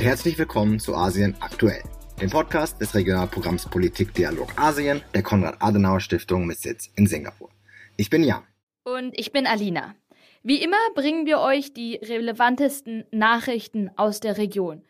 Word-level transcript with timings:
und 0.00 0.06
herzlich 0.06 0.38
willkommen 0.38 0.80
zu 0.80 0.94
Asien 0.94 1.36
aktuell, 1.40 1.82
dem 2.22 2.30
Podcast 2.30 2.80
des 2.80 2.94
Regionalprogramms 2.94 3.66
Politik 3.66 4.14
Dialog 4.14 4.48
Asien 4.56 5.02
der 5.12 5.22
Konrad-Adenauer-Stiftung 5.22 6.46
mit 6.46 6.56
Sitz 6.56 6.88
in 6.96 7.06
Singapur. 7.06 7.50
Ich 7.98 8.08
bin 8.08 8.24
Jan. 8.24 8.42
Und 8.84 9.12
ich 9.18 9.30
bin 9.30 9.46
Alina. 9.46 9.94
Wie 10.42 10.62
immer 10.62 10.78
bringen 10.94 11.26
wir 11.26 11.40
euch 11.40 11.74
die 11.74 11.96
relevantesten 11.96 13.04
Nachrichten 13.10 13.90
aus 13.96 14.20
der 14.20 14.38
Region. 14.38 14.80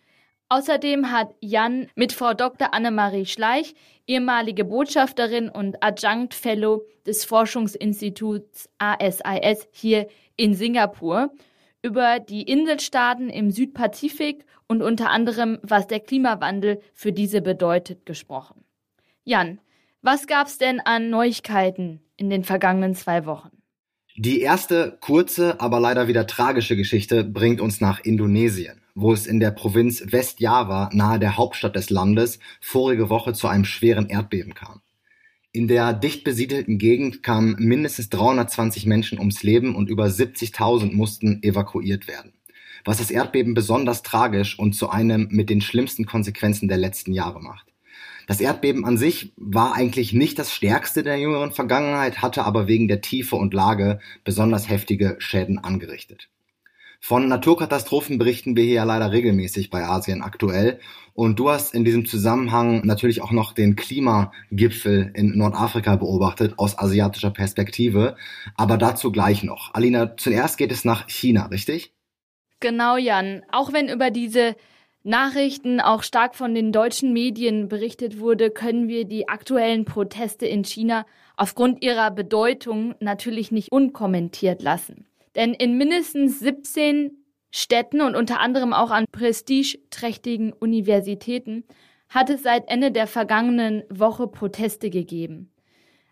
Außerdem 0.48 1.10
hat 1.10 1.34
Jan 1.40 1.88
mit 1.96 2.12
Frau 2.12 2.32
Dr. 2.32 2.72
Annemarie 2.72 3.26
Schleich, 3.26 3.74
ehemalige 4.06 4.64
Botschafterin 4.64 5.48
und 5.48 5.82
Adjunct 5.82 6.34
Fellow 6.34 6.84
des 7.04 7.24
Forschungsinstituts 7.24 8.68
ASIS 8.78 9.66
hier 9.72 10.06
in 10.36 10.54
Singapur, 10.54 11.32
über 11.82 12.20
die 12.20 12.42
Inselstaaten 12.42 13.30
im 13.30 13.50
Südpazifik 13.50 14.44
und 14.66 14.82
unter 14.82 15.10
anderem, 15.10 15.58
was 15.62 15.86
der 15.86 16.00
Klimawandel 16.00 16.80
für 16.92 17.12
diese 17.12 17.40
bedeutet, 17.40 18.06
gesprochen. 18.06 18.64
Jan, 19.24 19.60
was 20.02 20.26
gab's 20.26 20.58
denn 20.58 20.80
an 20.80 21.10
Neuigkeiten 21.10 22.00
in 22.16 22.30
den 22.30 22.44
vergangenen 22.44 22.94
zwei 22.94 23.26
Wochen? 23.26 23.50
Die 24.16 24.40
erste 24.40 24.98
kurze, 25.00 25.60
aber 25.60 25.80
leider 25.80 26.08
wieder 26.08 26.26
tragische 26.26 26.76
Geschichte 26.76 27.24
bringt 27.24 27.60
uns 27.60 27.80
nach 27.80 28.00
Indonesien, 28.00 28.82
wo 28.94 29.12
es 29.12 29.26
in 29.26 29.40
der 29.40 29.50
Provinz 29.50 30.04
Westjava 30.12 30.90
nahe 30.92 31.18
der 31.18 31.36
Hauptstadt 31.36 31.76
des 31.76 31.90
Landes 31.90 32.38
vorige 32.60 33.08
Woche 33.08 33.32
zu 33.32 33.46
einem 33.46 33.64
schweren 33.64 34.08
Erdbeben 34.08 34.54
kam. 34.54 34.82
In 35.52 35.66
der 35.66 35.92
dicht 35.94 36.22
besiedelten 36.22 36.78
Gegend 36.78 37.24
kamen 37.24 37.56
mindestens 37.58 38.08
320 38.10 38.86
Menschen 38.86 39.18
ums 39.18 39.42
Leben 39.42 39.74
und 39.74 39.90
über 39.90 40.04
70.000 40.06 40.92
mussten 40.92 41.42
evakuiert 41.42 42.06
werden. 42.06 42.34
Was 42.84 42.98
das 42.98 43.10
Erdbeben 43.10 43.54
besonders 43.54 44.02
tragisch 44.02 44.56
und 44.56 44.74
zu 44.74 44.90
einem 44.90 45.26
mit 45.32 45.50
den 45.50 45.60
schlimmsten 45.60 46.06
Konsequenzen 46.06 46.68
der 46.68 46.78
letzten 46.78 47.12
Jahre 47.12 47.42
macht. 47.42 47.66
Das 48.28 48.40
Erdbeben 48.40 48.84
an 48.84 48.96
sich 48.96 49.32
war 49.36 49.74
eigentlich 49.74 50.12
nicht 50.12 50.38
das 50.38 50.54
stärkste 50.54 51.02
der 51.02 51.18
jüngeren 51.18 51.50
Vergangenheit, 51.50 52.22
hatte 52.22 52.44
aber 52.44 52.68
wegen 52.68 52.86
der 52.86 53.00
Tiefe 53.00 53.34
und 53.34 53.52
Lage 53.52 53.98
besonders 54.22 54.68
heftige 54.68 55.16
Schäden 55.18 55.58
angerichtet. 55.58 56.28
Von 57.02 57.28
Naturkatastrophen 57.28 58.18
berichten 58.18 58.56
wir 58.56 58.64
hier 58.64 58.74
ja 58.74 58.84
leider 58.84 59.10
regelmäßig 59.10 59.70
bei 59.70 59.84
Asien 59.84 60.22
aktuell. 60.22 60.80
Und 61.14 61.38
du 61.38 61.48
hast 61.50 61.74
in 61.74 61.84
diesem 61.84 62.04
Zusammenhang 62.04 62.86
natürlich 62.86 63.22
auch 63.22 63.32
noch 63.32 63.52
den 63.52 63.74
Klimagipfel 63.74 65.10
in 65.14 65.36
Nordafrika 65.36 65.96
beobachtet 65.96 66.54
aus 66.58 66.78
asiatischer 66.78 67.30
Perspektive. 67.30 68.16
Aber 68.54 68.76
dazu 68.76 69.10
gleich 69.10 69.42
noch. 69.42 69.74
Alina, 69.74 70.16
zuerst 70.16 70.58
geht 70.58 70.72
es 70.72 70.84
nach 70.84 71.08
China, 71.08 71.46
richtig? 71.46 71.94
Genau, 72.60 72.98
Jan. 72.98 73.42
Auch 73.50 73.72
wenn 73.72 73.88
über 73.88 74.10
diese 74.10 74.54
Nachrichten 75.02 75.80
auch 75.80 76.02
stark 76.02 76.34
von 76.34 76.54
den 76.54 76.70
deutschen 76.70 77.14
Medien 77.14 77.68
berichtet 77.68 78.20
wurde, 78.20 78.50
können 78.50 78.88
wir 78.88 79.06
die 79.06 79.26
aktuellen 79.26 79.86
Proteste 79.86 80.44
in 80.44 80.64
China 80.64 81.06
aufgrund 81.38 81.82
ihrer 81.82 82.10
Bedeutung 82.10 82.94
natürlich 83.00 83.50
nicht 83.50 83.72
unkommentiert 83.72 84.60
lassen. 84.60 85.06
Denn 85.40 85.54
in 85.54 85.78
mindestens 85.78 86.38
17 86.40 87.12
Städten 87.50 88.02
und 88.02 88.14
unter 88.14 88.40
anderem 88.40 88.74
auch 88.74 88.90
an 88.90 89.06
prestigeträchtigen 89.10 90.52
Universitäten 90.52 91.64
hat 92.10 92.28
es 92.28 92.42
seit 92.42 92.68
Ende 92.68 92.92
der 92.92 93.06
vergangenen 93.06 93.82
Woche 93.88 94.26
Proteste 94.26 94.90
gegeben. 94.90 95.50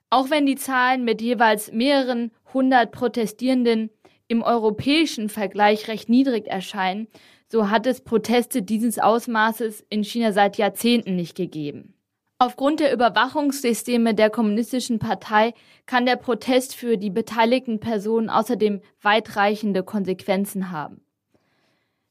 Auch 0.09 0.31
wenn 0.31 0.47
die 0.47 0.56
Zahlen 0.56 1.05
mit 1.05 1.21
jeweils 1.21 1.71
mehreren 1.73 2.31
hundert 2.55 2.91
Protestierenden 2.91 3.91
im 4.29 4.43
europäischen 4.43 5.28
Vergleich 5.28 5.88
recht 5.88 6.09
niedrig 6.09 6.47
erscheinen, 6.47 7.06
so 7.49 7.69
hat 7.69 7.87
es 7.87 8.00
Proteste 8.00 8.62
dieses 8.62 8.99
Ausmaßes 8.99 9.84
in 9.91 10.05
China 10.05 10.33
seit 10.33 10.56
Jahrzehnten 10.56 11.17
nicht 11.17 11.37
gegeben. 11.37 11.93
Aufgrund 12.41 12.78
der 12.78 12.93
Überwachungssysteme 12.93 14.15
der 14.15 14.31
Kommunistischen 14.31 15.00
Partei 15.00 15.54
kann 15.87 16.06
der 16.06 16.15
Protest 16.15 16.76
für 16.76 16.97
die 16.97 17.10
beteiligten 17.10 17.81
Personen 17.81 18.31
außerdem 18.31 18.81
weitreichende 19.03 19.82
Konsequenzen 19.82 20.71
haben. 20.71 21.00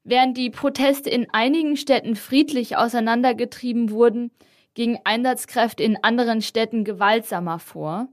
Während 0.04 0.36
die 0.38 0.50
Proteste 0.50 1.10
in 1.10 1.28
einigen 1.32 1.78
Städten 1.78 2.18
friedlich 2.18 2.76
auseinandergetrieben 2.76 3.90
wurden, 3.90 4.32
gingen 4.74 5.00
Einsatzkräfte 5.06 5.84
in 5.84 5.98
anderen 6.04 6.42
Städten 6.42 6.84
gewaltsamer 6.84 7.60
vor. 7.60 8.10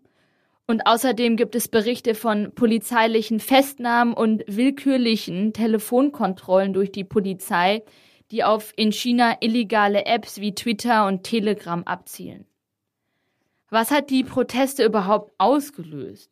Und 0.69 0.87
außerdem 0.87 1.37
gibt 1.37 1.57
es 1.57 1.67
Berichte 1.67 2.15
von 2.15 2.53
polizeilichen 2.55 3.41
Festnahmen 3.41 4.15
und 4.15 4.45
willkürlichen 4.47 5.53
Telefonkontrollen 5.53 6.73
durch 6.73 6.93
die 6.93 7.05
Polizei, 7.05 7.83
die 8.31 8.45
auf 8.45 8.73
in 8.77 8.93
China 8.93 9.37
illegale 9.41 10.07
Apps 10.07 10.41
wie 10.41 10.55
Twitter 10.55 11.07
und 11.07 11.23
Telegram 11.23 11.83
abzielen. 11.85 12.47
Was 13.71 13.91
hat 13.91 14.11
die 14.11 14.25
Proteste 14.25 14.85
überhaupt 14.85 15.33
ausgelöst? 15.39 16.31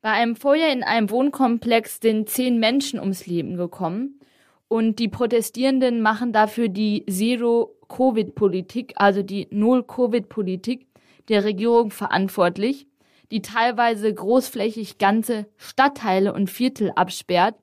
Bei 0.00 0.10
einem 0.12 0.36
Feuer 0.36 0.68
in 0.68 0.84
einem 0.84 1.10
Wohnkomplex 1.10 1.98
sind 2.00 2.28
zehn 2.28 2.58
Menschen 2.58 3.00
ums 3.00 3.26
Leben 3.26 3.56
gekommen 3.56 4.20
und 4.68 4.98
die 4.98 5.08
Protestierenden 5.08 6.02
machen 6.02 6.32
dafür 6.32 6.68
die 6.68 7.04
Zero-Covid-Politik, 7.06 8.94
also 8.96 9.22
die 9.22 9.48
Null-Covid-Politik 9.50 10.86
der 11.28 11.44
Regierung 11.44 11.90
verantwortlich, 11.90 12.86
die 13.30 13.42
teilweise 13.42 14.12
großflächig 14.12 14.98
ganze 14.98 15.46
Stadtteile 15.56 16.32
und 16.32 16.48
Viertel 16.48 16.92
absperrt, 16.94 17.56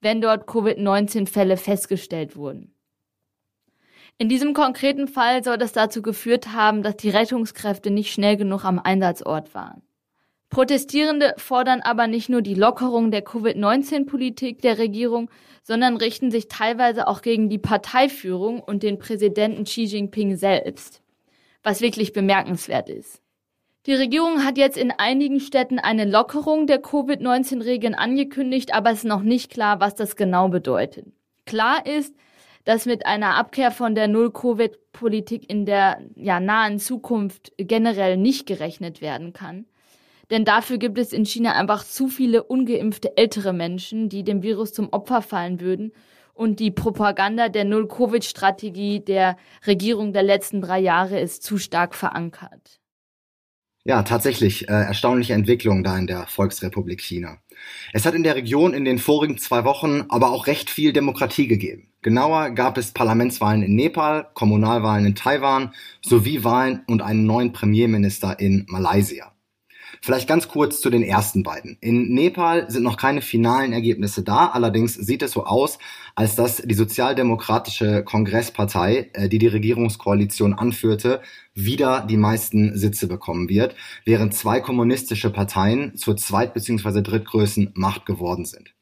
wenn 0.00 0.20
dort 0.20 0.46
Covid-19-Fälle 0.46 1.56
festgestellt 1.56 2.36
wurden. 2.36 2.75
In 4.18 4.30
diesem 4.30 4.54
konkreten 4.54 5.08
Fall 5.08 5.44
soll 5.44 5.58
das 5.58 5.72
dazu 5.72 6.00
geführt 6.00 6.52
haben, 6.52 6.82
dass 6.82 6.96
die 6.96 7.10
Rettungskräfte 7.10 7.90
nicht 7.90 8.12
schnell 8.12 8.36
genug 8.36 8.64
am 8.64 8.78
Einsatzort 8.78 9.54
waren. 9.54 9.82
Protestierende 10.48 11.34
fordern 11.36 11.80
aber 11.82 12.06
nicht 12.06 12.28
nur 12.30 12.40
die 12.40 12.54
Lockerung 12.54 13.10
der 13.10 13.22
Covid-19-Politik 13.22 14.62
der 14.62 14.78
Regierung, 14.78 15.28
sondern 15.62 15.96
richten 15.96 16.30
sich 16.30 16.48
teilweise 16.48 17.08
auch 17.08 17.20
gegen 17.20 17.50
die 17.50 17.58
Parteiführung 17.58 18.60
und 18.60 18.82
den 18.82 18.98
Präsidenten 18.98 19.64
Xi 19.64 19.82
Jinping 19.82 20.36
selbst, 20.36 21.02
was 21.62 21.82
wirklich 21.82 22.12
bemerkenswert 22.12 22.88
ist. 22.88 23.20
Die 23.84 23.94
Regierung 23.94 24.44
hat 24.44 24.56
jetzt 24.56 24.78
in 24.78 24.92
einigen 24.92 25.40
Städten 25.40 25.78
eine 25.78 26.06
Lockerung 26.06 26.66
der 26.66 26.80
Covid-19-Regeln 26.80 27.94
angekündigt, 27.94 28.72
aber 28.72 28.90
es 28.92 28.98
ist 28.98 29.04
noch 29.04 29.22
nicht 29.22 29.50
klar, 29.50 29.80
was 29.80 29.94
das 29.94 30.16
genau 30.16 30.48
bedeutet. 30.48 31.06
Klar 31.44 31.84
ist, 31.86 32.14
dass 32.66 32.84
mit 32.84 33.06
einer 33.06 33.36
Abkehr 33.36 33.70
von 33.70 33.94
der 33.94 34.08
Null-Covid-Politik 34.08 35.48
in 35.48 35.64
der 35.64 36.00
ja, 36.16 36.40
nahen 36.40 36.78
Zukunft 36.78 37.52
generell 37.56 38.16
nicht 38.16 38.44
gerechnet 38.44 39.00
werden 39.00 39.32
kann. 39.32 39.66
Denn 40.30 40.44
dafür 40.44 40.76
gibt 40.76 40.98
es 40.98 41.12
in 41.12 41.24
China 41.24 41.52
einfach 41.52 41.84
zu 41.84 42.08
viele 42.08 42.42
ungeimpfte 42.42 43.16
ältere 43.16 43.52
Menschen, 43.52 44.08
die 44.08 44.24
dem 44.24 44.42
Virus 44.42 44.72
zum 44.72 44.88
Opfer 44.92 45.22
fallen 45.22 45.60
würden. 45.60 45.92
Und 46.34 46.58
die 46.58 46.72
Propaganda 46.72 47.48
der 47.48 47.64
Null-Covid-Strategie 47.64 48.98
der 49.00 49.36
Regierung 49.64 50.12
der 50.12 50.24
letzten 50.24 50.60
drei 50.60 50.80
Jahre 50.80 51.20
ist 51.20 51.44
zu 51.44 51.58
stark 51.58 51.94
verankert. 51.94 52.80
Ja, 53.84 54.02
tatsächlich 54.02 54.68
äh, 54.68 54.72
erstaunliche 54.72 55.34
Entwicklung 55.34 55.84
da 55.84 55.96
in 55.96 56.08
der 56.08 56.26
Volksrepublik 56.26 57.00
China. 57.00 57.38
Es 57.92 58.04
hat 58.04 58.14
in 58.14 58.24
der 58.24 58.34
Region 58.34 58.74
in 58.74 58.84
den 58.84 58.98
vorigen 58.98 59.38
zwei 59.38 59.64
Wochen 59.64 60.06
aber 60.08 60.32
auch 60.32 60.48
recht 60.48 60.68
viel 60.68 60.92
Demokratie 60.92 61.46
gegeben. 61.46 61.92
Genauer 62.06 62.50
gab 62.50 62.78
es 62.78 62.92
Parlamentswahlen 62.92 63.64
in 63.64 63.74
Nepal, 63.74 64.28
Kommunalwahlen 64.32 65.06
in 65.06 65.16
Taiwan 65.16 65.74
sowie 66.02 66.44
Wahlen 66.44 66.84
und 66.86 67.02
einen 67.02 67.26
neuen 67.26 67.52
Premierminister 67.52 68.38
in 68.38 68.64
Malaysia. 68.68 69.32
Vielleicht 70.02 70.28
ganz 70.28 70.46
kurz 70.46 70.80
zu 70.80 70.88
den 70.88 71.02
ersten 71.02 71.42
beiden. 71.42 71.78
In 71.80 72.14
Nepal 72.14 72.70
sind 72.70 72.84
noch 72.84 72.96
keine 72.96 73.22
finalen 73.22 73.72
Ergebnisse 73.72 74.22
da, 74.22 74.46
allerdings 74.46 74.94
sieht 74.94 75.20
es 75.22 75.32
so 75.32 75.46
aus, 75.46 75.80
als 76.14 76.36
dass 76.36 76.58
die 76.58 76.74
Sozialdemokratische 76.74 78.04
Kongresspartei, 78.04 79.10
äh, 79.12 79.28
die 79.28 79.38
die 79.38 79.48
Regierungskoalition 79.48 80.54
anführte, 80.54 81.22
wieder 81.54 82.06
die 82.08 82.18
meisten 82.18 82.78
Sitze 82.78 83.08
bekommen 83.08 83.48
wird, 83.48 83.74
während 84.04 84.32
zwei 84.32 84.60
kommunistische 84.60 85.30
Parteien 85.30 85.96
zur 85.96 86.16
zweit- 86.16 86.54
bzw. 86.54 87.02
drittgrößten 87.02 87.72
Macht 87.74 88.06
geworden 88.06 88.44
sind. 88.44 88.75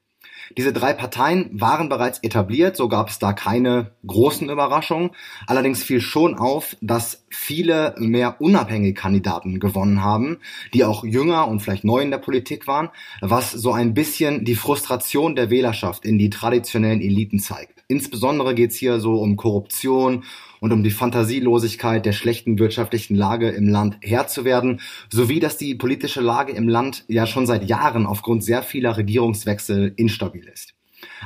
Diese 0.57 0.73
drei 0.73 0.93
Parteien 0.93 1.51
waren 1.53 1.89
bereits 1.89 2.19
etabliert, 2.21 2.77
so 2.77 2.89
gab 2.89 3.09
es 3.09 3.19
da 3.19 3.33
keine 3.33 3.93
großen 4.07 4.49
Überraschungen. 4.49 5.11
Allerdings 5.47 5.83
fiel 5.83 6.01
schon 6.01 6.37
auf, 6.37 6.77
dass 6.81 7.25
viele 7.29 7.95
mehr 7.99 8.41
unabhängige 8.41 8.95
Kandidaten 8.95 9.61
gewonnen 9.61 10.03
haben, 10.03 10.39
die 10.73 10.85
auch 10.85 11.05
jünger 11.05 11.49
und 11.49 11.61
vielleicht 11.61 11.85
neu 11.85 12.01
in 12.01 12.11
der 12.11 12.19
Politik 12.19 12.67
waren, 12.67 12.91
was 13.21 13.53
so 13.53 13.73
ein 13.73 13.95
bisschen 13.95 14.45
die 14.45 14.55
Frustration 14.55 15.37
der 15.37 15.51
Wählerschaft 15.51 16.05
in 16.05 16.19
die 16.19 16.31
traditionellen 16.31 17.01
Eliten 17.01 17.39
zeigt. 17.39 17.85
Insbesondere 17.89 18.55
geht 18.55 18.71
es 18.71 18.77
hier 18.77 18.99
so 18.99 19.21
um 19.21 19.37
Korruption 19.37 20.25
und 20.65 20.73
um 20.73 20.83
die 20.83 20.91
Fantasielosigkeit 20.91 22.07
der 22.07 22.15
schlechten 22.15 22.59
wirtschaftlichen 22.59 23.17
Lage 23.17 23.51
im 23.51 23.69
Land 23.69 23.99
Herr 24.01 24.29
zu 24.29 24.47
werden, 24.47 24.81
sowie 25.11 25.39
dass 25.39 25.59
die 25.59 25.75
politische 25.75 26.23
Lage 26.23 26.53
im 26.53 26.71
Land 26.71 27.05
ja 27.07 27.27
schon 27.27 27.45
seit 27.45 27.69
Jahren 27.69 28.07
aufgrund 28.07 28.43
sehr 28.43 28.63
vieler 28.63 28.97
Regierungswechsel 28.97 29.93
instabil 29.97 30.49
ist. 30.49 30.73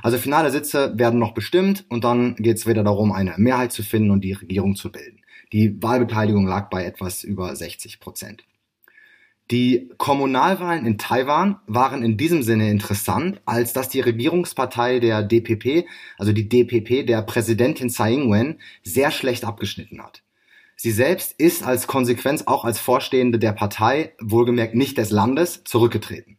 Also 0.02 0.18
finale 0.18 0.50
Sitze 0.50 0.92
werden 0.96 1.20
noch 1.20 1.34
bestimmt 1.34 1.84
und 1.88 2.02
dann 2.02 2.34
geht 2.34 2.56
es 2.56 2.66
wieder 2.66 2.82
darum, 2.82 3.12
eine 3.12 3.34
Mehrheit 3.36 3.70
zu 3.70 3.84
finden 3.84 4.10
und 4.10 4.24
die 4.24 4.32
Regierung 4.32 4.74
zu 4.74 4.90
bilden. 4.90 5.20
Die 5.52 5.80
Wahlbeteiligung 5.80 6.44
lag 6.44 6.68
bei 6.68 6.84
etwas 6.84 7.22
über 7.22 7.54
60 7.54 8.00
Prozent. 8.00 8.42
Die 9.50 9.88
Kommunalwahlen 9.96 10.84
in 10.84 10.98
Taiwan 10.98 11.58
waren 11.66 12.02
in 12.02 12.18
diesem 12.18 12.42
Sinne 12.42 12.70
interessant, 12.70 13.40
als 13.46 13.72
dass 13.72 13.88
die 13.88 14.00
Regierungspartei 14.00 14.98
der 14.98 15.22
DPP, 15.22 15.86
also 16.18 16.32
die 16.32 16.48
DPP 16.48 17.06
der 17.06 17.22
Präsidentin 17.22 17.88
Tsai 17.88 18.12
Ing-wen, 18.12 18.60
sehr 18.82 19.10
schlecht 19.10 19.44
abgeschnitten 19.44 20.02
hat. 20.02 20.22
Sie 20.76 20.90
selbst 20.90 21.32
ist 21.38 21.64
als 21.64 21.86
Konsequenz 21.86 22.44
auch 22.46 22.64
als 22.64 22.78
Vorstehende 22.78 23.38
der 23.38 23.52
Partei, 23.52 24.12
wohlgemerkt 24.20 24.74
nicht 24.74 24.98
des 24.98 25.10
Landes, 25.10 25.64
zurückgetreten. 25.64 26.37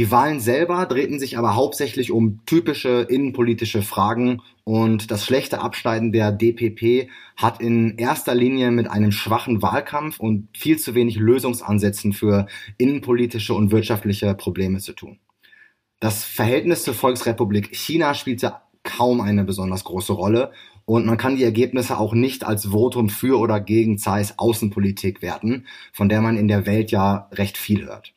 Die 0.00 0.10
Wahlen 0.10 0.40
selber 0.40 0.86
drehten 0.86 1.18
sich 1.18 1.36
aber 1.36 1.54
hauptsächlich 1.54 2.10
um 2.10 2.40
typische 2.46 3.02
innenpolitische 3.02 3.82
Fragen 3.82 4.40
und 4.64 5.10
das 5.10 5.26
schlechte 5.26 5.60
Abschneiden 5.60 6.10
der 6.10 6.32
DPP 6.32 7.10
hat 7.36 7.60
in 7.60 7.98
erster 7.98 8.34
Linie 8.34 8.70
mit 8.70 8.90
einem 8.90 9.12
schwachen 9.12 9.60
Wahlkampf 9.60 10.18
und 10.18 10.48
viel 10.56 10.78
zu 10.78 10.94
wenig 10.94 11.16
Lösungsansätzen 11.16 12.14
für 12.14 12.46
innenpolitische 12.78 13.52
und 13.52 13.72
wirtschaftliche 13.72 14.34
Probleme 14.34 14.78
zu 14.78 14.94
tun. 14.94 15.18
Das 16.00 16.24
Verhältnis 16.24 16.82
zur 16.82 16.94
Volksrepublik 16.94 17.76
China 17.76 18.14
spielte 18.14 18.54
kaum 18.82 19.20
eine 19.20 19.44
besonders 19.44 19.84
große 19.84 20.14
Rolle 20.14 20.50
und 20.86 21.04
man 21.04 21.18
kann 21.18 21.36
die 21.36 21.44
Ergebnisse 21.44 21.98
auch 21.98 22.14
nicht 22.14 22.42
als 22.46 22.68
Votum 22.68 23.10
für 23.10 23.38
oder 23.38 23.60
gegen 23.60 23.98
Zeiss 23.98 24.38
Außenpolitik 24.38 25.20
werten, 25.20 25.66
von 25.92 26.08
der 26.08 26.22
man 26.22 26.38
in 26.38 26.48
der 26.48 26.64
Welt 26.64 26.90
ja 26.90 27.28
recht 27.32 27.58
viel 27.58 27.84
hört. 27.84 28.14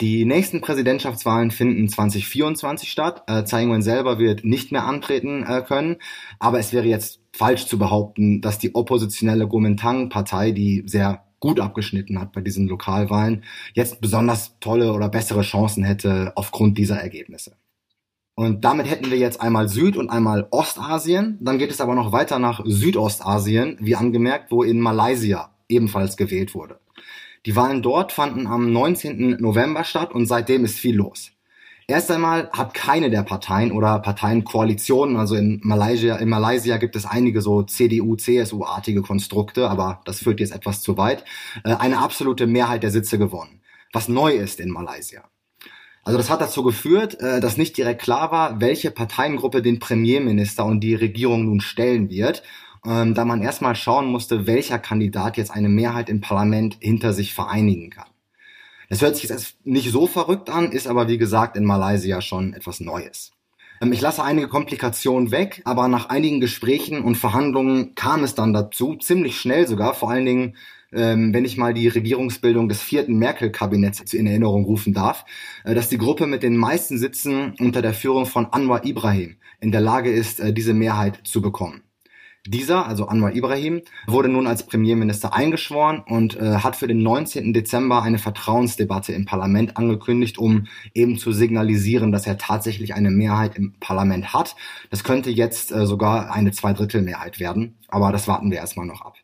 Die 0.00 0.24
nächsten 0.24 0.60
Präsidentschaftswahlen 0.60 1.52
finden 1.52 1.88
2024 1.88 2.90
statt. 2.90 3.22
Äh, 3.28 3.44
Tsai 3.44 3.62
Ing-wen 3.62 3.82
selber 3.82 4.18
wird 4.18 4.44
nicht 4.44 4.72
mehr 4.72 4.86
antreten 4.86 5.44
äh, 5.44 5.62
können, 5.62 5.96
aber 6.40 6.58
es 6.58 6.72
wäre 6.72 6.86
jetzt 6.86 7.20
falsch 7.32 7.66
zu 7.66 7.78
behaupten, 7.78 8.40
dass 8.40 8.58
die 8.58 8.74
oppositionelle 8.74 9.46
Kuomintang-Partei, 9.46 10.50
die 10.50 10.82
sehr 10.86 11.24
gut 11.38 11.60
abgeschnitten 11.60 12.20
hat 12.20 12.32
bei 12.32 12.40
diesen 12.40 12.66
Lokalwahlen, 12.66 13.44
jetzt 13.74 14.00
besonders 14.00 14.58
tolle 14.58 14.92
oder 14.92 15.08
bessere 15.08 15.42
Chancen 15.42 15.84
hätte 15.84 16.32
aufgrund 16.34 16.76
dieser 16.76 16.96
Ergebnisse. 16.96 17.56
Und 18.34 18.64
damit 18.64 18.90
hätten 18.90 19.10
wir 19.12 19.18
jetzt 19.18 19.40
einmal 19.40 19.68
Süd- 19.68 19.96
und 19.96 20.10
einmal 20.10 20.48
Ostasien. 20.50 21.38
Dann 21.40 21.58
geht 21.58 21.70
es 21.70 21.80
aber 21.80 21.94
noch 21.94 22.10
weiter 22.10 22.40
nach 22.40 22.62
Südostasien, 22.64 23.76
wie 23.80 23.94
angemerkt, 23.94 24.50
wo 24.50 24.64
in 24.64 24.80
Malaysia 24.80 25.54
ebenfalls 25.68 26.16
gewählt 26.16 26.52
wurde. 26.54 26.80
Die 27.46 27.56
Wahlen 27.56 27.82
dort 27.82 28.12
fanden 28.12 28.46
am 28.46 28.72
19. 28.72 29.36
November 29.40 29.84
statt 29.84 30.12
und 30.12 30.26
seitdem 30.26 30.64
ist 30.64 30.78
viel 30.78 30.96
los. 30.96 31.30
Erst 31.86 32.10
einmal 32.10 32.48
hat 32.52 32.72
keine 32.72 33.10
der 33.10 33.22
Parteien 33.22 33.70
oder 33.70 33.98
Parteienkoalitionen, 33.98 35.16
also 35.16 35.34
in 35.34 35.60
Malaysia, 35.62 36.16
in 36.16 36.30
Malaysia 36.30 36.78
gibt 36.78 36.96
es 36.96 37.04
einige 37.04 37.42
so 37.42 37.62
CDU, 37.62 38.16
CSU-artige 38.16 39.02
Konstrukte, 39.02 39.68
aber 39.68 40.00
das 40.06 40.20
führt 40.20 40.40
jetzt 40.40 40.54
etwas 40.54 40.80
zu 40.80 40.96
weit, 40.96 41.24
äh, 41.62 41.74
eine 41.74 41.98
absolute 41.98 42.46
Mehrheit 42.46 42.82
der 42.82 42.90
Sitze 42.90 43.18
gewonnen. 43.18 43.60
Was 43.92 44.08
neu 44.08 44.32
ist 44.32 44.60
in 44.60 44.70
Malaysia. 44.70 45.24
Also 46.04 46.16
das 46.16 46.30
hat 46.30 46.40
dazu 46.40 46.62
geführt, 46.62 47.20
äh, 47.20 47.40
dass 47.40 47.58
nicht 47.58 47.76
direkt 47.76 48.00
klar 48.00 48.32
war, 48.32 48.62
welche 48.62 48.90
Parteiengruppe 48.90 49.60
den 49.60 49.78
Premierminister 49.78 50.64
und 50.64 50.80
die 50.80 50.94
Regierung 50.94 51.44
nun 51.44 51.60
stellen 51.60 52.08
wird 52.08 52.42
ähm, 52.86 53.14
da 53.14 53.24
man 53.24 53.42
erstmal 53.42 53.74
schauen 53.74 54.06
musste, 54.06 54.46
welcher 54.46 54.78
Kandidat 54.78 55.36
jetzt 55.36 55.50
eine 55.50 55.68
Mehrheit 55.68 56.08
im 56.08 56.20
Parlament 56.20 56.76
hinter 56.80 57.12
sich 57.12 57.34
vereinigen 57.34 57.90
kann. 57.90 58.08
Das 58.88 59.00
hört 59.00 59.16
sich 59.16 59.30
jetzt 59.30 59.56
nicht 59.64 59.90
so 59.90 60.06
verrückt 60.06 60.50
an, 60.50 60.70
ist 60.70 60.86
aber 60.86 61.08
wie 61.08 61.18
gesagt 61.18 61.56
in 61.56 61.64
Malaysia 61.64 62.20
schon 62.20 62.52
etwas 62.52 62.80
Neues. 62.80 63.32
Ähm, 63.80 63.92
ich 63.92 64.00
lasse 64.00 64.22
einige 64.22 64.48
Komplikationen 64.48 65.30
weg, 65.30 65.62
aber 65.64 65.88
nach 65.88 66.08
einigen 66.08 66.40
Gesprächen 66.40 67.02
und 67.02 67.16
Verhandlungen 67.16 67.94
kam 67.94 68.24
es 68.24 68.34
dann 68.34 68.52
dazu, 68.52 68.96
ziemlich 68.96 69.38
schnell 69.38 69.66
sogar, 69.66 69.94
vor 69.94 70.10
allen 70.10 70.26
Dingen, 70.26 70.56
ähm, 70.92 71.34
wenn 71.34 71.44
ich 71.44 71.56
mal 71.56 71.74
die 71.74 71.88
Regierungsbildung 71.88 72.68
des 72.68 72.80
vierten 72.80 73.16
Merkel-Kabinetts 73.16 74.12
in 74.12 74.26
Erinnerung 74.26 74.64
rufen 74.64 74.94
darf, 74.94 75.24
äh, 75.64 75.74
dass 75.74 75.88
die 75.88 75.98
Gruppe 75.98 76.26
mit 76.26 76.42
den 76.42 76.56
meisten 76.56 76.98
Sitzen 76.98 77.54
unter 77.58 77.82
der 77.82 77.94
Führung 77.94 78.26
von 78.26 78.46
Anwar 78.46 78.84
Ibrahim 78.84 79.36
in 79.60 79.72
der 79.72 79.80
Lage 79.80 80.10
ist, 80.10 80.40
äh, 80.40 80.52
diese 80.52 80.74
Mehrheit 80.74 81.20
zu 81.24 81.42
bekommen. 81.42 81.82
Dieser, 82.46 82.86
also 82.86 83.06
Anwar 83.06 83.34
Ibrahim, 83.34 83.80
wurde 84.06 84.28
nun 84.28 84.46
als 84.46 84.66
Premierminister 84.66 85.32
eingeschworen 85.32 86.02
und 86.06 86.36
äh, 86.36 86.56
hat 86.56 86.76
für 86.76 86.86
den 86.86 87.02
19. 87.02 87.54
Dezember 87.54 88.02
eine 88.02 88.18
Vertrauensdebatte 88.18 89.14
im 89.14 89.24
Parlament 89.24 89.78
angekündigt, 89.78 90.36
um 90.36 90.66
eben 90.92 91.16
zu 91.16 91.32
signalisieren, 91.32 92.12
dass 92.12 92.26
er 92.26 92.36
tatsächlich 92.36 92.92
eine 92.92 93.10
Mehrheit 93.10 93.56
im 93.56 93.72
Parlament 93.80 94.34
hat. 94.34 94.56
Das 94.90 95.04
könnte 95.04 95.30
jetzt 95.30 95.72
äh, 95.72 95.86
sogar 95.86 96.34
eine 96.34 96.52
Zweidrittelmehrheit 96.52 97.40
werden, 97.40 97.78
aber 97.88 98.12
das 98.12 98.28
warten 98.28 98.50
wir 98.50 98.58
erstmal 98.58 98.86
noch 98.86 99.00
ab. 99.00 99.16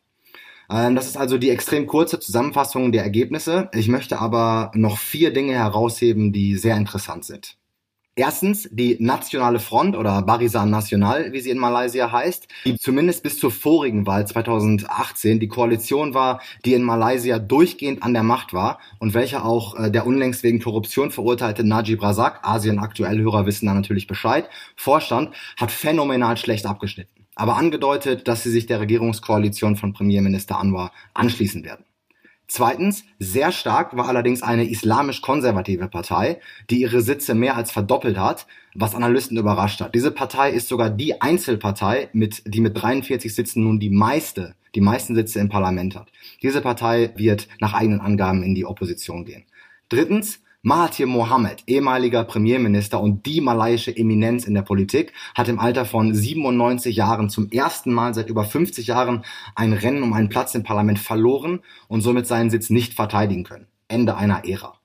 Ähm, 0.71 0.95
das 0.95 1.05
ist 1.05 1.17
also 1.17 1.37
die 1.37 1.51
extrem 1.51 1.85
kurze 1.85 2.19
Zusammenfassung 2.19 2.91
der 2.91 3.03
Ergebnisse. 3.03 3.69
Ich 3.73 3.87
möchte 3.87 4.19
aber 4.19 4.71
noch 4.73 4.97
vier 4.97 5.31
Dinge 5.31 5.53
herausheben, 5.53 6.33
die 6.33 6.55
sehr 6.55 6.75
interessant 6.75 7.25
sind. 7.25 7.60
Erstens 8.15 8.67
die 8.73 8.97
Nationale 8.99 9.59
Front 9.59 9.95
oder 9.95 10.21
Barisan 10.21 10.69
Nasional, 10.69 11.31
wie 11.31 11.39
sie 11.39 11.49
in 11.49 11.57
Malaysia 11.57 12.11
heißt, 12.11 12.45
die 12.65 12.77
zumindest 12.77 13.23
bis 13.23 13.39
zur 13.39 13.51
vorigen 13.51 14.05
Wahl 14.05 14.27
2018 14.27 15.39
die 15.39 15.47
Koalition 15.47 16.13
war, 16.13 16.41
die 16.65 16.73
in 16.73 16.83
Malaysia 16.83 17.39
durchgehend 17.39 18.03
an 18.03 18.13
der 18.13 18.23
Macht 18.23 18.51
war 18.51 18.79
und 18.99 19.13
welcher 19.13 19.45
auch 19.45 19.79
äh, 19.79 19.89
der 19.89 20.05
unlängst 20.05 20.43
wegen 20.43 20.59
Korruption 20.59 21.11
verurteilte 21.11 21.63
Najib 21.63 22.03
Razak, 22.03 22.41
Asien 22.43 22.79
aktuell 22.79 23.17
Hörer 23.17 23.45
wissen 23.45 23.67
da 23.67 23.73
natürlich 23.73 24.07
Bescheid, 24.07 24.49
Vorstand, 24.75 25.33
hat 25.55 25.71
phänomenal 25.71 26.35
schlecht 26.35 26.65
abgeschnitten. 26.65 27.25
Aber 27.35 27.55
angedeutet, 27.55 28.27
dass 28.27 28.43
sie 28.43 28.51
sich 28.51 28.65
der 28.65 28.81
Regierungskoalition 28.81 29.77
von 29.77 29.93
Premierminister 29.93 30.59
Anwar 30.59 30.91
anschließen 31.13 31.63
werden. 31.63 31.85
Zweitens, 32.53 33.05
sehr 33.17 33.53
stark 33.53 33.95
war 33.95 34.09
allerdings 34.09 34.43
eine 34.43 34.69
islamisch-konservative 34.69 35.87
Partei, 35.87 36.41
die 36.69 36.81
ihre 36.81 36.99
Sitze 36.99 37.33
mehr 37.33 37.55
als 37.55 37.71
verdoppelt 37.71 38.17
hat, 38.17 38.45
was 38.75 38.93
Analysten 38.93 39.37
überrascht 39.37 39.79
hat. 39.79 39.95
Diese 39.95 40.11
Partei 40.11 40.51
ist 40.51 40.67
sogar 40.67 40.89
die 40.89 41.21
Einzelpartei, 41.21 42.09
mit, 42.11 42.43
die 42.45 42.59
mit 42.59 42.75
43 42.75 43.33
Sitzen 43.33 43.63
nun 43.63 43.79
die 43.79 43.89
meiste, 43.89 44.55
die 44.75 44.81
meisten 44.81 45.15
Sitze 45.15 45.39
im 45.39 45.47
Parlament 45.47 45.95
hat. 45.95 46.11
Diese 46.43 46.59
Partei 46.59 47.13
wird 47.15 47.47
nach 47.61 47.73
eigenen 47.73 48.01
Angaben 48.01 48.43
in 48.43 48.53
die 48.53 48.65
Opposition 48.65 49.23
gehen. 49.23 49.45
Drittens, 49.87 50.41
Mahathir 50.63 51.07
Mohammed, 51.07 51.63
ehemaliger 51.65 52.23
Premierminister 52.23 53.01
und 53.01 53.25
die 53.25 53.41
malaiische 53.41 53.97
Eminenz 53.97 54.45
in 54.45 54.53
der 54.53 54.61
Politik, 54.61 55.11
hat 55.33 55.47
im 55.47 55.57
Alter 55.59 55.85
von 55.85 56.13
97 56.13 56.95
Jahren 56.95 57.31
zum 57.31 57.49
ersten 57.49 57.91
Mal 57.91 58.13
seit 58.13 58.29
über 58.29 58.43
50 58.43 58.85
Jahren 58.85 59.25
ein 59.55 59.73
Rennen 59.73 60.03
um 60.03 60.13
einen 60.13 60.29
Platz 60.29 60.53
im 60.53 60.61
Parlament 60.61 60.99
verloren 60.99 61.61
und 61.87 62.01
somit 62.01 62.27
seinen 62.27 62.51
Sitz 62.51 62.69
nicht 62.69 62.93
verteidigen 62.93 63.43
können. 63.43 63.65
Ende 63.87 64.15
einer 64.15 64.45
Ära. 64.45 64.75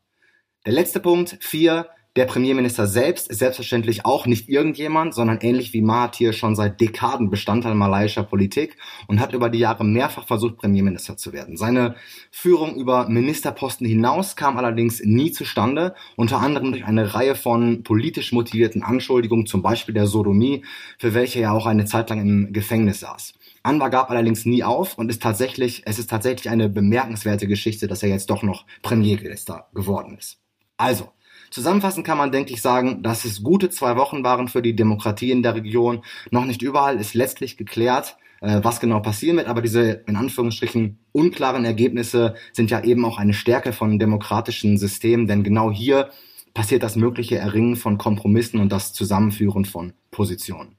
Der 0.65 0.73
letzte 0.73 0.99
Punkt, 0.99 1.37
vier, 1.41 1.91
der 2.17 2.25
Premierminister 2.25 2.87
selbst 2.87 3.29
ist 3.29 3.41
selbstverständlich 3.41 4.07
auch 4.07 4.27
nicht 4.27 4.49
irgendjemand, 4.49 5.15
sondern 5.15 5.39
ähnlich 5.43 5.75
wie 5.75 5.83
Mahathir 5.83 6.33
schon 6.33 6.57
seit 6.57 6.81
Dekaden 6.81 7.29
Bestandteil 7.29 7.75
malaiischer 7.75 8.23
Politik 8.23 8.77
und 9.07 9.21
hat 9.21 9.35
über 9.35 9.51
die 9.51 9.59
Jahre 9.59 9.85
mehrfach 9.85 10.27
versucht, 10.27 10.57
Premierminister 10.57 11.19
zu 11.19 11.35
werden. 11.35 11.59
Seine 11.59 11.95
Führung 12.31 12.77
über 12.77 13.09
Ministerposten 13.09 13.87
hinaus 13.87 14.35
kam 14.35 14.57
allerdings 14.57 15.03
nie 15.05 15.31
zustande, 15.31 15.95
unter 16.17 16.41
anderem 16.41 16.73
durch 16.73 16.87
eine 16.87 17.15
Reihe 17.15 17.35
von 17.35 17.83
politisch 17.83 18.33
motivierten 18.33 18.83
Anschuldigungen, 18.83 19.45
zum 19.45 19.61
Beispiel 19.61 19.95
der 19.95 20.07
Sodomie, 20.07 20.65
für 20.99 21.13
welche 21.13 21.41
er 21.41 21.53
auch 21.53 21.67
eine 21.67 21.85
Zeit 21.85 22.09
lang 22.09 22.21
im 22.21 22.53
Gefängnis 22.55 23.01
saß. 23.01 23.35
Anwar 23.63 23.91
gab 23.91 24.11
allerdings 24.11 24.47
nie 24.47 24.65
auf 24.65 24.97
und 24.97 25.11
ist 25.11 25.23
tatsächlich, 25.23 25.83
es 25.85 25.99
ist 25.99 26.09
tatsächlich 26.09 26.49
eine 26.49 26.71
bemerkenswerte 26.71 27.47
Geschichte, 27.47 27.89
dass 27.89 28.03
er 28.03 28.09
jetzt 28.09 28.31
doch 28.31 28.43
noch 28.43 28.65
Premierminister 28.83 29.69
geworden 29.75 30.17
ist. 30.17 30.39
Also, 30.79 31.11
Zusammenfassend 31.51 32.07
kann 32.07 32.19
man, 32.19 32.33
denke 32.33 32.53
ich, 32.53 32.63
sagen, 32.63 33.03
dass 33.03 33.25
es 33.25 33.43
gute 33.43 33.71
zwei 33.71 33.97
Wochen 33.97 34.25
waren 34.25 34.49
für 34.49 34.63
die 34.63 34.77
Demokratie 34.77 35.31
in 35.31 35.43
der 35.43 35.55
Region. 35.55 36.03
Noch 36.31 36.45
nicht 36.45 36.63
überall 36.63 37.01
ist 37.01 37.15
letztlich 37.15 37.57
geklärt, 37.57 38.17
äh, 38.41 38.61
was 38.63 38.81
genau 38.81 39.01
passieren 39.01 39.37
wird, 39.37 39.49
aber 39.49 39.63
diese 39.63 40.03
in 40.07 40.17
Anführungsstrichen 40.17 40.99
unklaren 41.13 41.65
Ergebnisse 41.65 42.35
sind 42.53 42.71
ja 42.71 42.83
eben 42.85 43.05
auch 43.05 43.19
eine 43.19 43.35
Stärke 43.35 43.73
von 43.73 43.99
demokratischen 43.99 44.79
Systemen, 44.79 45.27
denn 45.27 45.43
genau 45.43 45.71
hier 45.71 46.11
passiert 46.55 46.83
das 46.83 46.97
mögliche 46.97 47.37
Erringen 47.37 47.77
von 47.77 47.99
Kompromissen 47.99 48.61
und 48.61 48.73
das 48.73 48.93
Zusammenführen 48.93 49.65
von 49.65 49.93
Positionen. 50.11 50.77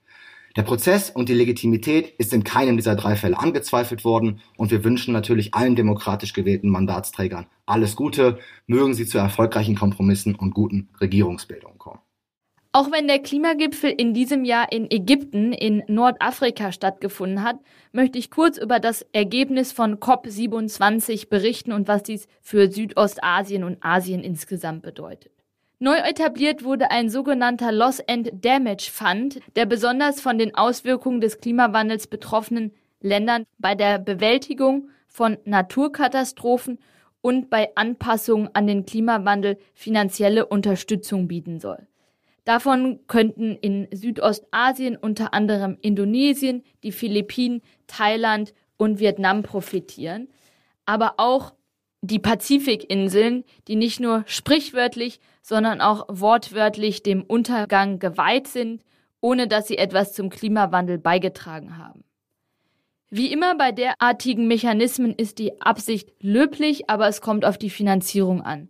Der 0.58 0.64
Prozess 0.64 1.12
und 1.12 1.30
die 1.30 1.36
Legitimität 1.36 2.16
ist 2.18 2.34
in 2.34 2.44
keinem 2.44 2.78
dieser 2.78 2.96
drei 2.96 3.16
Fälle 3.16 3.38
angezweifelt 3.38 4.04
worden 4.04 4.42
und 4.58 4.72
wir 4.72 4.84
wünschen 4.84 5.14
natürlich 5.14 5.54
allen 5.54 5.76
demokratisch 5.76 6.34
gewählten 6.34 6.70
Mandatsträgern 6.70 7.46
alles 7.68 7.96
Gute, 7.96 8.40
mögen 8.66 8.96
sie 8.96 9.06
zu 9.06 9.20
erfolgreichen 9.20 9.76
Kompromissen 9.76 10.34
und 10.34 10.56
guten 10.56 10.90
Regierungsbildungen 11.00 11.78
kommen. 11.78 12.00
Auch 12.72 12.92
wenn 12.92 13.08
der 13.08 13.20
Klimagipfel 13.20 13.92
in 13.92 14.16
diesem 14.16 14.46
Jahr 14.46 14.72
in 14.72 14.90
Ägypten 14.90 15.54
in 15.54 15.84
Nordafrika 15.88 16.72
stattgefunden 16.72 17.44
hat, 17.44 17.60
möchte 17.92 18.18
ich 18.18 18.32
kurz 18.32 18.58
über 18.58 18.80
das 18.80 19.06
Ergebnis 19.14 19.72
von 19.72 19.98
COP27 19.98 21.30
berichten 21.30 21.72
und 21.72 21.88
was 21.88 22.02
dies 22.02 22.28
für 22.42 22.72
Südostasien 22.72 23.64
und 23.64 23.78
Asien 23.82 24.24
insgesamt 24.24 24.82
bedeutet. 24.82 25.37
Neu 25.80 25.96
etabliert 25.96 26.64
wurde 26.64 26.90
ein 26.90 27.08
sogenannter 27.08 27.72
Loss 27.72 28.02
and 28.08 28.44
Damage 28.44 28.90
Fund, 28.92 29.40
der 29.56 29.68
besonders 29.68 30.20
von 30.20 30.40
den 30.40 30.56
Auswirkungen 30.56 31.22
des 31.22 31.38
Klimawandels 31.40 32.08
betroffenen 32.08 32.74
Ländern 33.00 33.46
bei 33.60 33.76
der 33.76 34.00
Bewältigung 34.00 34.90
von 35.08 35.38
Naturkatastrophen 35.46 36.80
und 37.22 37.52
bei 37.52 37.70
Anpassungen 37.76 38.50
an 38.54 38.66
den 38.66 38.88
Klimawandel 38.88 39.60
finanzielle 39.76 40.48
Unterstützung 40.48 41.28
bieten 41.28 41.60
soll. 41.60 41.86
Davon 42.44 43.02
könnten 43.06 43.56
in 43.56 43.88
Südostasien 43.92 44.98
unter 44.98 45.36
anderem 45.36 45.78
Indonesien, 45.82 46.64
die 46.82 46.92
Philippinen, 46.92 47.62
Thailand 47.86 48.56
und 48.78 49.00
Vietnam 49.00 49.44
profitieren, 49.44 50.28
aber 50.88 51.16
auch 51.18 51.54
die 52.02 52.20
Pazifikinseln, 52.20 53.44
die 53.68 53.76
nicht 53.76 54.00
nur 54.00 54.24
sprichwörtlich, 54.28 55.20
sondern 55.42 55.82
auch 55.82 56.06
wortwörtlich 56.10 57.04
dem 57.04 57.24
Untergang 57.24 58.00
geweiht 58.00 58.48
sind, 58.48 58.84
ohne 59.22 59.48
dass 59.48 59.68
sie 59.68 59.78
etwas 59.78 60.14
zum 60.14 60.30
Klimawandel 60.30 60.98
beigetragen 60.98 61.78
haben. 61.78 62.04
Wie 63.10 63.32
immer 63.32 63.56
bei 63.56 63.72
derartigen 63.72 64.48
Mechanismen 64.48 65.14
ist 65.16 65.40
die 65.40 65.62
Absicht 65.62 66.12
löblich, 66.22 66.90
aber 66.90 67.08
es 67.08 67.22
kommt 67.22 67.46
auf 67.46 67.58
die 67.58 67.70
Finanzierung 67.70 68.42
an. 68.42 68.70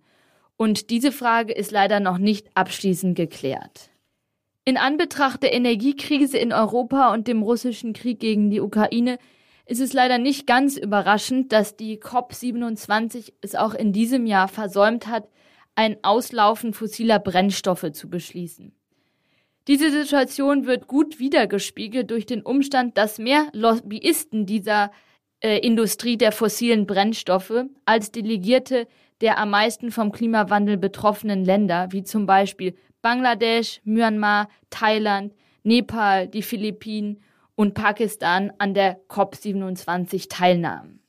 Und 0.57 0.89
diese 0.89 1.11
Frage 1.11 1.53
ist 1.53 1.71
leider 1.71 1.99
noch 1.99 2.17
nicht 2.19 2.47
abschließend 2.55 3.15
geklärt. 3.15 3.89
In 4.63 4.77
Anbetracht 4.77 5.43
der 5.43 5.53
Energiekrise 5.53 6.37
in 6.37 6.53
Europa 6.53 7.13
und 7.13 7.27
dem 7.27 7.41
russischen 7.41 7.93
Krieg 7.93 8.19
gegen 8.19 8.49
die 8.49 8.59
Ukraine 8.59 9.17
ist 9.67 9.81
es 9.81 9.93
leider 9.93 10.17
nicht 10.17 10.47
ganz 10.47 10.77
überraschend, 10.77 11.51
dass 11.51 11.75
die 11.75 11.99
COP27 11.99 13.33
es 13.41 13.55
auch 13.55 13.73
in 13.73 13.93
diesem 13.93 14.25
Jahr 14.25 14.47
versäumt 14.47 15.07
hat, 15.07 15.27
ein 15.75 15.97
Auslaufen 16.03 16.73
fossiler 16.73 17.19
Brennstoffe 17.19 17.91
zu 17.91 18.09
beschließen. 18.09 18.73
Diese 19.67 19.91
Situation 19.91 20.65
wird 20.65 20.87
gut 20.87 21.19
wiedergespiegelt 21.19 22.09
durch 22.09 22.25
den 22.25 22.41
Umstand, 22.41 22.97
dass 22.97 23.19
mehr 23.19 23.47
Lobbyisten 23.51 24.45
dieser 24.45 24.91
äh, 25.41 25.59
Industrie 25.59 26.17
der 26.17 26.31
fossilen 26.31 26.87
Brennstoffe 26.87 27.65
als 27.85 28.11
Delegierte 28.11 28.87
der 29.21 29.37
am 29.39 29.49
meisten 29.49 29.91
vom 29.91 30.11
Klimawandel 30.11 30.77
betroffenen 30.77 31.43
Länder, 31.43 31.87
wie 31.91 32.03
zum 32.03 32.25
Beispiel 32.25 32.75
Bangladesch, 33.01 33.81
Myanmar, 33.83 34.49
Thailand, 34.69 35.33
Nepal, 35.63 36.27
die 36.27 36.43
Philippinen 36.43 37.21
und 37.57 37.73
Pakistan 37.73 38.53
an 38.59 38.73
der 38.73 39.01
COP27 39.09 40.29
teilnahmen. 40.29 41.01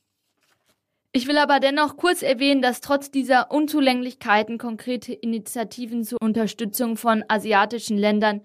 Ich 1.13 1.29
will 1.29 1.39
aber 1.39 1.61
dennoch 1.61 1.97
kurz 1.97 2.23
erwähnen, 2.23 2.63
dass 2.63 2.81
trotz 2.81 3.11
dieser 3.11 3.51
Unzulänglichkeiten 3.51 4.59
konkrete 4.59 5.13
Initiativen 5.13 6.05
zur 6.05 6.19
Unterstützung 6.21 6.97
von 6.97 7.25
asiatischen 7.29 7.99
Ländern 7.99 8.41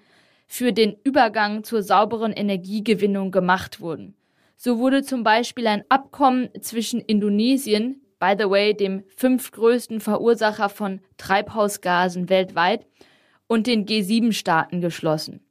für 0.47 0.73
den 0.73 0.95
Übergang 1.03 1.63
zur 1.63 1.81
sauberen 1.81 2.33
Energiegewinnung 2.33 3.31
gemacht 3.31 3.79
wurden. 3.79 4.15
So 4.55 4.79
wurde 4.79 5.03
zum 5.03 5.23
Beispiel 5.23 5.67
ein 5.67 5.83
Abkommen 5.89 6.49
zwischen 6.61 6.99
Indonesien, 6.99 8.01
by 8.19 8.35
the 8.37 8.49
way, 8.49 8.73
dem 8.73 9.03
fünftgrößten 9.15 9.99
Verursacher 9.99 10.69
von 10.69 11.01
Treibhausgasen 11.17 12.29
weltweit, 12.29 12.85
und 13.47 13.67
den 13.67 13.85
G7-Staaten 13.85 14.81
geschlossen. 14.81 15.41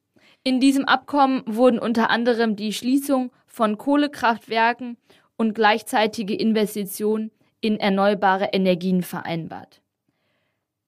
In 0.44 0.58
diesem 0.58 0.86
Abkommen 0.86 1.42
wurden 1.46 1.78
unter 1.78 2.10
anderem 2.10 2.56
die 2.56 2.72
Schließung 2.72 3.30
von 3.46 3.78
Kohlekraftwerken 3.78 4.96
und 5.36 5.54
gleichzeitige 5.54 6.34
Investitionen 6.34 7.30
in 7.60 7.78
erneuerbare 7.78 8.46
Energien 8.52 9.02
vereinbart. 9.02 9.82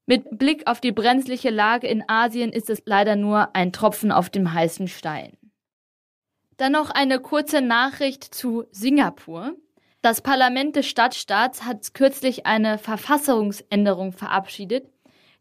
Mit 0.06 0.38
Blick 0.38 0.66
auf 0.66 0.80
die 0.80 0.92
brenzliche 0.92 1.50
Lage 1.50 1.86
in 1.86 2.04
Asien 2.08 2.52
ist 2.52 2.68
es 2.68 2.82
leider 2.84 3.14
nur 3.14 3.54
ein 3.54 3.72
Tropfen 3.72 4.10
auf 4.10 4.28
dem 4.28 4.52
heißen 4.52 4.88
Stein. 4.88 5.36
Dann 6.56 6.72
noch 6.72 6.90
eine 6.90 7.20
kurze 7.20 7.62
Nachricht 7.62 8.22
zu 8.22 8.64
Singapur. 8.72 9.54
Das 10.02 10.20
Parlament 10.20 10.76
des 10.76 10.86
Stadtstaats 10.86 11.64
hat 11.64 11.94
kürzlich 11.94 12.44
eine 12.44 12.76
Verfassungsänderung 12.76 14.12
verabschiedet, 14.12 14.90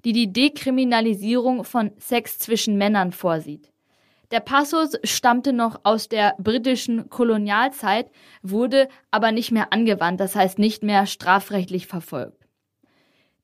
die 0.06 0.14
die 0.14 0.32
Dekriminalisierung 0.32 1.64
von 1.64 1.92
Sex 1.98 2.38
zwischen 2.38 2.78
Männern 2.78 3.12
vorsieht. 3.12 3.73
Der 4.32 4.40
Passus 4.40 4.98
stammte 5.04 5.54
noch 5.54 5.82
aus 5.84 6.10
der 6.10 6.36
britischen 6.40 7.10
Kolonialzeit, 7.10 8.10
wurde 8.42 8.88
aber 9.12 9.32
nicht 9.32 9.52
mehr 9.52 9.72
angewandt, 9.72 10.20
das 10.20 10.36
heißt 10.36 10.60
nicht 10.60 10.84
mehr 10.84 11.06
strafrechtlich 11.06 11.88
verfolgt. 11.88 12.44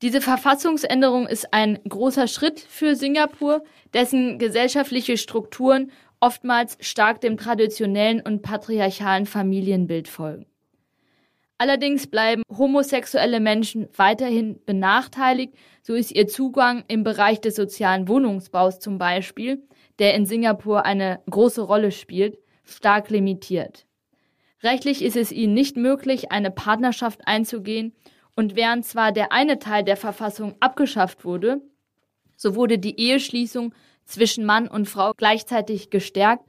Diese 0.01 0.21
Verfassungsänderung 0.21 1.27
ist 1.27 1.53
ein 1.53 1.77
großer 1.87 2.27
Schritt 2.27 2.59
für 2.59 2.95
Singapur, 2.95 3.63
dessen 3.93 4.39
gesellschaftliche 4.39 5.17
Strukturen 5.17 5.91
oftmals 6.21 6.77
stark 6.79 7.21
dem 7.21 7.37
traditionellen 7.37 8.21
und 8.21 8.41
patriarchalen 8.41 9.25
Familienbild 9.25 10.07
folgen. 10.07 10.45
Allerdings 11.57 12.07
bleiben 12.07 12.43
homosexuelle 12.57 13.41
Menschen 13.41 13.89
weiterhin 13.93 14.61
benachteiligt, 14.65 15.53
so 15.81 15.93
ist 15.93 16.11
ihr 16.11 16.27
Zugang 16.27 16.85
im 16.87 17.03
Bereich 17.03 17.41
des 17.41 17.55
sozialen 17.55 18.07
Wohnungsbaus 18.07 18.79
zum 18.79 18.97
Beispiel 18.97 19.61
der 19.99 20.15
in 20.15 20.25
Singapur 20.25 20.85
eine 20.85 21.21
große 21.29 21.61
Rolle 21.61 21.91
spielt, 21.91 22.39
stark 22.63 23.09
limitiert. 23.09 23.85
Rechtlich 24.63 25.01
ist 25.01 25.15
es 25.15 25.31
ihnen 25.31 25.53
nicht 25.53 25.77
möglich, 25.77 26.31
eine 26.31 26.51
Partnerschaft 26.51 27.21
einzugehen, 27.25 27.93
und 28.35 28.55
während 28.55 28.85
zwar 28.85 29.11
der 29.11 29.33
eine 29.33 29.59
Teil 29.59 29.83
der 29.83 29.97
Verfassung 29.97 30.55
abgeschafft 30.61 31.25
wurde, 31.25 31.61
so 32.37 32.55
wurde 32.55 32.79
die 32.79 32.97
Eheschließung 32.97 33.73
zwischen 34.05 34.45
Mann 34.45 34.67
und 34.67 34.87
Frau 34.87 35.11
gleichzeitig 35.17 35.89
gestärkt 35.89 36.45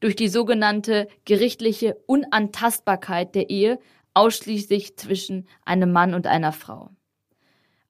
durch 0.00 0.16
die 0.16 0.28
sogenannte 0.28 1.06
gerichtliche 1.26 1.96
Unantastbarkeit 2.06 3.34
der 3.34 3.50
Ehe 3.50 3.78
ausschließlich 4.14 4.96
zwischen 4.96 5.46
einem 5.64 5.92
Mann 5.92 6.14
und 6.14 6.26
einer 6.26 6.52
Frau. 6.52 6.90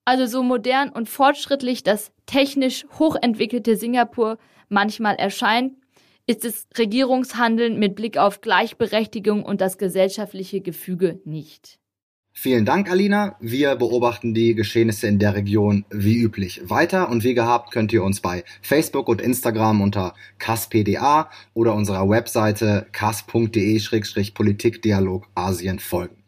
Also 0.04 0.26
so 0.26 0.42
modern 0.42 0.90
und 0.90 1.08
fortschrittlich 1.08 1.82
das 1.82 2.12
technisch 2.26 2.84
hochentwickelte 2.98 3.76
Singapur 3.76 4.38
manchmal 4.68 5.16
erscheint, 5.16 5.74
ist 6.26 6.44
das 6.44 6.66
Regierungshandeln 6.78 7.78
mit 7.78 7.96
Blick 7.96 8.16
auf 8.16 8.40
Gleichberechtigung 8.40 9.42
und 9.42 9.60
das 9.60 9.78
gesellschaftliche 9.78 10.60
Gefüge 10.60 11.20
nicht. 11.24 11.78
Vielen 12.36 12.64
Dank, 12.64 12.90
Alina. 12.90 13.36
Wir 13.40 13.76
beobachten 13.76 14.34
die 14.34 14.56
Geschehnisse 14.56 15.06
in 15.06 15.20
der 15.20 15.36
Region 15.36 15.84
wie 15.90 16.18
üblich 16.18 16.62
weiter 16.64 17.08
und 17.08 17.22
wie 17.22 17.34
gehabt 17.34 17.70
könnt 17.70 17.92
ihr 17.92 18.02
uns 18.02 18.20
bei 18.20 18.42
Facebook 18.60 19.06
und 19.08 19.20
Instagram 19.20 19.80
unter 19.80 20.14
kaspda 20.38 21.30
oder 21.54 21.76
unserer 21.76 22.08
Webseite 22.08 22.88
kas.de-politikdialog 22.90 25.28
Asien 25.36 25.78
folgen. 25.78 26.24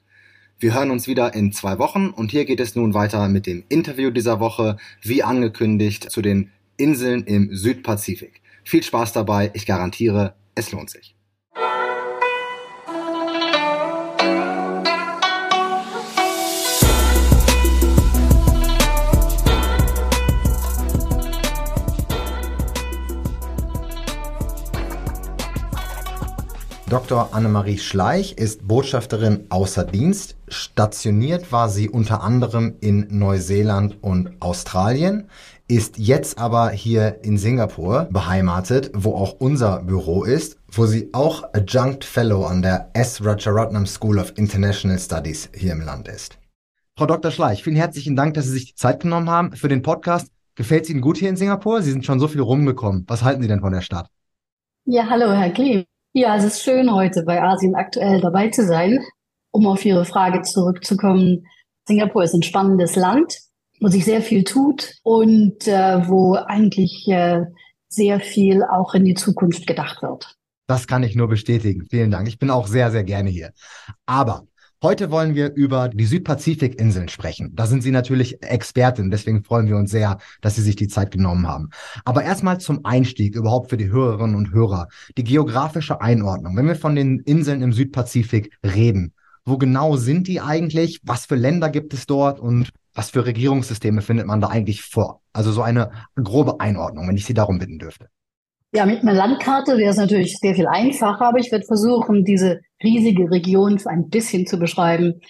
Wir 0.59 0.75
hören 0.75 0.93
uns 0.93 1.09
wieder 1.09 1.35
in 1.35 1.53
zwei 1.53 1.81
Wochen 1.81 2.11
und 2.11 2.31
hier 2.31 2.45
geht 2.45 2.61
es 2.61 2.77
nun 2.77 2.95
weiter 2.95 3.29
mit 3.29 3.47
dem 3.47 3.65
Interview 3.69 4.11
dieser 4.11 4.39
Woche, 4.39 4.77
wie 5.03 5.25
angekündigt, 5.25 6.09
zu 6.11 6.23
den 6.23 6.53
Inseln 6.77 7.25
im 7.25 7.55
Südpazifik. 7.55 8.41
Viel 8.65 8.83
Spaß 8.83 9.13
dabei, 9.13 9.51
ich 9.55 9.67
garantiere, 9.67 10.35
es 10.55 10.73
lohnt 10.73 10.91
sich. 10.91 11.17
Dr. 26.89 27.35
Annemarie 27.35 27.79
Schleich 27.79 28.35
ist 28.39 28.69
Botschafterin 28.69 29.47
außer 29.49 29.83
Dienst. 29.83 30.37
Stationiert 30.47 31.51
war 31.51 31.69
sie 31.69 31.89
unter 31.89 32.23
anderem 32.23 32.77
in 32.81 33.09
Neuseeland 33.11 33.99
und 34.03 34.41
Australien 34.41 35.29
ist 35.69 35.99
jetzt 35.99 36.39
aber 36.39 36.71
hier 36.71 37.25
in 37.25 37.39
Singapur 37.39 38.09
beheimatet, 38.11 38.91
wo 38.95 39.15
auch 39.15 39.37
unser 39.41 39.83
Büro 39.83 40.23
ist, 40.23 40.59
wo 40.71 40.87
sie 40.87 41.11
auch 41.13 41.43
Adjunct 41.55 42.05
Fellow 42.05 42.45
an 42.45 42.63
der 42.63 42.91
S. 42.95 43.25
Rajaratnam 43.25 43.87
School 43.87 44.19
of 44.19 44.33
International 44.37 44.99
Studies 44.99 45.51
hier 45.55 45.73
im 45.73 45.81
Land 45.81 46.07
ist. 46.09 46.39
Frau 46.97 47.07
Dr. 47.07 47.31
Schleich, 47.31 47.65
vielen 47.65 47.77
herzlichen 47.77 48.15
Dank, 48.15 48.35
dass 48.35 48.47
Sie 48.47 48.53
sich 48.53 48.67
die 48.67 48.75
Zeit 48.75 49.01
genommen 49.01 49.29
haben 49.29 49.53
für 49.53 49.69
den 49.69 49.83
Podcast. 49.83 50.29
Gefällt 50.55 50.85
es 50.85 50.91
Ihnen 50.91 51.01
gut 51.01 51.19
hier 51.19 51.29
in 51.29 51.37
Singapur? 51.37 51.83
Sie 51.83 51.91
sind 51.91 52.07
schon 52.07 52.21
so 52.21 52.29
viel 52.29 52.41
rumgekommen. 52.41 53.05
Was 53.09 53.25
halten 53.25 53.43
Sie 53.43 53.49
denn 53.49 53.61
von 53.61 53.73
der 53.73 53.83
Stadt? 53.83 54.09
Ja, 54.85 55.09
hallo, 55.11 55.33
Herr 55.33 55.51
Klee. 55.51 55.85
Ja, 56.13 56.37
es 56.37 56.45
ist 56.45 56.63
schön, 56.63 56.95
heute 56.95 57.25
bei 57.25 57.43
Asien 57.43 57.75
aktuell 57.75 58.21
dabei 58.21 58.49
zu 58.49 58.65
sein. 58.65 59.05
Um 59.51 59.67
auf 59.67 59.85
Ihre 59.85 60.05
Frage 60.05 60.43
zurückzukommen, 60.43 61.45
Singapur 61.87 62.23
ist 62.23 62.35
ein 62.35 62.43
spannendes 62.43 62.97
Land 62.97 63.46
wo 63.81 63.89
sich 63.89 64.05
sehr 64.05 64.23
viel 64.23 64.45
tut 64.45 64.95
und 65.03 65.67
äh, 65.67 66.09
wo 66.09 66.35
eigentlich 66.35 67.07
äh, 67.09 67.43
sehr 67.89 68.21
viel 68.21 68.63
auch 68.63 68.95
in 68.95 69.05
die 69.05 69.15
Zukunft 69.15 69.67
gedacht 69.67 70.03
wird. 70.03 70.37
Das 70.67 70.87
kann 70.87 71.03
ich 71.03 71.15
nur 71.15 71.29
bestätigen. 71.29 71.87
Vielen 71.89 72.11
Dank. 72.11 72.29
Ich 72.29 72.39
bin 72.39 72.51
auch 72.51 72.67
sehr, 72.67 72.91
sehr 72.91 73.05
gerne 73.05 73.31
hier. 73.31 73.53
Aber 74.07 74.47
Heute 74.83 75.11
wollen 75.11 75.35
wir 75.35 75.55
über 75.55 75.89
die 75.89 76.05
Südpazifikinseln 76.05 77.09
sprechen. 77.09 77.51
Da 77.55 77.67
sind 77.67 77.83
Sie 77.83 77.91
natürlich 77.91 78.43
Expertin, 78.43 79.11
deswegen 79.11 79.43
freuen 79.43 79.69
wir 79.69 79.77
uns 79.77 79.91
sehr, 79.91 80.19
dass 80.43 80.55
Sie 80.55 80.61
sich 80.61 80.77
die 80.77 80.87
Zeit 80.87 81.11
genommen 81.11 81.49
haben. 81.49 81.71
Aber 82.05 82.23
erstmal 82.23 82.61
zum 82.61 82.85
Einstieg 82.85 83.35
überhaupt 83.37 83.71
für 83.71 83.79
die 83.79 83.89
Hörerinnen 83.89 84.37
und 84.37 84.53
Hörer. 84.53 84.89
Die 85.17 85.25
geografische 85.25 86.03
Einordnung. 86.03 86.59
Wenn 86.59 86.69
wir 86.69 86.77
von 86.77 86.95
den 86.95 87.21
Inseln 87.21 87.63
im 87.63 87.73
Südpazifik 87.73 88.53
reden, 88.63 89.15
wo 89.47 89.57
genau 89.57 89.97
sind 89.97 90.29
die 90.29 90.43
eigentlich? 90.43 91.01
Was 91.05 91.25
für 91.25 91.37
Länder 91.37 91.71
gibt 91.71 91.95
es 91.95 92.05
dort 92.05 92.39
und 92.39 92.69
was 92.97 93.11
für 93.11 93.27
Regierungssysteme 93.27 94.01
findet 94.01 94.27
man 94.27 94.41
da 94.41 94.49
eigentlich 94.49 94.83
vor? 94.83 95.21
Also 95.33 95.53
so 95.53 95.63
eine 95.63 95.93
grobe 96.17 96.61
Einordnung, 96.61 97.07
wenn 97.09 97.17
ich 97.17 97.27
Sie 97.27 97.35
darum 97.35 97.59
bitten 97.59 97.79
dürfte. 97.79 98.09
Ja, 98.73 98.87
mit 98.87 99.03
einer 99.03 99.13
Landkarte 99.13 99.77
wäre 99.77 99.91
es 99.91 99.97
natürlich 99.97 100.39
sehr 100.39 100.55
viel 100.55 100.67
einfacher, 100.67 101.27
aber 101.27 101.39
ich 101.39 101.53
werde 101.53 101.67
versuchen, 101.67 102.25
diese 102.25 102.61
riesige 102.83 103.31
Region 103.31 103.81
ein 103.87 104.09
bisschen 104.09 104.47
zu 104.47 104.59
beschreiben. 104.59 105.21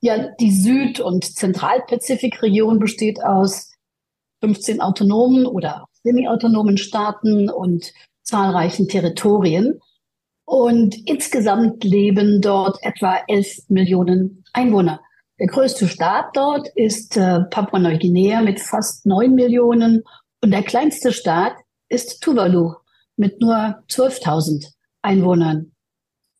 Ja, 0.00 0.28
die 0.40 0.52
Süd- 0.52 1.00
und 1.00 1.24
Zentralpazifikregion 1.24 2.78
besteht 2.78 3.22
aus 3.22 3.72
15 4.42 4.80
autonomen 4.80 5.46
oder 5.46 5.86
semi-autonomen 6.04 6.76
Staaten 6.76 7.50
und 7.50 7.92
zahlreichen 8.22 8.88
Territorien. 8.88 9.80
Und 10.44 10.96
insgesamt 11.08 11.84
leben 11.84 12.40
dort 12.40 12.78
etwa 12.82 13.18
11 13.26 13.68
Millionen 13.68 14.44
Einwohner. 14.52 15.00
Der 15.40 15.46
größte 15.46 15.88
Staat 15.88 16.36
dort 16.36 16.68
ist 16.74 17.16
äh, 17.16 17.40
Papua-Neuguinea 17.50 18.42
mit 18.42 18.60
fast 18.60 19.06
9 19.06 19.34
Millionen 19.34 20.04
und 20.42 20.50
der 20.50 20.62
kleinste 20.62 21.12
Staat 21.12 21.54
ist 21.88 22.22
Tuvalu 22.22 22.74
mit 23.16 23.40
nur 23.40 23.82
12.000 23.88 24.66
Einwohnern. 25.00 25.72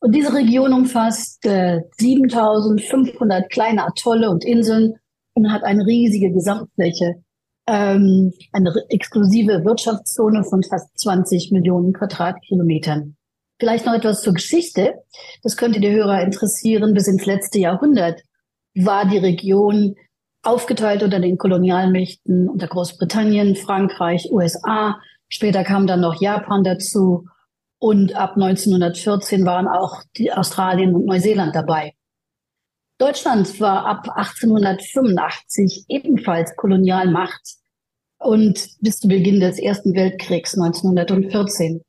Und 0.00 0.14
diese 0.14 0.34
Region 0.34 0.74
umfasst 0.74 1.46
äh, 1.46 1.80
7.500 1.98 3.48
kleine 3.48 3.86
Atolle 3.86 4.30
und 4.30 4.44
Inseln 4.44 4.96
und 5.32 5.50
hat 5.50 5.64
eine 5.64 5.86
riesige 5.86 6.30
Gesamtfläche, 6.30 7.22
ähm, 7.66 8.34
eine 8.52 8.74
exklusive 8.90 9.64
Wirtschaftszone 9.64 10.44
von 10.44 10.62
fast 10.62 10.98
20 10.98 11.52
Millionen 11.52 11.94
Quadratkilometern. 11.94 13.16
Vielleicht 13.58 13.86
noch 13.86 13.94
etwas 13.94 14.20
zur 14.20 14.34
Geschichte. 14.34 15.02
Das 15.42 15.56
könnte 15.56 15.80
die 15.80 15.90
Hörer 15.90 16.22
interessieren. 16.22 16.92
Bis 16.92 17.08
ins 17.08 17.24
letzte 17.24 17.58
Jahrhundert 17.58 18.22
war 18.74 19.06
die 19.06 19.18
Region 19.18 19.96
aufgeteilt 20.42 21.02
unter 21.02 21.20
den 21.20 21.36
Kolonialmächten 21.36 22.48
unter 22.48 22.66
Großbritannien, 22.66 23.56
Frankreich, 23.56 24.30
USA 24.30 24.96
Später 25.32 25.62
kam 25.62 25.86
dann 25.86 26.00
noch 26.00 26.20
Japan 26.20 26.64
dazu 26.64 27.28
und 27.78 28.14
ab 28.14 28.32
1914 28.34 29.46
waren 29.46 29.68
auch 29.68 30.02
die 30.16 30.32
Australien 30.32 30.94
und 30.94 31.06
Neuseeland 31.06 31.54
dabei. 31.54 31.94
Deutschland 32.98 33.60
war 33.60 33.86
ab 33.86 34.08
1885 34.10 35.84
ebenfalls 35.88 36.54
Kolonialmacht 36.56 37.40
und 38.18 38.68
bis 38.80 38.98
zu 38.98 39.08
Beginn 39.08 39.40
des 39.40 39.58
Ersten 39.58 39.94
Weltkriegs 39.94 40.58
1914. 40.58 41.82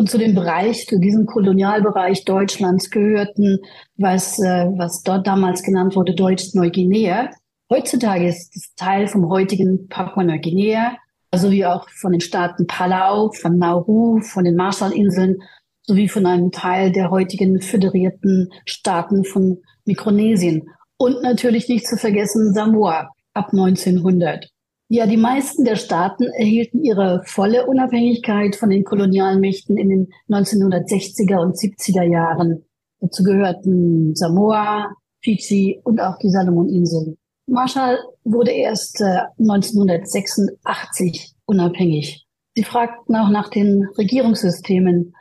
Und 0.00 0.08
zu 0.08 0.16
dem 0.16 0.34
Bereich, 0.34 0.86
zu 0.86 0.98
diesem 0.98 1.26
Kolonialbereich 1.26 2.24
Deutschlands 2.24 2.88
gehörten, 2.88 3.58
was, 3.98 4.38
äh, 4.38 4.66
was 4.78 5.02
dort 5.02 5.26
damals 5.26 5.62
genannt 5.62 5.94
wurde, 5.94 6.14
Deutsch-Neuguinea. 6.14 7.28
Heutzutage 7.68 8.26
ist 8.26 8.56
es 8.56 8.74
Teil 8.76 9.08
vom 9.08 9.28
heutigen 9.28 9.88
Papua-Neuguinea 9.88 10.96
sowie 11.34 11.66
auch 11.66 11.86
von 11.90 12.12
den 12.12 12.22
Staaten 12.22 12.66
Palau, 12.66 13.30
von 13.32 13.58
Nauru, 13.58 14.22
von 14.22 14.44
den 14.44 14.56
Marshallinseln 14.56 15.36
sowie 15.82 16.08
von 16.08 16.24
einem 16.24 16.50
Teil 16.50 16.92
der 16.92 17.10
heutigen 17.10 17.60
föderierten 17.60 18.50
Staaten 18.64 19.26
von 19.26 19.58
Mikronesien. 19.84 20.66
Und 20.96 21.22
natürlich 21.22 21.68
nicht 21.68 21.86
zu 21.86 21.98
vergessen 21.98 22.54
Samoa 22.54 23.10
ab 23.34 23.50
1900. 23.52 24.48
Ja, 24.92 25.06
die 25.06 25.16
meisten 25.16 25.64
der 25.64 25.76
Staaten 25.76 26.24
erhielten 26.24 26.82
ihre 26.82 27.22
volle 27.24 27.64
Unabhängigkeit 27.66 28.56
von 28.56 28.70
den 28.70 28.82
Kolonialmächten 28.82 29.76
in 29.76 29.88
den 29.88 30.08
1960er 30.28 31.36
und 31.40 31.54
70er 31.54 32.02
Jahren. 32.02 32.64
Dazu 32.98 33.22
gehörten 33.22 34.16
Samoa, 34.16 34.90
Fiji 35.22 35.80
und 35.84 36.00
auch 36.00 36.18
die 36.18 36.30
Salomoninseln. 36.30 37.16
Marshall 37.46 38.00
wurde 38.24 38.50
erst 38.50 39.00
äh, 39.00 39.20
1986 39.38 41.36
unabhängig. 41.46 42.26
Sie 42.56 42.64
fragten 42.64 43.14
auch 43.14 43.28
nach 43.28 43.48
den 43.48 43.86
Regierungssystemen. 43.96 45.14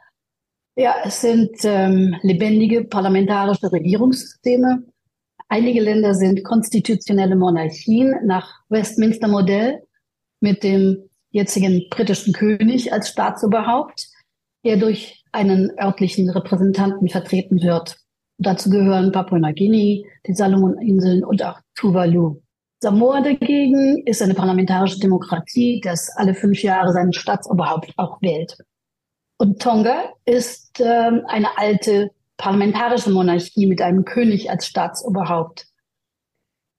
Ja, 0.77 0.95
es 1.03 1.21
sind 1.21 1.51
ähm, 1.63 2.15
lebendige 2.23 2.86
parlamentarische 2.86 3.71
Regierungssysteme. 3.71 4.82
Einige 5.51 5.81
Länder 5.81 6.13
sind 6.13 6.43
konstitutionelle 6.43 7.35
Monarchien 7.35 8.15
nach 8.23 8.62
Westminster-Modell 8.69 9.81
mit 10.41 10.63
dem 10.63 11.09
jetzigen 11.31 11.88
britischen 11.89 12.33
König 12.33 12.93
als 12.93 13.09
Staatsoberhaupt, 13.09 14.07
der 14.63 14.77
durch 14.77 15.23
einen 15.31 15.71
örtlichen 15.79 16.29
Repräsentanten 16.29 17.09
vertreten 17.09 17.63
wird. 17.63 17.97
Dazu 18.38 18.69
gehören 18.69 19.12
Papua-Neuguinea, 19.12 20.03
die 20.27 20.33
Salomoninseln 20.33 21.25
und 21.25 21.43
auch 21.43 21.59
Tuvalu. 21.73 22.41
Samoa 22.81 23.21
dagegen 23.21 24.05
ist 24.05 24.21
eine 24.21 24.35
parlamentarische 24.35 24.99
Demokratie, 24.99 25.81
das 25.83 26.09
alle 26.15 26.35
fünf 26.35 26.62
Jahre 26.62 26.93
seinen 26.93 27.12
Staatsoberhaupt 27.12 27.91
auch 27.97 28.21
wählt. 28.21 28.55
Und 29.38 29.59
Tonga 29.59 30.13
ist 30.25 30.79
äh, 30.79 31.12
eine 31.25 31.57
alte 31.57 32.12
parlamentarische 32.39 33.12
Monarchie 33.12 33.67
mit 33.67 33.82
einem 33.82 34.06
König 34.06 34.49
als 34.49 34.65
Staatsoberhaupt. 34.65 35.67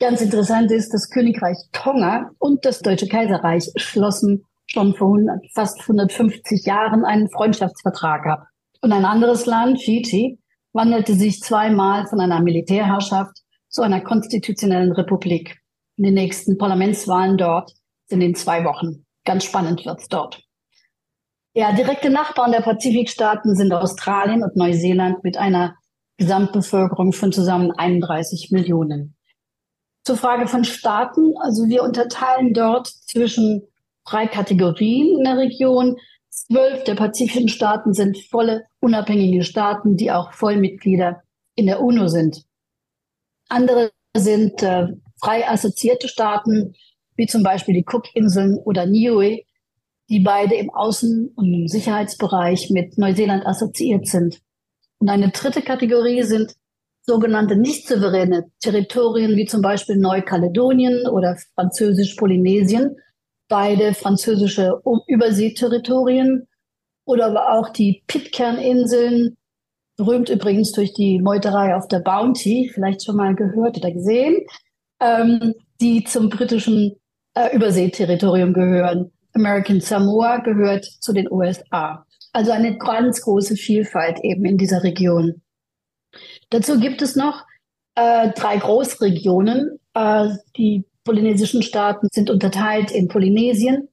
Ganz 0.01 0.23
interessant 0.23 0.73
ist, 0.73 0.93
das 0.93 1.11
Königreich 1.11 1.59
Tonga 1.73 2.31
und 2.39 2.65
das 2.65 2.81
Deutsche 2.81 3.07
Kaiserreich 3.07 3.71
schlossen 3.77 4.47
schon 4.67 4.95
vor 4.95 5.09
100, 5.09 5.39
fast 5.55 5.79
150 5.81 6.65
Jahren 6.65 7.05
einen 7.05 7.29
Freundschaftsvertrag 7.31 8.27
ab. 8.27 8.47
Und 8.81 8.93
ein 8.93 9.05
anderes 9.05 9.45
Land, 9.45 9.83
Fiji, 9.83 10.39
wandelte 10.73 11.15
sich 11.15 11.41
zweimal 11.41 12.07
von 12.07 12.21
einer 12.21 12.41
Militärherrschaft 12.41 13.37
zu 13.69 13.83
einer 13.83 14.01
konstitutionellen 14.01 14.93
Republik. 14.93 15.61
In 15.99 16.05
den 16.05 16.15
nächsten 16.15 16.57
Parlamentswahlen 16.57 17.37
dort 17.37 17.75
sind 18.07 18.23
in 18.23 18.35
zwei 18.35 18.65
Wochen. 18.65 19.05
Ganz 19.27 19.45
spannend 19.45 19.85
wird's 19.85 20.09
dort. 20.09 20.43
Ja, 21.53 21.73
direkte 21.73 22.11
Nachbarn 22.11 22.53
der 22.53 22.61
Pazifikstaaten 22.61 23.57
sind 23.57 23.73
Australien 23.73 24.45
und 24.45 24.55
Neuseeland 24.55 25.25
mit 25.25 25.37
einer 25.37 25.75
Gesamtbevölkerung 26.17 27.13
von 27.13 27.33
zusammen 27.33 27.73
31 27.73 28.53
Millionen. 28.53 29.17
Zur 30.05 30.17
Frage 30.17 30.47
von 30.47 30.65
Staaten, 30.65 31.35
also 31.39 31.67
wir 31.67 31.83
unterteilen 31.83 32.55
dort 32.55 32.87
zwischen 32.87 33.67
drei 34.07 34.29
Kategorien 34.29 35.19
in 35.19 35.25
der 35.25 35.39
Region. 35.39 35.97
Zwölf 36.31 36.85
der 36.85 36.95
pazifischen 36.95 37.49
Staaten 37.49 37.95
sind 37.95 38.19
volle 38.31 38.65
unabhängige 38.79 39.43
Staaten, 39.43 39.97
die 39.97 40.13
auch 40.13 40.33
Vollmitglieder 40.33 41.23
in 41.57 41.67
der 41.67 41.81
UNO 41.81 42.07
sind. 42.07 42.45
Andere 43.49 43.91
sind 44.17 44.63
äh, 44.63 44.87
frei 45.21 45.49
assoziierte 45.49 46.07
Staaten, 46.07 46.75
wie 47.17 47.27
zum 47.27 47.43
Beispiel 47.43 47.75
die 47.75 47.85
Cookinseln 47.85 48.57
oder 48.59 48.87
Niue, 48.87 49.41
die 50.11 50.21
beide 50.21 50.57
im 50.57 50.71
Außen- 50.71 51.33
und 51.37 51.55
im 51.55 51.69
Sicherheitsbereich 51.69 52.71
mit 52.71 52.99
Neuseeland 52.99 53.47
assoziiert 53.47 54.07
sind. 54.07 54.41
Und 54.99 55.09
eine 55.09 55.31
dritte 55.31 55.63
Kategorie 55.63 56.23
sind 56.25 56.55
sogenannte 57.03 57.57
nicht 57.57 57.89
souveräne 57.89 58.51
Territorien, 58.61 59.37
wie 59.37 59.47
zum 59.47 59.63
Beispiel 59.63 59.97
Neukaledonien 59.97 61.07
oder 61.07 61.37
Französisch-Polynesien, 61.55 62.97
beide 63.49 63.95
französische 63.95 64.81
Überseeterritorien, 65.07 66.47
oder 67.07 67.27
aber 67.27 67.53
auch 67.53 67.71
die 67.71 68.03
Pitcairn-Inseln, 68.07 69.37
berühmt 69.97 70.29
übrigens 70.29 70.73
durch 70.73 70.93
die 70.93 71.21
Meuterei 71.21 71.75
auf 71.75 71.89
der 71.89 72.01
Bounty, 72.01 72.71
vielleicht 72.73 73.05
schon 73.05 73.17
mal 73.17 73.35
gehört 73.35 73.77
oder 73.77 73.91
gesehen, 73.91 74.47
ähm, 75.01 75.55
die 75.81 76.05
zum 76.05 76.29
britischen 76.29 76.97
äh, 77.35 77.55
Überseeterritorium 77.55 78.53
gehören. 78.53 79.13
American 79.35 79.81
Samoa 79.81 80.39
gehört 80.39 80.85
zu 80.85 81.13
den 81.13 81.31
USA. 81.31 82.07
Also 82.33 82.53
eine 82.53 82.79
ganz 82.79 83.23
große 83.23 83.57
Vielfalt 83.57 84.21
eben 84.23 84.45
in 84.45 84.59
dieser 84.59 84.83
Region. 84.83 85.43
Dazu 86.51 86.79
gibt 86.79 87.03
es 87.03 87.17
noch 87.17 87.45
äh, 87.95 88.31
drei 88.33 88.57
Großregionen. 88.57 89.79
Äh, 89.95 90.31
die 90.57 90.85
polynesischen 91.05 91.63
Staaten 91.63 92.09
sind 92.13 92.31
unterteilt 92.31 92.91
in 92.91 93.09
Polynesien, 93.09 93.89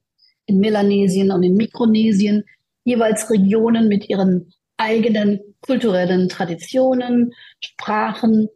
in 0.45 0.59
Melanesien 0.59 1.31
und 1.31 1.43
in 1.43 1.55
Mikronesien, 1.55 2.43
jeweils 2.83 3.29
Regionen 3.29 3.87
mit 3.87 4.09
ihren 4.09 4.53
eigenen 4.77 5.39
kulturellen 5.61 6.29
Traditionen, 6.29 7.33
Sprachen 7.59 8.49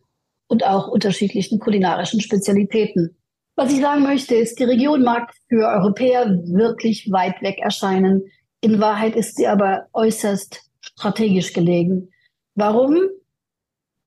und 0.47 0.65
auch 0.65 0.87
unterschiedlichen 0.87 1.59
kulinarischen 1.59 2.21
Spezialitäten. 2.21 3.15
Was 3.55 3.71
ich 3.71 3.81
sagen 3.81 4.03
möchte, 4.03 4.35
ist, 4.35 4.59
die 4.59 4.63
Region 4.63 5.03
mag 5.03 5.33
für 5.49 5.67
Europäer 5.67 6.27
wirklich 6.45 7.11
weit 7.11 7.41
weg 7.41 7.59
erscheinen. 7.59 8.23
In 8.61 8.79
Wahrheit 8.79 9.15
ist 9.15 9.35
sie 9.37 9.47
aber 9.47 9.87
äußerst 9.93 10.61
strategisch 10.81 11.53
gelegen. 11.53 12.09
Warum? 12.55 13.09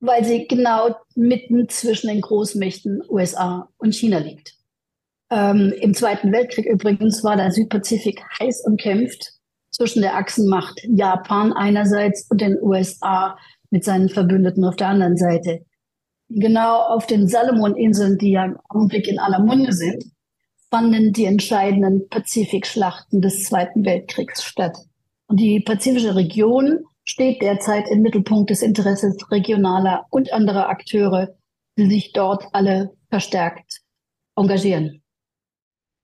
weil 0.07 0.24
sie 0.24 0.46
genau 0.46 0.96
mitten 1.14 1.68
zwischen 1.68 2.09
den 2.09 2.20
Großmächten 2.20 3.02
USA 3.09 3.68
und 3.78 3.94
China 3.94 4.18
liegt. 4.18 4.54
Ähm, 5.30 5.72
Im 5.80 5.94
Zweiten 5.94 6.30
Weltkrieg 6.33 6.66
übrigens 6.66 7.24
war 7.24 7.37
der 7.37 7.50
Südpazifik 7.50 8.22
heiß 8.38 8.64
umkämpft 8.66 9.33
zwischen 9.70 10.02
der 10.02 10.16
Achsenmacht 10.16 10.80
Japan 10.85 11.52
einerseits 11.52 12.26
und 12.30 12.40
den 12.40 12.59
USA 12.61 13.38
mit 13.70 13.85
seinen 13.85 14.09
Verbündeten 14.09 14.64
auf 14.64 14.76
der 14.76 14.88
anderen 14.88 15.16
Seite. 15.16 15.64
Genau 16.28 16.80
auf 16.80 17.06
den 17.06 17.28
Salomoninseln, 17.28 18.18
die 18.18 18.32
ja 18.32 18.44
im 18.44 18.58
Augenblick 18.68 19.06
in 19.06 19.18
aller 19.18 19.40
Munde 19.40 19.72
sind, 19.72 20.04
fanden 20.70 21.12
die 21.12 21.26
entscheidenden 21.26 22.08
Pazifikschlachten 22.08 23.20
des 23.20 23.44
Zweiten 23.44 23.84
Weltkriegs 23.84 24.42
statt. 24.42 24.76
Und 25.28 25.38
die 25.38 25.60
pazifische 25.60 26.16
Region 26.16 26.80
steht 27.04 27.42
derzeit 27.42 27.88
im 27.90 28.02
Mittelpunkt 28.02 28.50
des 28.50 28.62
Interesses 28.62 29.30
regionaler 29.30 30.06
und 30.10 30.32
anderer 30.32 30.68
Akteure, 30.68 31.37
die 31.78 31.88
sich 31.88 32.12
dort 32.12 32.44
alle 32.52 32.90
verstärkt 33.08 33.82
engagieren. 34.37 35.04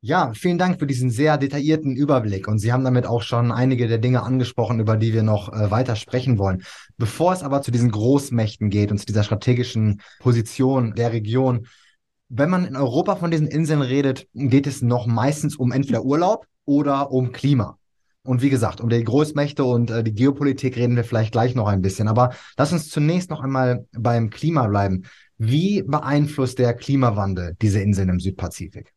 Ja, 0.03 0.33
vielen 0.33 0.57
Dank 0.57 0.79
für 0.79 0.87
diesen 0.87 1.11
sehr 1.11 1.37
detaillierten 1.37 1.95
Überblick. 1.95 2.49
Und 2.49 2.59
Sie 2.59 2.73
haben 2.73 2.85
damit 2.85 3.05
auch 3.05 3.21
schon 3.21 3.53
einige 3.53 3.87
der 3.87 3.99
Dinge 3.99 4.23
angesprochen, 4.23 4.81
über 4.81 4.97
die 4.97 5.13
wir 5.13 5.23
noch 5.23 5.53
äh, 5.53 5.71
weiter 5.71 5.95
sprechen 5.95 6.39
wollen. 6.39 6.63
Bevor 6.97 7.35
es 7.35 7.43
aber 7.43 7.61
zu 7.61 7.71
diesen 7.71 7.91
Großmächten 7.91 8.71
geht 8.71 8.91
und 8.91 8.99
zu 8.99 9.05
dieser 9.05 9.25
strategischen 9.25 10.01
Position 10.21 10.95
der 10.95 11.13
Region, 11.13 11.67
wenn 12.31 12.49
man 12.49 12.65
in 12.65 12.77
Europa 12.77 13.17
von 13.17 13.31
diesen 13.31 13.47
Inseln 13.47 13.83
redet, 13.83 14.27
geht 14.33 14.67
es 14.67 14.81
noch 14.81 15.07
meistens 15.07 15.57
um 15.57 15.71
entweder 15.71 16.03
Urlaub 16.03 16.47
oder 16.65 17.11
um 17.11 17.33
Klima. 17.33 17.77
Und 18.23 18.41
wie 18.41 18.51
gesagt, 18.51 18.81
um 18.81 18.89
die 18.89 19.05
Großmächte 19.05 19.65
und 19.65 19.91
äh, 19.91 20.03
die 20.03 20.15
Geopolitik 20.15 20.77
reden 20.77 20.97
wir 20.97 21.05
vielleicht 21.05 21.33
gleich 21.33 21.55
noch 21.55 21.69
ein 21.69 21.83
bisschen. 21.83 22.09
Aber 22.09 22.33
lass 22.57 22.73
uns 22.73 22.89
zunächst 22.89 23.29
noch 23.29 23.43
einmal 23.43 23.87
beim 23.93 24.31
Klima 24.31 24.67
bleiben. 24.67 25.03
Wie 25.37 25.83
beeinflusst 25.83 26.59
der 26.59 26.73
Klimawandel 26.73 27.55
diese 27.61 27.81
Inseln 27.81 28.09
im 28.09 28.21
Südpazifik? 28.21 28.95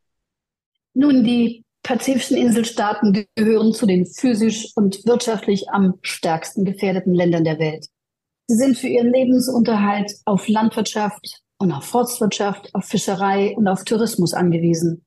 Nun, 0.94 1.24
die 1.24 1.64
pazifischen 1.84 2.38
Inselstaaten 2.38 3.26
gehören 3.36 3.74
zu 3.74 3.86
den 3.86 4.06
physisch 4.06 4.72
und 4.76 5.06
wirtschaftlich 5.06 5.70
am 5.70 5.96
stärksten 6.02 6.66
gefährdeten 6.66 7.14
Ländern 7.14 7.44
der 7.44 7.60
Welt. 7.60 7.88
Sie 8.48 8.56
sind 8.56 8.78
für 8.78 8.88
ihren 8.88 9.12
Lebensunterhalt 9.12 10.12
auf 10.26 10.48
Landwirtschaft 10.48 11.42
und 11.58 11.72
auf 11.72 11.86
Forstwirtschaft, 11.86 12.74
auf 12.74 12.86
Fischerei 12.86 13.56
und 13.56 13.68
auf 13.68 13.84
Tourismus 13.84 14.34
angewiesen. 14.34 15.06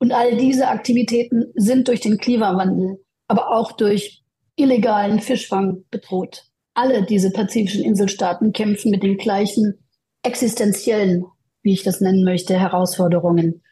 Und 0.00 0.12
all 0.12 0.36
diese 0.36 0.68
Aktivitäten 0.68 1.46
sind 1.54 1.88
durch 1.88 2.00
den 2.00 2.18
Klimawandel, 2.18 3.04
aber 3.26 3.50
auch 3.50 3.72
durch 3.72 4.22
illegalen 4.56 5.20
Fischfang 5.20 5.84
bedroht. 5.90 6.44
Alle 6.74 7.04
diese 7.04 7.30
pazifischen 7.30 7.82
Inselstaaten 7.82 8.52
kämpfen 8.52 8.90
mit 8.90 9.02
den 9.02 9.16
gleichen 9.16 9.84
existenziellen, 10.22 11.24
wie 11.62 11.72
ich 11.72 11.82
das 11.82 12.00
nennen 12.00 12.24
möchte, 12.24 12.58
Herausforderungen 12.58 13.62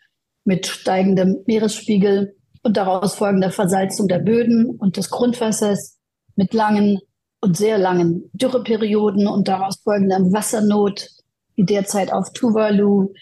mit 0.46 0.66
steigendem 0.66 1.42
Meeresspiegel 1.46 2.36
und 2.62 2.76
daraus 2.76 3.14
folgender 3.14 3.50
Versalzung 3.50 4.08
der 4.08 4.20
Böden 4.20 4.70
und 4.70 4.96
des 4.96 5.10
Grundwassers, 5.10 5.98
mit 6.36 6.54
langen 6.54 7.00
und 7.40 7.56
sehr 7.56 7.78
langen 7.78 8.30
Dürreperioden 8.32 9.26
und 9.26 9.48
daraus 9.48 9.76
folgender 9.82 10.18
Wassernot, 10.32 11.08
wie 11.54 11.64
derzeit 11.64 12.12
auf 12.12 12.32
Tuvalu, 12.32 13.12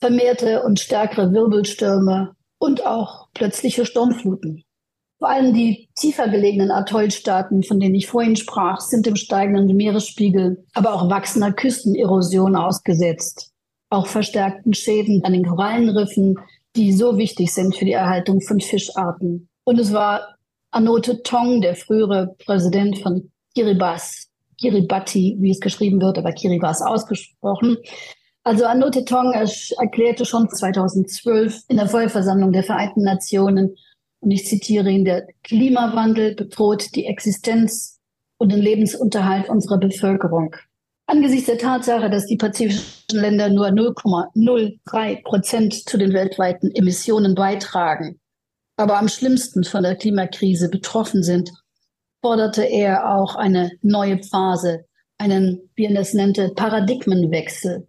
vermehrte 0.00 0.62
und 0.62 0.80
stärkere 0.80 1.32
Wirbelstürme 1.32 2.32
und 2.58 2.86
auch 2.86 3.28
plötzliche 3.34 3.86
Sturmfluten. 3.86 4.64
Vor 5.18 5.28
allem 5.28 5.52
die 5.52 5.90
tiefer 5.96 6.28
gelegenen 6.28 6.70
Atollstaaten, 6.70 7.62
von 7.62 7.78
denen 7.78 7.94
ich 7.94 8.06
vorhin 8.06 8.36
sprach, 8.36 8.80
sind 8.80 9.04
dem 9.04 9.16
steigenden 9.16 9.76
Meeresspiegel, 9.76 10.64
aber 10.72 10.94
auch 10.94 11.10
wachsender 11.10 11.52
Küstenerosion 11.52 12.56
ausgesetzt. 12.56 13.52
Auch 13.90 14.06
verstärkten 14.06 14.72
Schäden 14.72 15.22
an 15.24 15.34
den 15.34 15.44
Korallenriffen, 15.44 16.38
die 16.76 16.92
so 16.92 17.18
wichtig 17.18 17.52
sind 17.52 17.76
für 17.76 17.84
die 17.84 17.92
Erhaltung 17.92 18.40
von 18.40 18.60
Fischarten. 18.60 19.48
Und 19.64 19.78
es 19.78 19.92
war 19.92 20.36
Anote 20.70 21.22
Tong, 21.22 21.60
der 21.60 21.74
frühere 21.74 22.34
Präsident 22.44 22.98
von 22.98 23.30
Kiribati, 23.54 24.28
Kiribati, 24.60 25.36
wie 25.40 25.50
es 25.50 25.60
geschrieben 25.60 26.00
wird, 26.00 26.18
aber 26.18 26.32
Kiribati 26.32 26.84
ausgesprochen. 26.84 27.76
Also 28.44 28.64
Anote 28.64 29.04
Tong 29.04 29.32
erklärte 29.32 30.24
schon 30.24 30.48
2012 30.48 31.62
in 31.68 31.76
der 31.76 31.88
Vollversammlung 31.88 32.52
der 32.52 32.64
Vereinten 32.64 33.02
Nationen, 33.02 33.76
und 34.22 34.30
ich 34.30 34.46
zitiere 34.46 34.90
ihn, 34.90 35.06
der 35.06 35.26
Klimawandel 35.42 36.34
bedroht 36.34 36.94
die 36.94 37.06
Existenz 37.06 37.98
und 38.36 38.52
den 38.52 38.60
Lebensunterhalt 38.60 39.48
unserer 39.48 39.78
Bevölkerung. 39.78 40.54
Angesichts 41.10 41.46
der 41.46 41.58
Tatsache, 41.58 42.08
dass 42.08 42.26
die 42.26 42.36
pazifischen 42.36 43.20
Länder 43.20 43.48
nur 43.48 43.66
0,03 43.66 45.24
Prozent 45.24 45.74
zu 45.88 45.98
den 45.98 46.12
weltweiten 46.12 46.70
Emissionen 46.72 47.34
beitragen, 47.34 48.20
aber 48.76 48.96
am 48.96 49.08
schlimmsten 49.08 49.64
von 49.64 49.82
der 49.82 49.96
Klimakrise 49.96 50.68
betroffen 50.68 51.24
sind, 51.24 51.50
forderte 52.22 52.62
er 52.62 53.12
auch 53.12 53.34
eine 53.34 53.72
neue 53.82 54.22
Phase, 54.22 54.84
einen, 55.18 55.68
wie 55.74 55.86
er 55.86 55.94
das 55.94 56.14
nannte, 56.14 56.50
Paradigmenwechsel, 56.54 57.88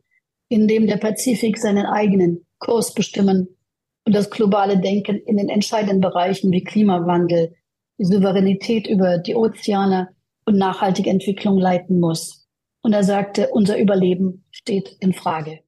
in 0.49 0.67
dem 0.67 0.87
der 0.87 0.97
Pazifik 0.97 1.59
seinen 1.59 1.85
eigenen 1.85 2.47
Kurs 2.57 2.91
bestimmen 2.91 3.55
und 4.03 4.15
das 4.15 4.31
globale 4.31 4.79
Denken 4.79 5.17
in 5.27 5.37
den 5.37 5.49
entscheidenden 5.49 6.01
Bereichen 6.01 6.51
wie 6.51 6.63
Klimawandel, 6.63 7.53
die 7.99 8.05
Souveränität 8.05 8.87
über 8.87 9.19
die 9.19 9.35
Ozeane 9.35 10.09
und 10.45 10.57
nachhaltige 10.57 11.11
Entwicklung 11.11 11.59
leiten 11.59 11.99
muss. 11.99 12.40
Und 12.81 12.93
er 12.93 13.03
sagte, 13.03 13.49
unser 13.49 13.79
Überleben 13.79 14.43
steht 14.51 14.97
in 14.99 15.13
Frage. 15.13 15.59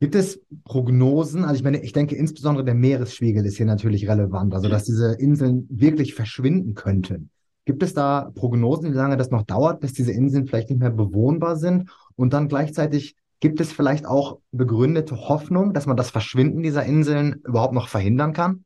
Gibt 0.00 0.14
es 0.14 0.40
Prognosen? 0.64 1.44
Also 1.44 1.56
ich 1.56 1.62
meine, 1.62 1.82
ich 1.82 1.92
denke 1.92 2.16
insbesondere 2.16 2.64
der 2.64 2.74
Meeresspiegel 2.74 3.46
ist 3.46 3.56
hier 3.56 3.66
natürlich 3.66 4.08
relevant, 4.08 4.54
also 4.54 4.68
dass 4.68 4.84
diese 4.84 5.14
Inseln 5.14 5.66
wirklich 5.70 6.14
verschwinden 6.14 6.74
könnten. 6.74 7.30
Gibt 7.64 7.84
es 7.84 7.94
da 7.94 8.32
Prognosen, 8.34 8.92
wie 8.92 8.96
lange 8.96 9.16
das 9.16 9.30
noch 9.30 9.44
dauert, 9.44 9.80
bis 9.80 9.92
diese 9.92 10.10
Inseln 10.10 10.46
vielleicht 10.46 10.70
nicht 10.70 10.80
mehr 10.80 10.90
bewohnbar 10.90 11.56
sind? 11.56 11.88
Und 12.16 12.32
dann 12.32 12.48
gleichzeitig 12.48 13.14
gibt 13.38 13.60
es 13.60 13.72
vielleicht 13.72 14.06
auch 14.06 14.38
begründete 14.50 15.28
Hoffnung, 15.28 15.72
dass 15.72 15.86
man 15.86 15.96
das 15.96 16.10
Verschwinden 16.10 16.62
dieser 16.62 16.84
Inseln 16.84 17.40
überhaupt 17.44 17.74
noch 17.74 17.88
verhindern 17.88 18.32
kann? 18.32 18.64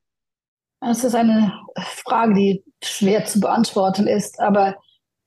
Das 0.80 1.04
ist 1.04 1.14
eine 1.14 1.52
Frage, 1.76 2.34
die 2.34 2.64
schwer 2.82 3.24
zu 3.26 3.40
beantworten 3.40 4.06
ist, 4.06 4.40
aber 4.40 4.76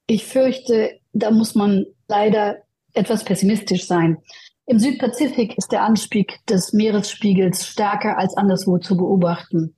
ich 0.08 0.26
fürchte, 0.26 1.00
da 1.14 1.30
muss 1.30 1.54
man 1.54 1.86
leider 2.10 2.64
etwas 2.94 3.24
pessimistisch 3.24 3.88
sein. 3.88 4.18
Im 4.66 4.80
Südpazifik 4.80 5.58
ist 5.58 5.72
der 5.72 5.84
Anstieg 5.84 6.46
des 6.48 6.74
Meeresspiegels 6.74 7.66
stärker 7.66 8.18
als 8.18 8.36
anderswo 8.36 8.78
zu 8.78 8.98
beobachten. 8.98 9.76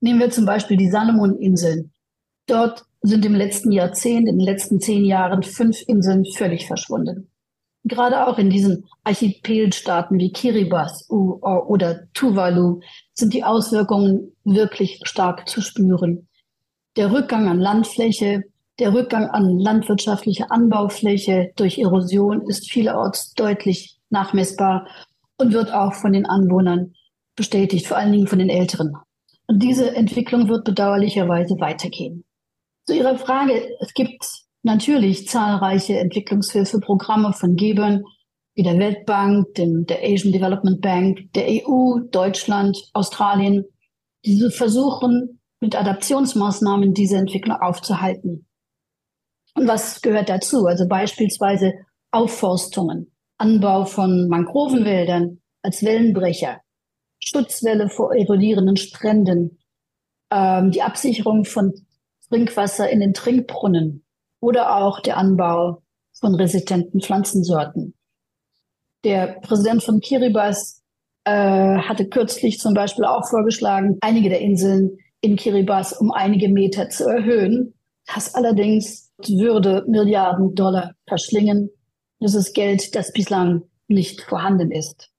Nehmen 0.00 0.20
wir 0.20 0.30
zum 0.30 0.46
Beispiel 0.46 0.76
die 0.76 0.90
Salomoninseln. 0.90 1.92
Dort 2.46 2.84
sind 3.02 3.24
im 3.24 3.34
letzten 3.34 3.70
Jahrzehnt, 3.70 4.28
in 4.28 4.38
den 4.38 4.44
letzten 4.44 4.80
zehn 4.80 5.04
Jahren 5.04 5.42
fünf 5.42 5.82
Inseln 5.86 6.24
völlig 6.24 6.66
verschwunden. 6.66 7.30
Gerade 7.84 8.26
auch 8.26 8.38
in 8.38 8.48
diesen 8.48 8.86
Archipelstaaten 9.04 10.18
wie 10.18 10.32
Kiribati 10.32 11.04
oder 11.10 12.10
Tuvalu 12.14 12.80
sind 13.12 13.34
die 13.34 13.44
Auswirkungen 13.44 14.32
wirklich 14.44 15.00
stark 15.04 15.48
zu 15.48 15.60
spüren. 15.60 16.26
Der 16.96 17.12
Rückgang 17.12 17.46
an 17.46 17.60
Landfläche, 17.60 18.44
der 18.78 18.92
Rückgang 18.92 19.28
an 19.30 19.58
landwirtschaftlicher 19.58 20.50
Anbaufläche 20.50 21.52
durch 21.56 21.78
Erosion 21.78 22.42
ist 22.48 22.70
vielerorts 22.70 23.34
deutlich 23.34 23.98
nachmessbar 24.10 24.88
und 25.38 25.52
wird 25.52 25.72
auch 25.72 25.94
von 25.94 26.12
den 26.12 26.26
Anwohnern 26.26 26.94
bestätigt, 27.36 27.86
vor 27.86 27.96
allen 27.96 28.12
Dingen 28.12 28.26
von 28.26 28.38
den 28.38 28.50
Älteren. 28.50 28.94
Und 29.46 29.62
diese 29.62 29.94
Entwicklung 29.94 30.48
wird 30.48 30.64
bedauerlicherweise 30.64 31.60
weitergehen. 31.60 32.24
Zu 32.86 32.96
Ihrer 32.96 33.18
Frage, 33.18 33.68
es 33.80 33.92
gibt 33.94 34.26
natürlich 34.62 35.28
zahlreiche 35.28 35.98
Entwicklungshilfeprogramme 35.98 37.32
von 37.32 37.56
Gebern 37.56 38.04
wie 38.54 38.62
der 38.62 38.78
Weltbank, 38.78 39.54
dem, 39.54 39.84
der 39.84 39.98
Asian 40.02 40.32
Development 40.32 40.80
Bank, 40.80 41.32
der 41.34 41.46
EU, 41.48 41.98
Deutschland, 42.10 42.78
Australien, 42.92 43.64
die 44.24 44.48
versuchen, 44.50 45.40
mit 45.60 45.76
Adaptionsmaßnahmen 45.76 46.94
diese 46.94 47.16
Entwicklung 47.16 47.56
aufzuhalten. 47.56 48.46
Und 49.54 49.68
was 49.68 50.02
gehört 50.02 50.28
dazu? 50.28 50.66
Also 50.66 50.86
beispielsweise 50.88 51.74
Aufforstungen, 52.10 53.12
Anbau 53.38 53.84
von 53.84 54.28
Mangrovenwäldern 54.28 55.40
als 55.62 55.82
Wellenbrecher, 55.82 56.60
Schutzwelle 57.20 57.88
vor 57.88 58.14
erodierenden 58.14 58.76
Stränden, 58.76 59.58
ähm, 60.30 60.70
die 60.70 60.82
Absicherung 60.82 61.44
von 61.44 61.72
Trinkwasser 62.28 62.90
in 62.90 63.00
den 63.00 63.14
Trinkbrunnen 63.14 64.04
oder 64.40 64.76
auch 64.76 65.00
der 65.00 65.16
Anbau 65.16 65.82
von 66.18 66.34
resistenten 66.34 67.00
Pflanzensorten. 67.00 67.94
Der 69.04 69.38
Präsident 69.42 69.82
von 69.82 70.00
Kiribati 70.00 70.80
äh, 71.24 71.78
hatte 71.78 72.08
kürzlich 72.08 72.58
zum 72.58 72.74
Beispiel 72.74 73.04
auch 73.04 73.28
vorgeschlagen, 73.28 73.98
einige 74.00 74.28
der 74.28 74.40
Inseln 74.40 74.98
in 75.20 75.36
Kiribati 75.36 75.96
um 75.98 76.10
einige 76.10 76.48
Meter 76.48 76.88
zu 76.88 77.04
erhöhen. 77.04 77.73
Das 78.06 78.34
allerdings 78.34 79.12
würde 79.18 79.84
Milliarden 79.88 80.54
Dollar 80.54 80.94
verschlingen. 81.06 81.70
Das 82.20 82.34
ist 82.34 82.54
Geld, 82.54 82.94
das 82.94 83.12
bislang 83.12 83.62
nicht 83.88 84.22
vorhanden 84.22 84.70
ist. 84.70 85.10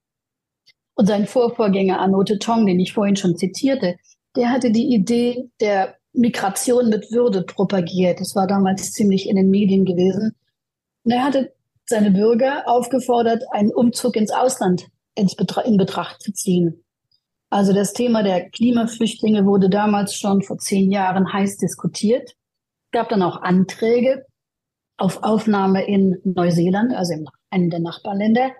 Und 0.96 1.08
sein 1.08 1.28
Vorvorgänger 1.28 2.00
Anote 2.00 2.40
Tong, 2.40 2.66
den 2.66 2.80
ich 2.80 2.94
vorhin 2.94 3.16
schon 3.16 3.36
zitierte, 3.36 3.98
der 4.36 4.50
hatte 4.50 4.72
die 4.72 4.94
Idee 4.94 5.50
der 5.60 5.96
Migration 6.14 6.90
mit 6.90 7.12
Würde 7.12 7.44
propagiert. 7.44 8.20
Das 8.20 8.36
war 8.36 8.48
damals 8.48 8.92
ziemlich 8.92 9.28
in 9.28 9.36
den 9.36 9.50
Medien 9.50 9.86
gewesen. 9.86 10.36
Und 11.04 11.12
er 11.12 11.24
hatte 11.24 11.54
seine 11.86 12.12
Bürger 12.12 12.64
aufgefordert, 12.66 13.44
einen 13.52 13.72
Umzug 13.72 14.16
ins 14.16 14.32
Ausland 14.32 14.88
in 15.16 15.78
Betracht 15.78 16.22
zu 16.22 16.34
ziehen. 16.34 16.84
Also 17.50 17.74
das 17.74 17.94
Thema 17.94 18.24
der 18.24 18.50
Klimaflüchtlinge 18.50 19.46
wurde 19.46 19.70
damals 19.70 20.16
schon 20.16 20.42
vor 20.42 20.58
zehn 20.58 20.92
Jahren 20.92 21.32
heiß 21.32 21.58
diskutiert. 21.58 22.36
Es 22.96 22.98
gab 23.02 23.10
dann 23.10 23.24
auch 23.24 23.42
Anträge 23.42 24.26
auf 24.96 25.22
Aufnahme 25.22 25.86
in 25.86 26.18
Neuseeland, 26.24 26.94
also 26.94 27.12
in 27.12 27.28
einem 27.50 27.70
der 27.70 27.82
Nachbarländer. 27.82 28.52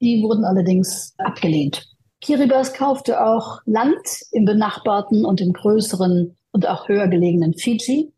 Die 0.00 0.22
wurden 0.22 0.44
allerdings 0.44 1.12
abgelehnt. 1.18 1.84
Kiribati 2.20 2.78
kaufte 2.78 3.20
auch 3.20 3.62
Land 3.66 3.98
im 4.30 4.44
benachbarten 4.44 5.24
und 5.24 5.40
im 5.40 5.52
größeren 5.52 6.36
und 6.52 6.68
auch 6.68 6.86
höher 6.86 7.08
gelegenen 7.08 7.54
Fiji, 7.54 8.12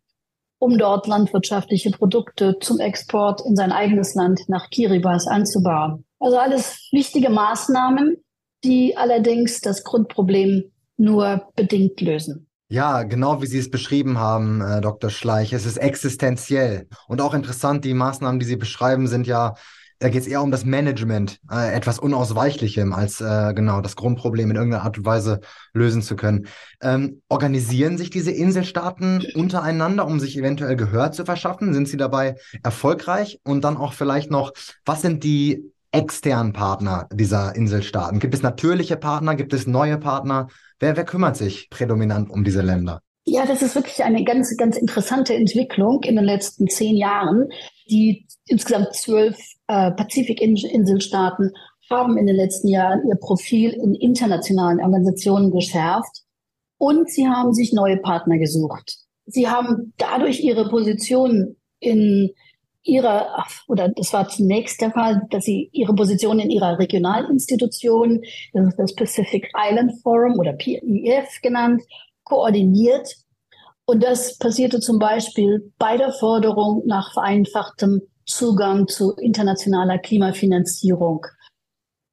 um 0.59 0.77
dort 0.77 1.07
landwirtschaftliche 1.07 1.91
Produkte 1.91 2.59
zum 2.61 2.79
Export 2.79 3.41
in 3.47 3.57
sein 3.57 3.73
eigenes 3.73 4.15
Land 4.15 4.43
nach 4.49 4.69
Kiribati 4.69 5.31
anzubauen. 5.31 6.05
Also 6.19 6.37
alles 6.37 6.87
wichtige 6.93 7.31
Maßnahmen, 7.31 8.19
die 8.63 8.95
allerdings 8.99 9.63
das 9.63 9.85
Grundproblem 9.85 10.71
nur 10.99 11.49
bedingt 11.57 12.03
lösen. 12.03 12.47
Ja, 12.69 13.05
genau 13.05 13.41
wie 13.43 13.47
Sie 13.47 13.59
es 13.59 13.71
beschrieben 13.71 14.19
haben, 14.19 14.61
äh, 14.61 14.81
Dr. 14.81 15.11
Schleich. 15.11 15.53
Es 15.53 15.67
ist 15.67 15.77
existenziell. 15.77 16.89
Und 17.07 17.21
auch 17.21 17.33
interessant, 17.33 17.85
die 17.85 17.95
Maßnahmen, 17.95 18.41
die 18.41 18.47
Sie 18.47 18.57
beschreiben, 18.57 19.07
sind 19.07 19.27
ja 19.27 19.55
da 19.99 20.11
geht 20.11 20.23
es 20.23 20.27
eher 20.27 20.43
um 20.43 20.51
das 20.51 20.65
Management, 20.65 21.39
äh, 21.51 21.75
etwas 21.75 21.99
Unausweichlichem, 21.99 22.93
als 22.93 23.21
äh, 23.21 23.55
genau 23.55 23.81
das 23.81 23.97
Grundproblem 23.97 24.51
in 24.51 24.57
irgendeiner 24.57 24.85
Art 24.85 24.99
und 24.99 25.07
Weise 25.07 25.41
lösen 25.73 26.03
zu 26.03 26.17
können. 26.17 26.49
Ähm, 26.83 27.23
organisieren 27.29 27.97
sich 27.97 28.11
diese 28.11 28.31
Inselstaaten 28.31 29.25
untereinander, 29.35 30.07
um 30.07 30.21
sich 30.21 30.37
eventuell 30.37 30.77
Gehör 30.77 31.13
zu 31.13 31.25
verschaffen? 31.25 31.73
Sind 31.73 31.89
sie 31.89 31.97
dabei 31.97 32.37
erfolgreich? 32.63 33.41
Und 33.43 33.65
dann 33.65 33.79
auch 33.79 33.95
vielleicht 33.95 34.31
noch, 34.31 34.53
was 34.85 35.01
sind 35.01 35.25
die 35.25 35.73
externen 35.93 36.53
Partner 36.53 37.09
dieser 37.13 37.55
Inselstaaten? 37.57 38.19
Gibt 38.19 38.35
es 38.35 38.43
natürliche 38.43 38.97
Partner? 38.97 39.35
Gibt 39.35 39.53
es 39.53 39.67
neue 39.67 39.99
Partner? 39.99 40.49
Wer, 40.79 40.97
wer 40.97 41.05
kümmert 41.05 41.37
sich 41.37 41.71
prädominant 41.71 42.31
um 42.31 42.45
diese 42.45 42.63
Länder? 42.63 43.01
Ja, 43.25 43.45
das 43.45 43.61
ist 43.61 43.75
wirklich 43.75 44.05
eine 44.05 44.23
ganz, 44.23 44.57
ganz 44.57 44.77
interessante 44.77 45.35
Entwicklung 45.35 46.03
in 46.05 46.15
den 46.15 46.25
letzten 46.25 46.69
zehn 46.69 46.97
Jahren. 46.97 47.49
Die 47.91 48.27
insgesamt 48.47 48.95
zwölf 48.95 49.37
äh, 49.67 49.91
Pazifikinselstaaten 49.93 51.53
haben 51.91 52.17
in 52.19 52.27
den 52.27 52.37
letzten 52.37 52.69
Jahren 52.69 53.07
ihr 53.09 53.17
Profil 53.17 53.73
in 53.73 53.95
internationalen 53.95 54.81
Organisationen 54.81 55.51
geschärft 55.51 56.23
und 56.79 57.11
sie 57.11 57.27
haben 57.27 57.53
sich 57.53 57.73
neue 57.73 57.97
Partner 57.97 58.39
gesucht. 58.39 58.97
Sie 59.27 59.49
haben 59.49 59.93
dadurch 59.99 60.41
ihre 60.41 60.69
Position 60.69 61.57
in 61.81 62.31
ihrer, 62.87 63.45
oder 63.69 63.89
das 63.89 64.13
war 64.13 64.29
zunächst 64.29 64.81
der 64.81 64.93
Fall, 64.93 65.27
dass 65.31 65.45
sie 65.45 65.69
ihre 65.73 65.95
Position 65.95 66.39
in 66.39 66.51
ihrer 66.51 66.79
Regionalinstitution, 66.79 68.23
das 68.53 68.69
ist 68.69 68.79
das 68.79 68.95
Pacific 68.95 69.51
Island 69.57 70.01
Forum 70.03 70.39
oder 70.39 70.53
PIF 70.53 71.41
genannt, 71.43 71.83
koordiniert. 72.25 73.17
Und 73.85 74.03
das 74.03 74.39
passierte 74.39 74.81
zum 74.81 74.99
Beispiel 74.99 75.73
bei 75.79 75.97
der 75.97 76.13
Forderung 76.13 76.83
nach 76.87 77.13
vereinfachtem 77.13 78.03
Zugang 78.25 78.89
zu 78.89 79.15
internationaler 79.15 79.99
Klimafinanzierung. 79.99 81.25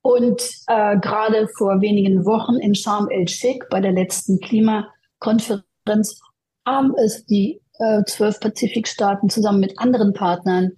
Und 0.03 0.41
äh, 0.67 0.99
gerade 0.99 1.47
vor 1.57 1.81
wenigen 1.81 2.25
Wochen 2.25 2.55
in 2.57 2.75
Sharm 2.75 3.09
el-Sheikh 3.09 3.67
bei 3.69 3.79
der 3.79 3.93
letzten 3.93 4.39
Klimakonferenz 4.39 6.19
haben 6.65 6.93
es 6.95 7.25
die 7.25 7.62
äh, 7.83 8.03
zwölf 8.05 8.39
Pazifikstaaten 8.39 9.29
zusammen 9.29 9.59
mit 9.59 9.79
anderen 9.79 10.13
Partnern 10.13 10.71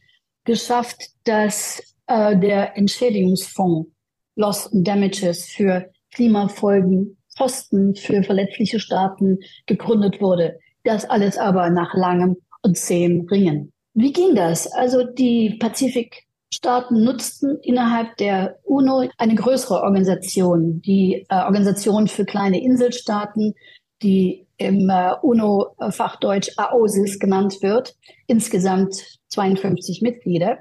geschafft, 0.43 1.09
dass 1.23 1.81
äh, 2.07 2.37
der 2.37 2.77
Entschädigungsfonds 2.77 3.89
Loss 4.35 4.71
and 4.73 4.87
Damages 4.87 5.45
für 5.45 5.89
Klimafolgen 6.13 7.17
Posten 7.37 7.95
für 7.95 8.23
verletzliche 8.23 8.79
Staaten 8.79 9.39
gegründet 9.65 10.21
wurde. 10.21 10.57
Das 10.83 11.05
alles 11.05 11.37
aber 11.37 11.69
nach 11.69 11.93
langem 11.93 12.37
und 12.61 12.77
zähem 12.77 13.27
Ringen. 13.29 13.73
Wie 13.93 14.13
ging 14.13 14.35
das? 14.35 14.71
Also 14.71 15.03
die 15.03 15.57
Pazifikstaaten 15.59 17.03
nutzten 17.03 17.57
innerhalb 17.61 18.17
der 18.17 18.59
UNO 18.63 19.09
eine 19.17 19.35
größere 19.35 19.81
Organisation, 19.81 20.81
die 20.81 21.25
äh, 21.29 21.35
Organisation 21.43 22.07
für 22.07 22.25
kleine 22.25 22.61
Inselstaaten, 22.61 23.53
die 24.01 24.44
im 24.57 24.89
äh, 24.89 25.13
UNO-Fachdeutsch 25.21 26.51
AOSIS 26.57 27.19
genannt 27.19 27.57
wird, 27.61 27.95
insgesamt 28.27 28.95
52 29.29 30.01
Mitglieder. 30.01 30.59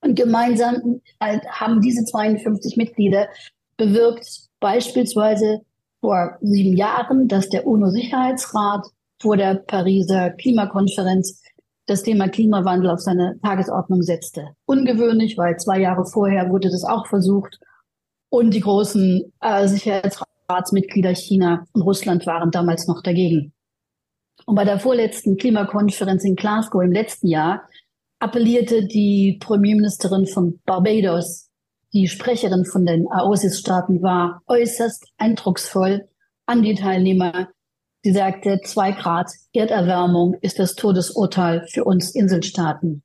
Und 0.00 0.14
gemeinsam 0.14 1.00
halt 1.20 1.44
haben 1.48 1.80
diese 1.80 2.04
52 2.04 2.76
Mitglieder 2.76 3.28
bewirkt, 3.76 4.48
beispielsweise 4.60 5.60
vor 6.00 6.38
sieben 6.40 6.76
Jahren, 6.76 7.28
dass 7.28 7.48
der 7.48 7.66
UNO-Sicherheitsrat 7.66 8.86
vor 9.20 9.36
der 9.36 9.54
Pariser 9.54 10.30
Klimakonferenz 10.30 11.42
das 11.86 12.02
Thema 12.02 12.28
Klimawandel 12.28 12.90
auf 12.90 13.00
seine 13.00 13.38
Tagesordnung 13.42 14.02
setzte. 14.02 14.50
Ungewöhnlich, 14.66 15.38
weil 15.38 15.56
zwei 15.56 15.80
Jahre 15.80 16.04
vorher 16.04 16.50
wurde 16.50 16.68
das 16.68 16.84
auch 16.84 17.06
versucht. 17.06 17.58
Und 18.28 18.52
die 18.54 18.60
großen 18.60 19.32
äh, 19.40 19.68
Sicherheitsratsmitglieder 20.46 21.14
China 21.14 21.66
und 21.72 21.82
Russland 21.82 22.26
waren 22.26 22.50
damals 22.50 22.86
noch 22.86 23.02
dagegen. 23.02 23.52
Und 24.44 24.54
bei 24.54 24.64
der 24.64 24.78
vorletzten 24.78 25.36
Klimakonferenz 25.36 26.24
in 26.24 26.36
Glasgow 26.36 26.82
im 26.82 26.92
letzten 26.92 27.28
Jahr 27.28 27.68
appellierte 28.18 28.86
die 28.86 29.38
Premierministerin 29.40 30.26
von 30.26 30.60
Barbados 30.64 31.50
die 31.92 32.08
Sprecherin 32.08 32.64
von 32.64 32.84
den 32.84 33.06
AOSIS-Staaten 33.08 34.02
war 34.02 34.42
äußerst 34.48 35.06
eindrucksvoll 35.16 36.08
an 36.44 36.62
die 36.62 36.74
Teilnehmer. 36.74 37.48
Sie 38.02 38.12
sagte, 38.12 38.60
zwei 38.64 38.92
Grad 38.92 39.30
Erderwärmung 39.52 40.34
ist 40.42 40.58
das 40.58 40.74
Todesurteil 40.74 41.66
für 41.68 41.84
uns 41.84 42.14
Inselstaaten. 42.14 43.02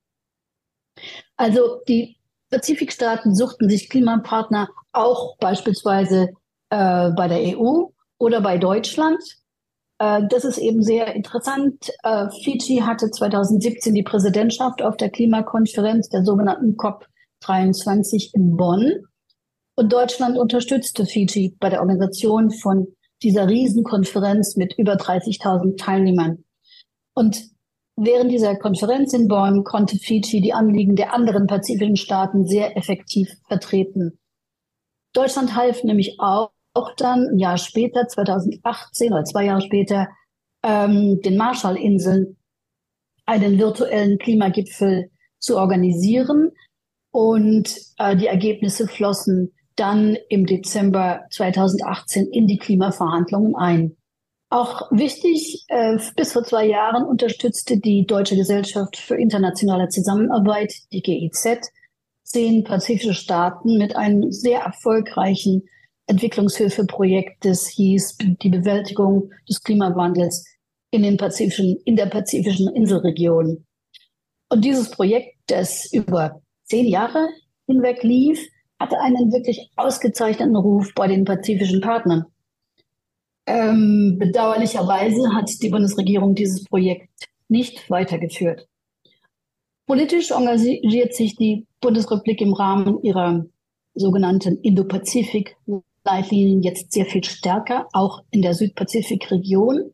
Also 1.37 1.81
die 1.87 2.17
Pazifikstaaten 2.49 3.33
suchten 3.33 3.69
sich 3.69 3.89
Klimapartner 3.89 4.67
auch 4.91 5.37
beispielsweise 5.37 6.33
äh, 6.71 7.11
bei 7.11 7.27
der 7.27 7.57
EU 7.57 7.83
oder 8.17 8.41
bei 8.41 8.57
Deutschland. 8.57 9.21
Äh, 9.99 10.23
das 10.29 10.45
ist 10.45 10.57
eben 10.57 10.81
sehr 10.81 11.13
interessant. 11.13 11.91
Äh, 12.03 12.29
Fiji 12.43 12.79
hatte 12.79 13.11
2017 13.11 13.93
die 13.93 14.03
Präsidentschaft 14.03 14.81
auf 14.81 14.97
der 14.97 15.09
Klimakonferenz 15.09 16.09
der 16.09 16.23
sogenannten 16.23 16.77
COP 16.77 17.05
23 17.41 18.33
in 18.33 18.57
Bonn. 18.57 19.03
Und 19.75 19.93
Deutschland 19.93 20.37
unterstützte 20.37 21.05
Fiji 21.05 21.55
bei 21.59 21.69
der 21.69 21.81
Organisation 21.81 22.51
von 22.51 22.87
dieser 23.21 23.47
Riesenkonferenz 23.47 24.55
mit 24.55 24.73
über 24.77 24.93
30.000 24.93 25.77
Teilnehmern. 25.77 26.43
Und 27.13 27.43
während 27.95 28.31
dieser 28.31 28.55
Konferenz 28.55 29.13
in 29.13 29.27
Bonn 29.27 29.63
konnte 29.63 29.97
Fiji 29.97 30.41
die 30.41 30.53
Anliegen 30.53 30.95
der 30.95 31.13
anderen 31.13 31.47
pazifischen 31.47 31.97
Staaten 31.97 32.47
sehr 32.47 32.77
effektiv 32.77 33.29
vertreten. 33.47 34.19
Deutschland 35.13 35.55
half 35.55 35.83
nämlich 35.83 36.19
auch, 36.19 36.51
auch 36.73 36.95
dann 36.95 37.27
ein 37.27 37.39
Jahr 37.39 37.57
später, 37.57 38.07
2018 38.07 39.11
oder 39.13 39.23
zwei 39.23 39.45
Jahre 39.45 39.61
später, 39.61 40.07
ähm, 40.63 41.21
den 41.21 41.37
Marshallinseln 41.37 42.37
einen 43.25 43.57
virtuellen 43.59 44.17
Klimagipfel 44.17 45.09
zu 45.39 45.57
organisieren, 45.57 46.51
und 47.11 47.75
äh, 47.97 48.15
die 48.15 48.27
Ergebnisse 48.27 48.87
flossen 48.87 49.51
dann 49.75 50.17
im 50.29 50.45
Dezember 50.45 51.21
2018 51.31 52.27
in 52.27 52.47
die 52.47 52.57
Klimaverhandlungen 52.57 53.55
ein. 53.55 53.97
Auch 54.49 54.91
wichtig, 54.91 55.65
äh, 55.67 55.97
bis 56.15 56.33
vor 56.33 56.43
zwei 56.43 56.65
Jahren 56.65 57.05
unterstützte 57.05 57.79
die 57.79 58.05
Deutsche 58.05 58.35
Gesellschaft 58.35 58.97
für 58.97 59.15
internationale 59.15 59.87
Zusammenarbeit, 59.87 60.73
die 60.91 61.01
GIZ, 61.01 61.71
zehn 62.23 62.63
pazifische 62.63 63.13
Staaten 63.13 63.77
mit 63.77 63.95
einem 63.95 64.31
sehr 64.31 64.61
erfolgreichen 64.61 65.63
Entwicklungshilfeprojekt, 66.11 67.45
das 67.45 67.67
hieß 67.67 68.17
die 68.19 68.49
Bewältigung 68.49 69.31
des 69.47 69.63
Klimawandels 69.63 70.45
in, 70.91 71.03
den 71.03 71.15
pazifischen, 71.15 71.77
in 71.85 71.95
der 71.95 72.07
pazifischen 72.07 72.67
Inselregion. 72.75 73.65
Und 74.49 74.65
dieses 74.65 74.91
Projekt, 74.91 75.37
das 75.47 75.91
über 75.93 76.41
zehn 76.65 76.85
Jahre 76.85 77.29
hinweg 77.65 78.03
lief, 78.03 78.45
hatte 78.77 78.99
einen 78.99 79.31
wirklich 79.31 79.71
ausgezeichneten 79.77 80.57
Ruf 80.57 80.93
bei 80.95 81.07
den 81.07 81.23
pazifischen 81.23 81.79
Partnern. 81.79 82.25
Ähm, 83.47 84.17
bedauerlicherweise 84.19 85.33
hat 85.33 85.49
die 85.61 85.69
Bundesregierung 85.69 86.35
dieses 86.35 86.65
Projekt 86.65 87.09
nicht 87.47 87.89
weitergeführt. 87.89 88.67
Politisch 89.87 90.31
engagiert 90.31 91.15
sich 91.15 91.37
die 91.37 91.67
Bundesrepublik 91.79 92.41
im 92.41 92.53
Rahmen 92.53 93.01
ihrer 93.01 93.45
sogenannten 93.93 94.59
Indo-Pazifik-Leitlinien 96.03 96.61
jetzt 96.61 96.91
sehr 96.91 97.05
viel 97.05 97.23
stärker, 97.23 97.87
auch 97.93 98.23
in 98.31 98.41
der 98.41 98.53
Südpazifik-Region. 98.53 99.91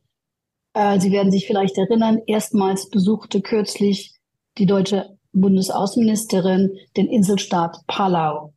Äh, 0.73 0.99
Sie 0.99 1.11
werden 1.11 1.31
sich 1.31 1.47
vielleicht 1.47 1.77
erinnern, 1.77 2.19
erstmals 2.25 2.89
besuchte 2.89 3.41
kürzlich 3.41 4.15
die 4.57 4.65
deutsche 4.65 5.17
Bundesaußenministerin 5.33 6.71
den 6.95 7.07
Inselstaat 7.07 7.77
Palau. 7.87 8.53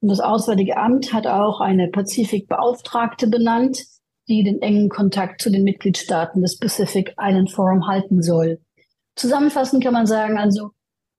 Und 0.00 0.08
das 0.08 0.20
Auswärtige 0.20 0.76
Amt 0.76 1.12
hat 1.12 1.26
auch 1.26 1.60
eine 1.60 1.88
Pazifikbeauftragte 1.88 3.26
benannt, 3.28 3.84
die 4.28 4.44
den 4.44 4.62
engen 4.62 4.88
Kontakt 4.88 5.40
zu 5.42 5.50
den 5.50 5.64
Mitgliedstaaten 5.64 6.40
des 6.40 6.58
Pacific 6.58 7.14
Island 7.18 7.50
Forum 7.50 7.86
halten 7.86 8.22
soll. 8.22 8.60
Zusammenfassend 9.16 9.82
kann 9.82 9.94
man 9.94 10.06
sagen, 10.06 10.38
also 10.38 10.70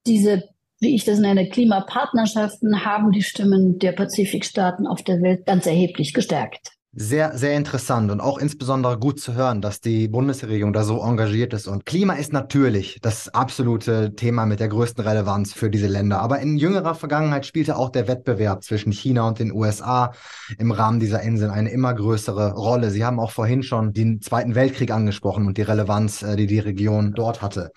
diese, 0.06 0.48
wie 0.80 0.96
ich 0.96 1.06
das 1.06 1.20
nenne, 1.20 1.50
Klimapartnerschaften 1.50 2.86
haben 2.86 3.12
die 3.12 3.24
Stimmen 3.24 3.80
der 3.80 3.92
Pazifikstaaten 3.92 4.88
auf 4.88 5.04
der 5.04 5.22
Welt 5.22 5.46
ganz 5.46 5.66
erheblich 5.66 6.14
gestärkt. 6.14 6.72
Sehr, 6.92 7.38
sehr 7.38 7.56
interessant 7.56 8.10
und 8.10 8.20
auch 8.20 8.40
insbesondere 8.40 8.98
gut 8.98 9.20
zu 9.20 9.36
hören, 9.36 9.62
dass 9.62 9.80
die 9.80 10.08
Bundesregierung 10.08 10.74
da 10.74 10.84
so 10.84 11.00
engagiert 11.04 11.54
ist. 11.54 11.68
Und 11.68 11.86
Klima 11.86 12.14
ist 12.14 12.34
natürlich 12.34 12.98
das 13.00 13.30
absolute 13.30 14.16
Thema 14.16 14.48
mit 14.48 14.60
der 14.60 14.70
größten 14.70 15.06
Relevanz 15.06 15.54
für 15.54 15.70
diese 15.70 15.86
Länder. 15.86 16.20
Aber 16.20 16.40
in 16.40 16.58
jüngerer 16.58 16.96
Vergangenheit 16.96 17.46
spielte 17.46 17.78
auch 17.78 17.90
der 17.90 18.08
Wettbewerb 18.08 18.64
zwischen 18.64 18.92
China 18.92 19.28
und 19.28 19.38
den 19.38 19.52
USA 19.52 20.14
im 20.58 20.72
Rahmen 20.72 21.00
dieser 21.00 21.22
Inseln 21.22 21.52
eine 21.52 21.70
immer 21.70 21.94
größere 21.94 22.54
Rolle. 22.54 22.90
Sie 22.90 23.06
haben 23.06 23.20
auch 23.20 23.32
vorhin 23.32 23.62
schon 23.62 23.94
den 23.94 24.20
Zweiten 24.20 24.56
Weltkrieg 24.56 24.90
angesprochen 24.90 25.46
und 25.46 25.60
die 25.60 25.62
Relevanz, 25.62 26.24
äh, 26.24 26.38
die 26.38 26.48
die 26.48 26.60
Region 26.60 27.14
dort 27.14 27.44
hatte. 27.44 27.72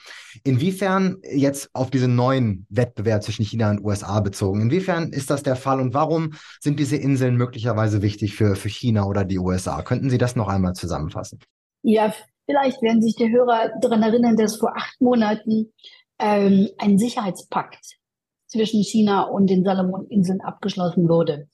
Inwiefern 0.45 1.19
jetzt 1.23 1.71
auf 1.73 1.91
diesen 1.91 2.15
neuen 2.15 2.67
Wettbewerb 2.71 3.23
zwischen 3.23 3.45
China 3.45 3.71
und 3.71 3.85
USA 3.85 4.21
bezogen, 4.21 4.61
inwiefern 4.61 5.13
ist 5.13 5.31
das 5.31 5.43
der 5.43 5.57
Fall 5.57 5.81
und 5.81 5.95
warum 5.95 6.35
sind 6.61 6.79
diese 6.79 6.97
Inseln 6.97 7.37
möglicherweise 7.37 8.03
wichtig 8.03 8.35
für, 8.35 8.57
für 8.57 8.69
China 8.69 9.05
oder 9.07 9.25
die 9.25 9.39
USA? 9.39 9.83
Könnten 9.83 10.11
Sie 10.11 10.19
das 10.19 10.37
noch 10.37 10.49
einmal 10.49 10.75
zusammenfassen? 10.75 11.39
Ja, 11.83 12.13
vielleicht 12.47 12.81
werden 12.83 13.03
sich 13.03 13.17
die 13.17 13.31
Hörer 13.31 13.71
daran 13.81 14.03
erinnern, 14.03 14.37
dass 14.37 14.57
vor 14.57 14.77
acht 14.77 15.01
Monaten 15.01 15.73
ähm, 16.19 16.69
ein 16.79 16.99
Sicherheitspakt 16.99 17.99
zwischen 18.47 18.83
China 18.83 19.23
und 19.23 19.49
den 19.49 19.65
Salomoninseln 19.65 20.41
abgeschlossen 20.41 21.09
wurde. 21.09 21.49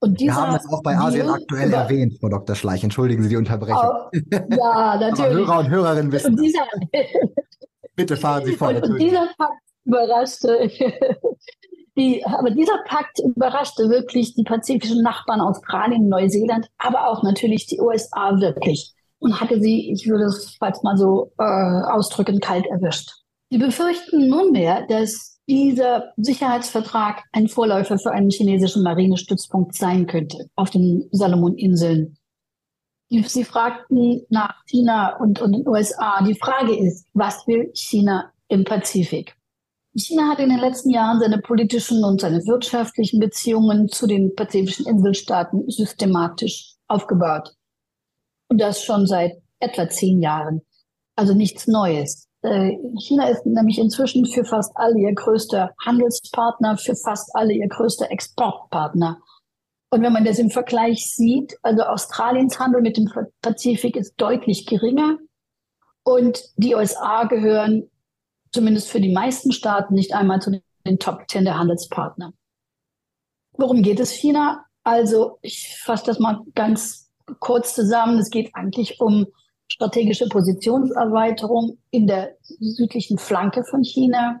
Und 0.00 0.20
dieser 0.20 0.32
Wir 0.32 0.36
haben 0.36 0.54
es 0.54 0.68
auch 0.72 0.82
bei 0.82 0.96
Asien 0.96 1.26
Deal 1.26 1.34
aktuell 1.34 1.68
über, 1.68 1.76
erwähnt, 1.78 2.18
Frau 2.20 2.28
Dr. 2.28 2.54
Schleich. 2.54 2.84
Entschuldigen 2.84 3.22
Sie 3.22 3.28
die 3.28 3.36
Unterbrechung. 3.36 3.82
Oh, 3.82 4.10
ja, 4.32 4.96
natürlich. 5.00 5.46
Hörer 5.46 5.58
und 5.58 5.70
Hörerinnen 5.70 6.12
wissen. 6.12 6.34
Und 6.34 6.42
dieser, 6.42 6.66
Bitte 7.98 8.16
fahren 8.16 8.44
Sie 8.44 8.52
fort. 8.52 8.76
Und, 8.76 8.92
und 8.92 8.98
dieser 9.00 9.28
Pakt 9.36 9.60
überraschte, 9.84 10.70
die, 11.96 12.24
aber 12.24 12.50
dieser 12.50 12.78
Pakt 12.86 13.18
überraschte 13.18 13.90
wirklich 13.90 14.34
die 14.34 14.44
pazifischen 14.44 15.02
Nachbarn 15.02 15.40
Australien, 15.40 16.08
Neuseeland, 16.08 16.68
aber 16.78 17.08
auch 17.08 17.24
natürlich 17.24 17.66
die 17.66 17.80
USA 17.80 18.38
wirklich 18.40 18.94
und 19.18 19.40
hatte 19.40 19.60
sie, 19.60 19.90
ich 19.90 20.06
würde 20.06 20.26
es 20.26 20.56
falls 20.60 20.82
mal 20.82 20.96
so 20.96 21.32
äh, 21.38 21.42
ausdrücken, 21.42 22.38
kalt 22.38 22.66
erwischt. 22.66 23.10
Sie 23.50 23.58
befürchten 23.58 24.28
nunmehr, 24.28 24.86
dass 24.88 25.40
dieser 25.48 26.12
Sicherheitsvertrag 26.18 27.24
ein 27.32 27.48
Vorläufer 27.48 27.98
für 27.98 28.12
einen 28.12 28.30
chinesischen 28.30 28.82
Marinestützpunkt 28.82 29.74
sein 29.74 30.06
könnte 30.06 30.48
auf 30.54 30.70
den 30.70 31.08
Salomoninseln. 31.10 32.17
Sie 33.10 33.44
fragten 33.44 34.26
nach 34.28 34.54
China 34.66 35.16
und, 35.16 35.40
und 35.40 35.52
den 35.52 35.66
USA. 35.66 36.22
Die 36.22 36.34
Frage 36.34 36.76
ist, 36.76 37.06
was 37.14 37.46
will 37.46 37.70
China 37.74 38.32
im 38.48 38.64
Pazifik? 38.64 39.34
China 39.94 40.28
hat 40.28 40.38
in 40.38 40.50
den 40.50 40.58
letzten 40.58 40.90
Jahren 40.90 41.18
seine 41.18 41.38
politischen 41.38 42.04
und 42.04 42.20
seine 42.20 42.44
wirtschaftlichen 42.46 43.18
Beziehungen 43.18 43.88
zu 43.88 44.06
den 44.06 44.34
pazifischen 44.34 44.86
Inselstaaten 44.86 45.68
systematisch 45.70 46.74
aufgebaut. 46.86 47.54
Und 48.48 48.60
das 48.60 48.82
schon 48.82 49.06
seit 49.06 49.32
etwa 49.58 49.88
zehn 49.88 50.20
Jahren. 50.20 50.62
Also 51.16 51.34
nichts 51.34 51.66
Neues. 51.66 52.28
Äh, 52.42 52.76
China 52.98 53.28
ist 53.28 53.44
nämlich 53.44 53.78
inzwischen 53.78 54.24
für 54.26 54.44
fast 54.44 54.70
alle 54.76 54.98
ihr 54.98 55.14
größter 55.14 55.72
Handelspartner, 55.84 56.76
für 56.76 56.94
fast 56.94 57.34
alle 57.34 57.52
ihr 57.52 57.68
größter 57.68 58.10
Exportpartner. 58.10 59.18
Und 59.90 60.02
wenn 60.02 60.12
man 60.12 60.24
das 60.24 60.38
im 60.38 60.50
Vergleich 60.50 61.14
sieht, 61.14 61.56
also 61.62 61.82
Australiens 61.82 62.58
Handel 62.58 62.82
mit 62.82 62.96
dem 62.96 63.10
Pazifik 63.40 63.96
ist 63.96 64.14
deutlich 64.18 64.66
geringer 64.66 65.18
und 66.02 66.42
die 66.56 66.74
USA 66.74 67.24
gehören 67.24 67.90
zumindest 68.52 68.90
für 68.90 69.00
die 69.00 69.12
meisten 69.12 69.52
Staaten 69.52 69.94
nicht 69.94 70.14
einmal 70.14 70.40
zu 70.40 70.60
den 70.86 70.98
Top 70.98 71.26
Ten 71.28 71.44
der 71.44 71.58
Handelspartner. 71.58 72.32
Worum 73.52 73.82
geht 73.82 74.00
es 74.00 74.10
China? 74.10 74.64
Also 74.84 75.38
ich 75.42 75.76
fasse 75.82 76.06
das 76.06 76.18
mal 76.18 76.42
ganz 76.54 77.10
kurz 77.40 77.74
zusammen. 77.74 78.18
Es 78.18 78.30
geht 78.30 78.54
eigentlich 78.54 79.00
um 79.00 79.26
strategische 79.70 80.28
Positionserweiterung 80.28 81.78
in 81.90 82.06
der 82.06 82.36
südlichen 82.42 83.18
Flanke 83.18 83.64
von 83.64 83.84
China. 83.84 84.40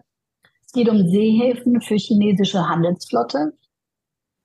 Es 0.64 0.72
geht 0.72 0.88
um 0.88 1.08
Seehäfen 1.08 1.80
für 1.80 1.96
chinesische 1.96 2.66
Handelsflotte. 2.66 3.52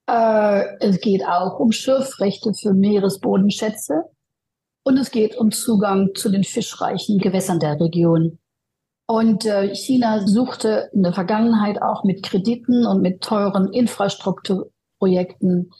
Äh, 0.07 0.77
es 0.79 0.99
geht 0.99 1.25
auch 1.25 1.59
um 1.59 1.71
Schürfrechte 1.71 2.53
für 2.53 2.73
Meeresbodenschätze 2.73 4.03
und 4.83 4.97
es 4.97 5.11
geht 5.11 5.37
um 5.37 5.51
Zugang 5.51 6.09
zu 6.15 6.29
den 6.29 6.43
fischreichen 6.43 7.19
Gewässern 7.19 7.59
der 7.59 7.79
Region. 7.79 8.39
Und 9.07 9.45
äh, 9.45 9.73
China 9.75 10.25
suchte 10.25 10.89
in 10.93 11.03
der 11.03 11.13
Vergangenheit 11.13 11.81
auch 11.81 12.03
mit 12.03 12.23
Krediten 12.23 12.85
und 12.85 13.01
mit 13.01 13.21
teuren 13.21 13.71
Infrastrukturprojekten 13.71 15.71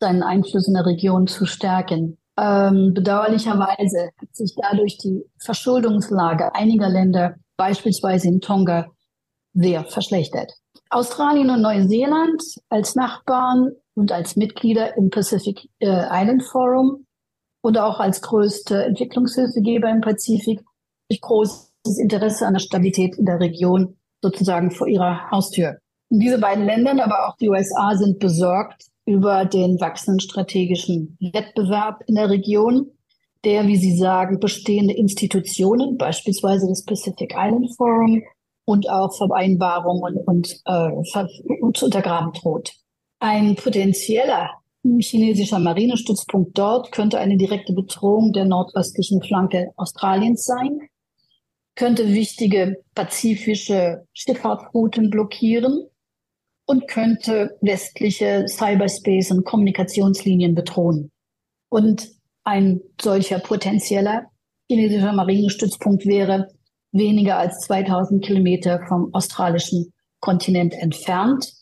seinen 0.00 0.22
Einfluss 0.22 0.68
in 0.68 0.74
der 0.74 0.86
Region 0.86 1.26
zu 1.26 1.46
stärken. 1.46 2.18
Ähm, 2.38 2.92
bedauerlicherweise 2.92 4.10
hat 4.20 4.36
sich 4.36 4.54
dadurch 4.60 4.98
die 4.98 5.24
Verschuldungslage 5.38 6.54
einiger 6.54 6.88
Länder, 6.88 7.36
beispielsweise 7.56 8.28
in 8.28 8.42
Tonga, 8.42 8.88
sehr 9.54 9.84
verschlechtert. 9.84 10.52
Australien 10.90 11.50
und 11.50 11.62
Neuseeland 11.62 12.42
als 12.68 12.94
Nachbarn 12.94 13.72
und 13.94 14.12
als 14.12 14.36
Mitglieder 14.36 14.96
im 14.96 15.10
Pacific 15.10 15.68
äh, 15.80 16.06
Island 16.10 16.44
Forum 16.44 17.06
und 17.62 17.78
auch 17.78 17.98
als 17.98 18.22
größte 18.22 18.84
Entwicklungshilfegeber 18.84 19.90
im 19.90 20.00
Pazifik 20.00 20.60
durch 21.08 21.20
großes 21.20 21.98
Interesse 21.98 22.46
an 22.46 22.54
der 22.54 22.60
Stabilität 22.60 23.16
in 23.16 23.26
der 23.26 23.40
Region 23.40 23.96
sozusagen 24.22 24.70
vor 24.70 24.86
ihrer 24.86 25.30
Haustür. 25.30 25.78
Und 26.10 26.20
diese 26.20 26.38
beiden 26.38 26.64
Länder, 26.64 26.92
aber 27.02 27.28
auch 27.28 27.36
die 27.36 27.48
USA 27.48 27.96
sind 27.96 28.18
besorgt 28.18 28.86
über 29.06 29.44
den 29.44 29.80
wachsenden 29.80 30.20
strategischen 30.20 31.16
Wettbewerb 31.20 32.02
in 32.06 32.16
der 32.16 32.30
Region, 32.30 32.90
der, 33.44 33.66
wie 33.66 33.76
Sie 33.76 33.96
sagen, 33.96 34.40
bestehende 34.40 34.94
Institutionen, 34.94 35.96
beispielsweise 35.96 36.66
das 36.68 36.84
Pacific 36.84 37.32
Island 37.36 37.74
Forum, 37.76 38.22
und 38.66 38.90
auch 38.90 39.16
Vereinbarungen 39.16 40.18
und, 40.18 40.60
äh, 40.66 40.90
und 41.60 41.76
zu 41.76 41.86
untergraben 41.86 42.32
droht. 42.32 42.74
Ein 43.20 43.56
potenzieller 43.56 44.50
chinesischer 44.98 45.58
Marinestützpunkt 45.58 46.58
dort 46.58 46.92
könnte 46.92 47.18
eine 47.18 47.36
direkte 47.36 47.72
Bedrohung 47.72 48.32
der 48.32 48.44
nordöstlichen 48.44 49.22
Flanke 49.22 49.72
Australiens 49.76 50.44
sein, 50.44 50.80
könnte 51.74 52.12
wichtige 52.12 52.82
pazifische 52.94 54.04
Schifffahrtsrouten 54.12 55.10
blockieren 55.10 55.86
und 56.66 56.88
könnte 56.88 57.56
westliche 57.60 58.46
Cyberspace 58.48 59.30
und 59.30 59.44
Kommunikationslinien 59.44 60.54
bedrohen. 60.54 61.10
Und 61.68 62.08
ein 62.44 62.80
solcher 63.00 63.38
potenzieller 63.38 64.26
chinesischer 64.68 65.12
Marinestützpunkt 65.12 66.06
wäre 66.06 66.48
weniger 66.92 67.38
als 67.38 67.60
2000 67.60 68.24
Kilometer 68.24 68.80
vom 68.88 69.12
australischen 69.14 69.92
Kontinent 70.20 70.74
entfernt. 70.74 71.52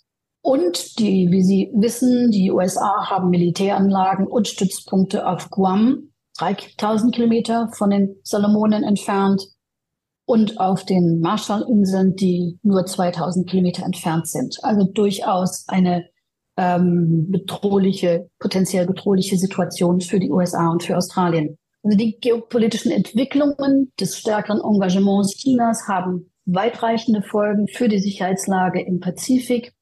Und 0.43 0.99
die, 0.99 1.31
wie 1.31 1.43
Sie 1.43 1.71
wissen, 1.75 2.31
die 2.31 2.51
USA 2.51 3.09
haben 3.11 3.31
Militäranlagen 3.31 4.27
und 4.27 4.47
Stützpunkte 4.47 5.27
auf 5.27 5.51
Guam, 5.51 6.11
3000 6.39 7.15
Kilometer 7.15 7.71
von 7.73 7.91
den 7.91 8.17
Salomonen 8.23 8.83
entfernt, 8.83 9.55
und 10.27 10.59
auf 10.59 10.85
den 10.85 11.21
Marshallinseln, 11.21 12.17
die 12.17 12.59
nur 12.63 12.87
2000 12.87 13.49
Kilometer 13.49 13.85
entfernt 13.85 14.27
sind. 14.27 14.59
Also 14.63 14.85
durchaus 14.85 15.69
eine 15.69 16.09
ähm, 16.57 17.31
bedrohliche, 17.31 18.31
potenziell 18.39 18.87
bedrohliche 18.87 19.37
Situation 19.37 20.01
für 20.01 20.19
die 20.19 20.31
USA 20.31 20.71
und 20.71 20.83
für 20.83 20.97
Australien. 20.97 21.59
Also 21.85 21.99
die 21.99 22.19
geopolitischen 22.19 22.91
Entwicklungen 22.91 23.93
des 24.01 24.19
stärkeren 24.19 24.61
Engagements 24.61 25.37
Chinas 25.37 25.87
haben 25.87 26.31
weitreichende 26.47 27.23
Folgen 27.23 27.69
für 27.69 27.89
die 27.89 27.99
Sicherheitslage 27.99 28.81
im 28.81 29.01
Pazifik 29.01 29.75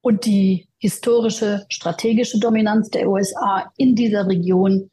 und 0.00 0.24
die 0.24 0.68
historische 0.78 1.66
strategische 1.68 2.38
Dominanz 2.38 2.88
der 2.88 3.08
USA 3.08 3.70
in 3.76 3.94
dieser 3.94 4.26
Region 4.26 4.90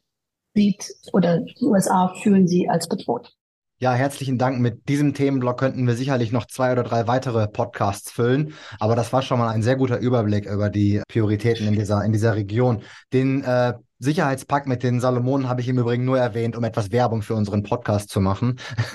sieht 0.54 0.92
oder 1.14 1.40
die 1.40 1.64
USA 1.64 2.14
fühlen 2.22 2.46
sie 2.46 2.68
als 2.68 2.86
bedroht. 2.86 3.32
Ja, 3.78 3.92
herzlichen 3.92 4.38
Dank. 4.38 4.58
Mit 4.58 4.88
diesem 4.88 5.12
Themenblock 5.12 5.58
könnten 5.60 5.86
wir 5.86 5.94
sicherlich 5.94 6.32
noch 6.32 6.46
zwei 6.46 6.72
oder 6.72 6.82
drei 6.82 7.06
weitere 7.06 7.46
Podcasts 7.46 8.10
füllen. 8.10 8.54
Aber 8.80 8.96
das 8.96 9.12
war 9.12 9.20
schon 9.20 9.38
mal 9.38 9.50
ein 9.50 9.62
sehr 9.62 9.76
guter 9.76 9.98
Überblick 9.98 10.46
über 10.46 10.70
die 10.70 11.02
Prioritäten 11.08 11.68
in 11.68 11.74
dieser, 11.74 12.02
in 12.02 12.10
dieser 12.10 12.34
Region. 12.36 12.82
Den 13.12 13.44
äh, 13.44 13.74
Sicherheitspakt 13.98 14.66
mit 14.66 14.82
den 14.82 14.98
Salomonen 15.00 15.46
habe 15.46 15.60
ich 15.60 15.68
im 15.68 15.78
Übrigen 15.78 16.06
nur 16.06 16.18
erwähnt, 16.18 16.56
um 16.56 16.64
etwas 16.64 16.90
Werbung 16.90 17.20
für 17.20 17.34
unseren 17.34 17.64
Podcast 17.64 18.08
zu 18.08 18.22
machen. 18.22 18.58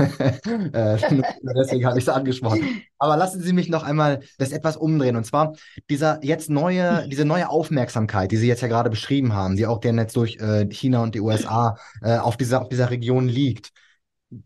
äh, 0.74 0.98
deswegen 1.56 1.86
habe 1.86 2.00
ich 2.00 2.06
es 2.06 2.10
angesprochen. 2.10 2.82
Aber 2.98 3.18
lassen 3.18 3.40
Sie 3.40 3.54
mich 3.54 3.70
noch 3.70 3.84
einmal 3.84 4.22
das 4.40 4.52
etwas 4.52 4.78
umdrehen. 4.78 5.16
Und 5.16 5.28
zwar 5.28 5.54
dieser 5.92 6.24
jetzt 6.24 6.50
neue, 6.50 7.08
diese 7.08 7.26
neue 7.26 7.50
Aufmerksamkeit, 7.50 8.32
die 8.32 8.38
Sie 8.38 8.48
jetzt 8.48 8.62
ja 8.62 8.68
gerade 8.68 8.90
beschrieben 8.90 9.34
haben, 9.34 9.58
die 9.58 9.68
auch 9.68 9.80
der 9.80 9.94
Netz 9.94 10.14
durch 10.14 10.38
äh, 10.40 10.66
China 10.72 11.04
und 11.04 11.14
die 11.14 11.22
USA 11.22 11.78
äh, 12.02 12.18
auf, 12.18 12.36
dieser, 12.36 12.64
auf 12.64 12.70
dieser 12.70 12.90
Region 12.90 13.28
liegt 13.28 13.72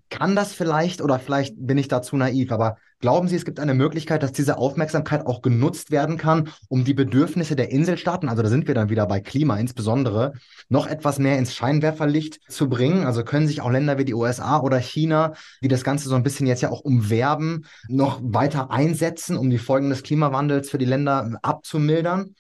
kann 0.10 0.36
das 0.36 0.54
vielleicht, 0.54 1.02
oder 1.02 1.20
vielleicht 1.20 1.56
bin 1.58 1.78
ich 1.78 1.88
da 1.88 2.02
zu 2.02 2.18
naiv, 2.18 2.52
aber 2.52 2.78
glauben 3.00 3.28
Sie, 3.28 3.36
es 3.36 3.46
gibt 3.46 3.60
eine 3.60 3.74
Möglichkeit, 3.74 4.24
dass 4.24 4.32
diese 4.32 4.58
Aufmerksamkeit 4.58 5.26
auch 5.26 5.42
genutzt 5.42 5.92
werden 5.92 6.18
kann, 6.18 6.50
um 6.70 6.84
die 6.84 6.94
Bedürfnisse 6.94 7.56
der 7.56 7.72
Inselstaaten, 7.72 8.30
also 8.30 8.42
da 8.42 8.50
sind 8.50 8.68
wir 8.68 8.74
dann 8.74 8.90
wieder 8.90 9.06
bei 9.06 9.20
Klima 9.20 9.58
insbesondere, 9.58 10.34
noch 10.70 10.88
etwas 10.88 11.20
mehr 11.20 11.38
ins 11.38 11.54
Scheinwerferlicht 11.54 12.40
zu 12.50 12.68
bringen? 12.68 13.06
Also 13.06 13.24
können 13.24 13.48
sich 13.48 13.62
auch 13.62 13.70
Länder 13.70 13.98
wie 13.98 14.06
die 14.06 14.16
USA 14.16 14.60
oder 14.60 14.80
China, 14.80 15.34
die 15.62 15.68
das 15.68 15.84
Ganze 15.84 16.10
so 16.10 16.16
ein 16.16 16.24
bisschen 16.24 16.48
jetzt 16.48 16.62
ja 16.62 16.72
auch 16.72 16.82
umwerben, 16.82 17.66
noch 17.88 18.20
weiter 18.24 18.72
einsetzen, 18.72 19.38
um 19.38 19.50
die 19.50 19.60
Folgen 19.60 19.90
des 19.90 20.04
Klimawandels 20.04 20.70
für 20.70 20.80
die 20.80 20.86
Länder 20.86 21.38
abzumildern? 21.44 22.36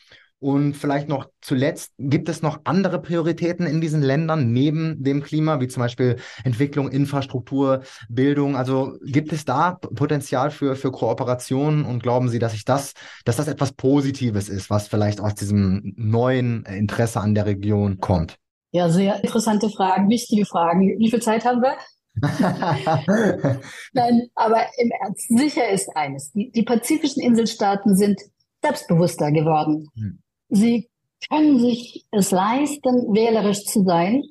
Und 0.46 0.76
vielleicht 0.76 1.10
noch 1.10 1.28
zuletzt, 1.42 1.94
gibt 1.98 2.30
es 2.30 2.44
noch 2.44 2.60
andere 2.66 3.02
Prioritäten 3.02 3.66
in 3.66 3.82
diesen 3.82 4.04
Ländern 4.04 4.54
neben 4.54 5.04
dem 5.04 5.24
Klima, 5.24 5.60
wie 5.60 5.68
zum 5.68 5.82
Beispiel 5.82 6.18
Entwicklung, 6.44 6.92
Infrastruktur, 6.92 7.82
Bildung? 8.10 8.56
Also 8.56 8.94
gibt 9.04 9.34
es 9.34 9.44
da 9.44 9.72
Potenzial 9.72 10.52
für, 10.52 10.76
für 10.76 10.92
Kooperationen 10.92 11.84
und 11.84 12.04
glauben 12.04 12.30
Sie, 12.30 12.38
dass 12.38 12.54
ich 12.54 12.64
das, 12.64 12.94
dass 13.24 13.38
das 13.38 13.48
etwas 13.48 13.72
Positives 13.72 14.48
ist, 14.48 14.70
was 14.70 14.88
vielleicht 14.88 15.20
aus 15.20 15.34
diesem 15.34 15.96
neuen 15.98 16.64
Interesse 16.66 17.22
an 17.22 17.34
der 17.34 17.48
Region 17.48 17.98
kommt? 17.98 18.36
Ja, 18.70 18.90
sehr 18.90 19.24
interessante 19.24 19.72
Fragen, 19.72 20.12
wichtige 20.12 20.46
Fragen. 20.46 20.82
Wie 21.00 21.10
viel 21.10 21.24
Zeit 21.24 21.44
haben 21.44 21.64
wir? 21.64 21.76
Nein, 23.94 24.28
aber 24.36 24.62
im 24.78 24.92
Ernst, 25.02 25.28
sicher 25.28 25.68
ist 25.70 25.90
eines. 25.96 26.32
Die, 26.34 26.52
die 26.52 26.62
pazifischen 26.62 27.24
Inselstaaten 27.24 27.96
sind 27.96 28.22
selbstbewusster 28.62 29.32
geworden. 29.32 29.90
Hm. 29.96 30.20
Sie 30.50 30.90
können 31.30 31.60
sich 31.60 32.06
es 32.12 32.32
leisten, 32.32 33.14
wählerisch 33.14 33.66
zu 33.66 33.84
sein 33.84 34.24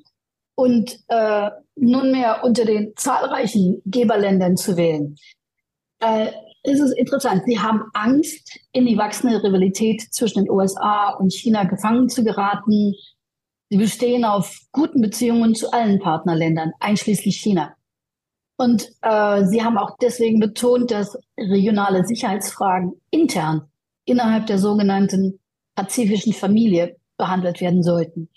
und 0.55 0.97
äh, 1.07 1.49
nunmehr 1.75 2.43
unter 2.43 2.65
den 2.65 2.93
zahlreichen 2.95 3.81
Geberländern 3.85 4.55
zu 4.57 4.77
wählen. 4.77 5.17
Äh, 5.99 6.31
es 6.63 6.79
ist 6.79 6.93
interessant, 6.97 7.43
sie 7.45 7.59
haben 7.59 7.83
Angst, 7.93 8.59
in 8.71 8.85
die 8.85 8.97
wachsende 8.97 9.43
Rivalität 9.43 10.01
zwischen 10.11 10.43
den 10.43 10.49
USA 10.49 11.11
und 11.11 11.31
China 11.31 11.63
gefangen 11.63 12.09
zu 12.09 12.23
geraten. 12.23 12.95
Sie 13.69 13.77
bestehen 13.77 14.25
auf 14.25 14.57
guten 14.71 15.01
Beziehungen 15.01 15.53
zu 15.53 15.71
allen 15.71 15.99
Partnerländern, 15.99 16.71
einschließlich 16.79 17.37
China. 17.37 17.75
Und 18.57 18.89
äh, 19.01 19.43
sie 19.45 19.63
haben 19.63 19.77
auch 19.77 19.97
deswegen 20.01 20.39
betont, 20.39 20.89
dass 20.89 21.17
regionale 21.37 22.05
Sicherheitsfragen 22.05 22.93
intern 23.11 23.69
innerhalb 24.05 24.47
der 24.47 24.57
sogenannten 24.57 25.39
pazifischen 25.75 26.33
Familie 26.33 26.95
behandelt 27.17 27.61
werden 27.61 27.83
sollten. 27.83 28.29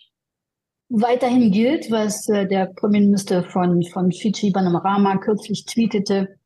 Weiterhin 0.91 1.51
gilt, 1.51 1.91
was 1.91 2.29
äh, 2.29 2.47
der 2.47 2.67
Premierminister 2.67 3.45
von, 3.45 3.83
von 3.83 4.11
Fiji, 4.11 4.51
Banomrama, 4.51 5.19
kürzlich 5.19 5.65
tweetete, 5.67 6.39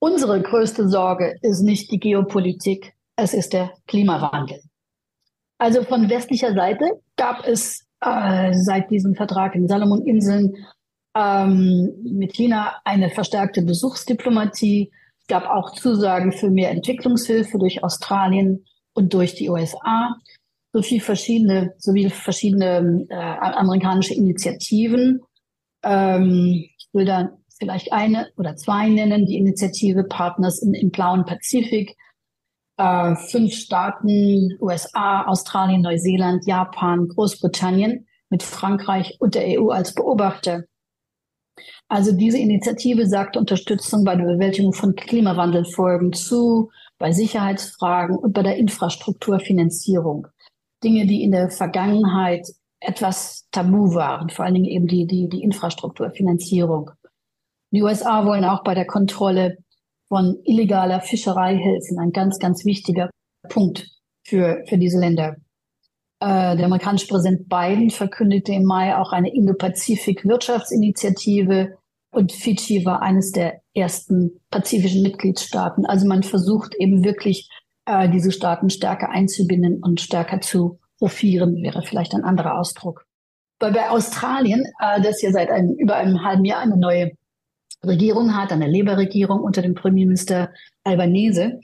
unsere 0.00 0.40
größte 0.42 0.88
Sorge 0.88 1.36
ist 1.42 1.62
nicht 1.62 1.90
die 1.92 2.00
Geopolitik, 2.00 2.94
es 3.16 3.34
ist 3.34 3.52
der 3.52 3.72
Klimawandel. 3.86 4.60
Also 5.58 5.82
von 5.82 6.08
westlicher 6.08 6.54
Seite 6.54 6.84
gab 7.16 7.46
es 7.46 7.86
äh, 8.00 8.52
seit 8.52 8.90
diesem 8.90 9.14
Vertrag 9.14 9.54
in 9.54 9.68
Salomoninseln 9.68 10.56
ähm, 11.16 11.92
mit 12.04 12.34
China 12.34 12.76
eine 12.84 13.10
verstärkte 13.10 13.62
Besuchsdiplomatie. 13.62 14.90
Es 15.20 15.26
gab 15.26 15.46
auch 15.46 15.72
Zusagen 15.72 16.32
für 16.32 16.50
mehr 16.50 16.70
Entwicklungshilfe 16.70 17.58
durch 17.58 17.82
Australien 17.82 18.64
und 18.94 19.14
durch 19.14 19.34
die 19.34 19.48
USA 19.48 20.16
sowie 20.72 21.00
verschiedene, 21.00 21.74
sowie 21.78 22.10
verschiedene 22.10 23.06
äh, 23.08 23.14
amerikanische 23.14 24.14
Initiativen. 24.14 25.20
Ähm, 25.82 26.64
ich 26.76 26.88
will 26.92 27.04
da 27.04 27.30
vielleicht 27.58 27.92
eine 27.92 28.28
oder 28.36 28.56
zwei 28.56 28.88
nennen, 28.88 29.26
die 29.26 29.36
Initiative 29.36 30.04
Partners 30.04 30.62
im, 30.62 30.74
im 30.74 30.90
blauen 30.90 31.24
Pazifik. 31.24 31.96
Äh, 32.76 33.16
fünf 33.16 33.54
Staaten, 33.54 34.56
USA, 34.60 35.24
Australien, 35.26 35.82
Neuseeland, 35.82 36.46
Japan, 36.46 37.08
Großbritannien 37.08 38.06
mit 38.30 38.42
Frankreich 38.42 39.16
und 39.20 39.34
der 39.34 39.60
EU 39.60 39.70
als 39.70 39.94
Beobachter. 39.94 40.64
Also 41.88 42.12
diese 42.12 42.38
Initiative 42.38 43.06
sagt 43.06 43.36
Unterstützung 43.36 44.04
bei 44.04 44.14
der 44.14 44.26
Bewältigung 44.26 44.72
von 44.72 44.94
Klimawandelfolgen 44.94 46.12
zu, 46.12 46.70
bei 46.98 47.12
Sicherheitsfragen 47.12 48.16
und 48.16 48.32
bei 48.32 48.42
der 48.42 48.56
Infrastrukturfinanzierung. 48.56 50.26
Dinge, 50.82 51.06
die 51.06 51.22
in 51.22 51.32
der 51.32 51.50
Vergangenheit 51.50 52.48
etwas 52.80 53.46
tabu 53.50 53.94
waren, 53.94 54.30
vor 54.30 54.44
allen 54.44 54.54
Dingen 54.54 54.66
eben 54.66 54.86
die, 54.86 55.06
die, 55.06 55.28
die 55.28 55.42
Infrastrukturfinanzierung. 55.42 56.92
Die 57.72 57.82
USA 57.82 58.24
wollen 58.24 58.44
auch 58.44 58.62
bei 58.62 58.74
der 58.74 58.86
Kontrolle 58.86 59.58
von 60.08 60.38
illegaler 60.44 61.00
Fischerei 61.00 61.56
helfen, 61.56 61.98
ein 61.98 62.12
ganz, 62.12 62.38
ganz 62.38 62.64
wichtiger 62.64 63.10
Punkt 63.48 63.90
für, 64.26 64.62
für 64.66 64.78
diese 64.78 64.98
Länder. 64.98 65.36
Äh, 66.20 66.56
der 66.56 66.66
amerikanische 66.66 67.08
Präsident 67.08 67.48
Biden 67.48 67.90
verkündete 67.90 68.52
im 68.52 68.64
Mai 68.64 68.96
auch 68.96 69.12
eine 69.12 69.34
Indo-Pazifik-Wirtschaftsinitiative 69.34 71.76
und 72.10 72.32
Fidschi 72.32 72.84
war 72.84 73.02
eines 73.02 73.30
der 73.32 73.60
ersten 73.78 74.40
pazifischen 74.50 75.02
Mitgliedstaaten. 75.02 75.86
Also 75.86 76.06
man 76.06 76.22
versucht 76.22 76.74
eben 76.74 77.04
wirklich, 77.04 77.48
äh, 77.86 78.08
diese 78.10 78.32
Staaten 78.32 78.70
stärker 78.70 79.10
einzubinden 79.10 79.82
und 79.82 80.00
stärker 80.00 80.40
zu 80.40 80.78
profieren, 80.98 81.62
wäre 81.62 81.82
vielleicht 81.82 82.14
ein 82.14 82.24
anderer 82.24 82.58
Ausdruck. 82.58 83.06
Weil 83.60 83.72
bei 83.72 83.90
Australien, 83.90 84.64
äh, 84.80 85.00
das 85.00 85.22
ja 85.22 85.32
seit 85.32 85.50
einem, 85.50 85.74
über 85.74 85.96
einem 85.96 86.22
halben 86.24 86.44
Jahr 86.44 86.60
eine 86.60 86.76
neue 86.76 87.12
Regierung 87.84 88.36
hat, 88.36 88.52
eine 88.52 88.70
Labour-Regierung 88.70 89.40
unter 89.40 89.62
dem 89.62 89.74
Premierminister 89.74 90.50
Albanese, 90.84 91.60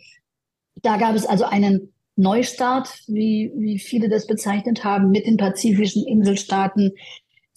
da 0.83 0.97
gab 0.97 1.15
es 1.15 1.27
also 1.27 1.45
einen 1.45 1.93
Neustart, 2.17 3.01
wie, 3.09 3.53
wie 3.57 3.79
viele 3.79 4.09
das 4.09 4.27
bezeichnet 4.27 4.85
haben, 4.85 5.11
mit 5.11 5.27
den 5.27 5.37
pazifischen 5.37 6.07
Inselstaaten. 6.07 6.93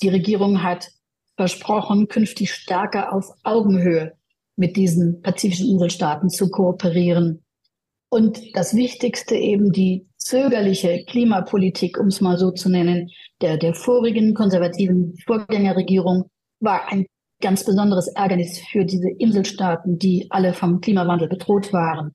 Die 0.01 0.09
Regierung 0.09 0.63
hat 0.63 0.89
versprochen, 1.35 2.07
künftig 2.07 2.51
stärker 2.53 3.13
auf 3.13 3.29
Augenhöhe 3.43 4.16
mit 4.57 4.75
diesen 4.75 5.21
pazifischen 5.21 5.69
Inselstaaten 5.69 6.29
zu 6.29 6.49
kooperieren. 6.49 7.43
Und 8.09 8.55
das 8.55 8.75
Wichtigste 8.75 9.35
eben 9.35 9.71
die 9.71 10.07
zögerliche 10.17 11.03
Klimapolitik, 11.05 11.97
um 11.99 12.07
es 12.07 12.21
mal 12.21 12.37
so 12.37 12.51
zu 12.51 12.69
nennen, 12.69 13.09
der, 13.41 13.57
der 13.57 13.73
vorigen 13.73 14.33
konservativen 14.33 15.15
Vorgängerregierung 15.25 16.29
war 16.59 16.91
ein 16.91 17.05
ganz 17.41 17.63
besonderes 17.63 18.07
Ärgernis 18.07 18.59
für 18.59 18.83
diese 18.83 19.09
Inselstaaten, 19.09 19.99
die 19.99 20.27
alle 20.31 20.53
vom 20.53 20.81
Klimawandel 20.81 21.27
bedroht 21.27 21.71
waren. 21.71 22.13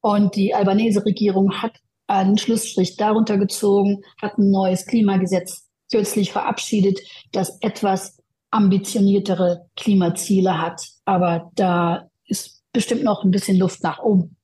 Und 0.00 0.36
die 0.36 0.54
albanese 0.54 1.04
Regierung 1.04 1.62
hat 1.62 1.72
einen 2.06 2.38
Schlussstrich 2.38 2.96
darunter 2.96 3.38
gezogen, 3.38 4.02
hat 4.20 4.38
ein 4.38 4.50
neues 4.50 4.86
Klimagesetz 4.86 5.68
kürzlich 5.90 6.32
verabschiedet, 6.32 7.00
das 7.32 7.58
etwas 7.60 8.18
ambitioniertere 8.50 9.66
Klimaziele 9.76 10.60
hat. 10.60 10.86
Aber 11.04 11.50
da 11.54 12.08
ist 12.26 12.62
bestimmt 12.72 13.04
noch 13.04 13.24
ein 13.24 13.30
bisschen 13.30 13.58
Luft 13.58 13.82
nach 13.82 14.00
oben. 14.00 14.36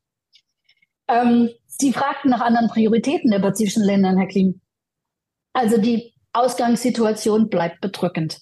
Ähm, 1.08 1.50
Sie 1.66 1.92
fragten 1.92 2.30
nach 2.30 2.42
anderen 2.42 2.68
Prioritäten 2.68 3.30
der 3.30 3.38
pazifischen 3.38 3.84
Länder, 3.84 4.14
Herr 4.16 4.26
Klim. 4.26 4.60
Also 5.54 5.78
die 5.78 6.12
Ausgangssituation 6.32 7.48
bleibt 7.48 7.80
bedrückend. 7.80 8.38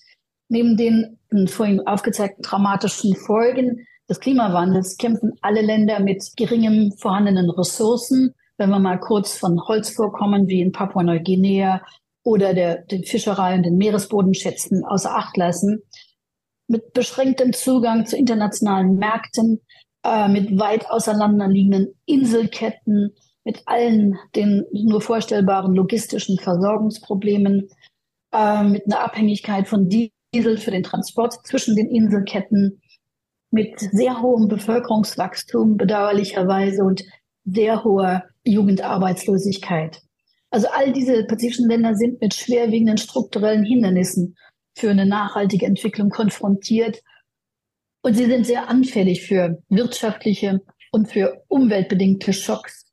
Neben 0.49 0.77
den 0.77 1.19
vorhin 1.47 1.87
aufgezeigten 1.87 2.43
dramatischen 2.43 3.15
Folgen 3.15 3.87
des 4.09 4.21
Klimawandels 4.21 4.97
kämpfen 4.97 5.35
alle 5.43 5.61
Länder 5.61 6.01
mit 6.01 6.25
geringem 6.37 6.93
vorhandenen 6.93 7.51
Ressourcen. 7.51 8.35
Wenn 8.57 8.71
wir 8.71 8.79
mal 8.79 8.99
kurz 8.99 9.37
von 9.37 9.61
Holzvorkommen 9.69 10.49
wie 10.49 10.61
in 10.61 10.73
Papua-Neuguinea 10.73 11.83
oder 12.25 12.55
der, 12.55 12.83
den 12.83 13.05
Fischerei 13.05 13.55
und 13.55 13.63
den 13.65 13.77
Meeresbodenschätzen 13.77 14.85
außer 14.85 15.15
Acht 15.15 15.37
lassen, 15.37 15.83
mit 16.69 16.93
beschränktem 16.93 17.53
Zugang 17.53 18.07
zu 18.07 18.17
internationalen 18.17 18.97
Märkten, 18.97 19.61
äh, 20.05 20.29
mit 20.29 20.59
weit 20.59 20.89
auseinanderliegenden 20.89 21.95
Inselketten, 22.07 23.15
mit 23.45 23.63
allen 23.67 24.19
den 24.37 24.65
nur 24.73 25.01
vorstellbaren 25.01 25.75
logistischen 25.75 26.39
Versorgungsproblemen, 26.39 27.69
äh, 28.33 28.63
mit 28.63 28.85
einer 28.87 29.01
Abhängigkeit 29.01 29.67
von 29.67 29.89
Diesel 29.89 30.59
für 30.59 30.71
den 30.71 30.83
Transport 30.83 31.35
zwischen 31.47 31.75
den 31.75 31.89
Inselketten, 31.89 32.81
mit 33.51 33.81
sehr 33.81 34.21
hohem 34.21 34.49
Bevölkerungswachstum 34.49 35.79
bedauerlicherweise 35.79 36.85
und 36.85 37.03
sehr 37.47 37.83
hoher 37.83 38.25
Jugendarbeitslosigkeit. 38.45 40.03
Also 40.51 40.69
all 40.69 40.93
diese 40.93 41.25
pazifischen 41.25 41.69
Länder 41.69 41.95
sind 41.95 42.21
mit 42.21 42.35
schwerwiegenden 42.35 42.99
strukturellen 42.99 43.65
Hindernissen 43.65 44.37
für 44.79 44.91
eine 44.91 45.07
nachhaltige 45.07 45.67
Entwicklung 45.67 46.11
konfrontiert. 46.11 47.03
Und 48.03 48.15
sie 48.15 48.27
sind 48.27 48.47
sehr 48.47 48.69
anfällig 48.69 49.27
für 49.27 49.63
wirtschaftliche 49.69 50.61
und 50.93 51.11
für 51.11 51.45
umweltbedingte 51.49 52.33
Schocks 52.33 52.93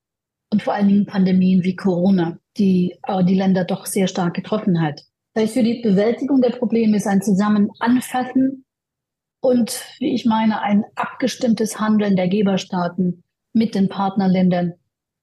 und 0.51 0.63
vor 0.63 0.73
allen 0.73 0.87
Dingen 0.87 1.05
Pandemien 1.05 1.63
wie 1.63 1.75
Corona, 1.75 2.37
die 2.57 2.97
äh, 3.07 3.23
die 3.23 3.35
Länder 3.35 3.63
doch 3.63 3.85
sehr 3.85 4.07
stark 4.07 4.33
getroffen 4.33 4.81
hat. 4.81 5.01
Das 5.33 5.43
heißt, 5.43 5.53
für 5.53 5.63
die 5.63 5.81
Bewältigung 5.81 6.41
der 6.41 6.51
Probleme 6.51 6.97
ist 6.97 7.07
ein 7.07 7.21
Zusammenanfassen 7.21 8.65
und, 9.41 9.83
wie 9.99 10.15
ich 10.15 10.25
meine, 10.25 10.61
ein 10.61 10.85
abgestimmtes 10.95 11.79
Handeln 11.79 12.15
der 12.15 12.29
Geberstaaten 12.29 13.23
mit 13.53 13.75
den 13.75 13.89
Partnerländern 13.89 14.73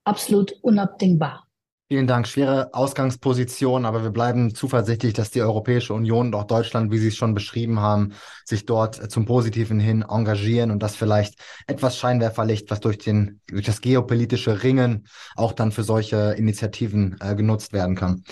absolut 0.04 0.52
unabdingbar. 0.62 1.46
Vielen 1.88 2.06
Dank. 2.06 2.26
Schwere 2.26 2.72
Ausgangsposition, 2.72 3.84
aber 3.84 4.02
wir 4.02 4.10
bleiben 4.10 4.54
zuversichtlich, 4.54 5.12
dass 5.12 5.30
die 5.30 5.42
Europäische 5.42 5.92
Union 5.92 6.28
und 6.28 6.34
auch 6.34 6.44
Deutschland, 6.44 6.90
wie 6.90 6.96
Sie 6.96 7.08
es 7.08 7.16
schon 7.16 7.34
beschrieben 7.34 7.80
haben, 7.80 8.14
sich 8.46 8.64
dort 8.64 9.10
zum 9.10 9.26
Positiven 9.26 9.78
hin 9.78 10.02
engagieren 10.08 10.70
und 10.70 10.82
das 10.82 10.96
vielleicht 10.96 11.34
etwas 11.66 11.98
Scheinwerferlicht, 11.98 12.70
was 12.70 12.80
durch, 12.80 12.96
den, 12.96 13.40
durch 13.46 13.66
das 13.66 13.82
geopolitische 13.82 14.62
Ringen 14.62 15.06
auch 15.36 15.52
dann 15.52 15.70
für 15.70 15.82
solche 15.82 16.32
Initiativen 16.38 17.18
äh, 17.20 17.34
genutzt 17.34 17.74
werden 17.74 17.94
kann. 17.94 18.24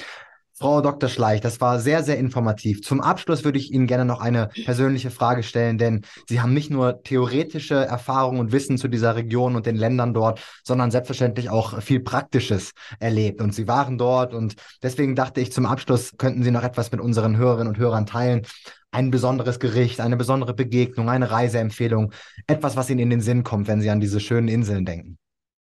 Frau 0.60 0.82
Dr. 0.82 1.08
Schleich, 1.08 1.40
das 1.40 1.62
war 1.62 1.78
sehr, 1.78 2.02
sehr 2.02 2.18
informativ. 2.18 2.82
Zum 2.82 3.00
Abschluss 3.00 3.44
würde 3.44 3.58
ich 3.58 3.72
Ihnen 3.72 3.86
gerne 3.86 4.04
noch 4.04 4.20
eine 4.20 4.48
persönliche 4.66 5.10
Frage 5.10 5.42
stellen, 5.42 5.78
denn 5.78 6.02
Sie 6.28 6.42
haben 6.42 6.52
nicht 6.52 6.70
nur 6.70 7.02
theoretische 7.02 7.76
Erfahrung 7.76 8.38
und 8.38 8.52
Wissen 8.52 8.76
zu 8.76 8.86
dieser 8.86 9.16
Region 9.16 9.56
und 9.56 9.64
den 9.64 9.76
Ländern 9.76 10.12
dort, 10.12 10.42
sondern 10.62 10.90
selbstverständlich 10.90 11.48
auch 11.48 11.80
viel 11.80 12.00
Praktisches 12.00 12.72
erlebt. 12.98 13.40
Und 13.40 13.54
Sie 13.54 13.68
waren 13.68 13.96
dort 13.96 14.34
und 14.34 14.56
deswegen 14.82 15.16
dachte 15.16 15.40
ich, 15.40 15.50
zum 15.50 15.64
Abschluss 15.64 16.12
könnten 16.18 16.42
Sie 16.42 16.50
noch 16.50 16.62
etwas 16.62 16.92
mit 16.92 17.00
unseren 17.00 17.38
Hörerinnen 17.38 17.68
und 17.68 17.78
Hörern 17.78 18.04
teilen. 18.04 18.42
Ein 18.90 19.10
besonderes 19.10 19.60
Gericht, 19.60 19.98
eine 19.98 20.18
besondere 20.18 20.52
Begegnung, 20.52 21.08
eine 21.08 21.30
Reiseempfehlung, 21.30 22.12
etwas, 22.46 22.76
was 22.76 22.90
Ihnen 22.90 23.00
in 23.00 23.10
den 23.10 23.20
Sinn 23.22 23.44
kommt, 23.44 23.66
wenn 23.66 23.80
Sie 23.80 23.88
an 23.88 24.00
diese 24.00 24.20
schönen 24.20 24.48
Inseln 24.48 24.84
denken. 24.84 25.16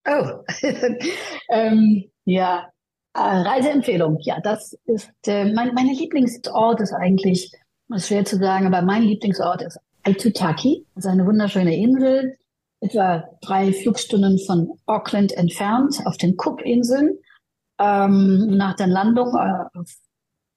Oh, 0.05 0.43
ähm, 1.53 2.03
ja, 2.25 2.67
Reiseempfehlung, 3.13 4.19
ja, 4.21 4.39
das 4.39 4.77
ist 4.85 5.11
äh, 5.25 5.51
mein, 5.51 5.73
meine 5.73 5.93
Lieblingsort 5.93 6.79
ist 6.81 6.93
eigentlich, 6.93 7.51
ist 7.89 8.07
schwer 8.07 8.25
zu 8.25 8.37
sagen, 8.37 8.67
aber 8.67 8.81
mein 8.81 9.03
Lieblingsort 9.03 9.61
ist 9.61 9.79
Aitutaki. 10.03 10.85
Das 10.95 11.05
ist 11.05 11.11
eine 11.11 11.25
wunderschöne 11.25 11.75
Insel, 11.75 12.37
etwa 12.81 13.29
drei 13.41 13.73
Flugstunden 13.73 14.39
von 14.39 14.79
Auckland 14.85 15.31
entfernt 15.33 15.99
auf 16.05 16.17
den 16.17 16.37
Cookinseln. 16.37 17.17
Ähm, 17.79 18.57
nach 18.57 18.75
der 18.75 18.87
Landung 18.87 19.29
äh, 19.35 19.77
auf 19.77 19.91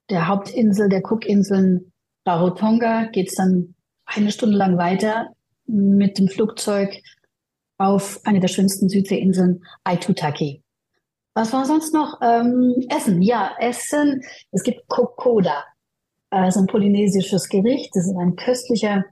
der 0.09 0.27
Hauptinsel 0.27 0.89
der 0.89 1.01
Cookinseln 1.03 1.91
Rarotonga 2.25 3.05
geht 3.07 3.29
es 3.29 3.35
dann 3.35 3.75
eine 4.05 4.31
Stunde 4.31 4.57
lang 4.57 4.77
weiter 4.77 5.29
mit 5.65 6.17
dem 6.17 6.27
Flugzeug 6.27 7.01
auf 7.77 8.19
eine 8.23 8.39
der 8.39 8.47
schönsten 8.47 8.89
Südseeinseln, 8.89 9.63
Aitutaki. 9.83 10.62
Was 11.35 11.51
war 11.51 11.65
sonst 11.65 11.93
noch? 11.93 12.19
Ähm, 12.21 12.75
Essen, 12.89 13.21
ja, 13.21 13.55
Essen. 13.59 14.21
Es 14.51 14.63
gibt 14.63 14.87
Kokoda, 14.87 15.63
also 16.29 16.59
ein 16.59 16.67
polynesisches 16.67 17.49
Gericht. 17.49 17.95
Das 17.95 18.05
ist 18.05 18.15
ein 18.15 18.35
köstlicher 18.35 19.03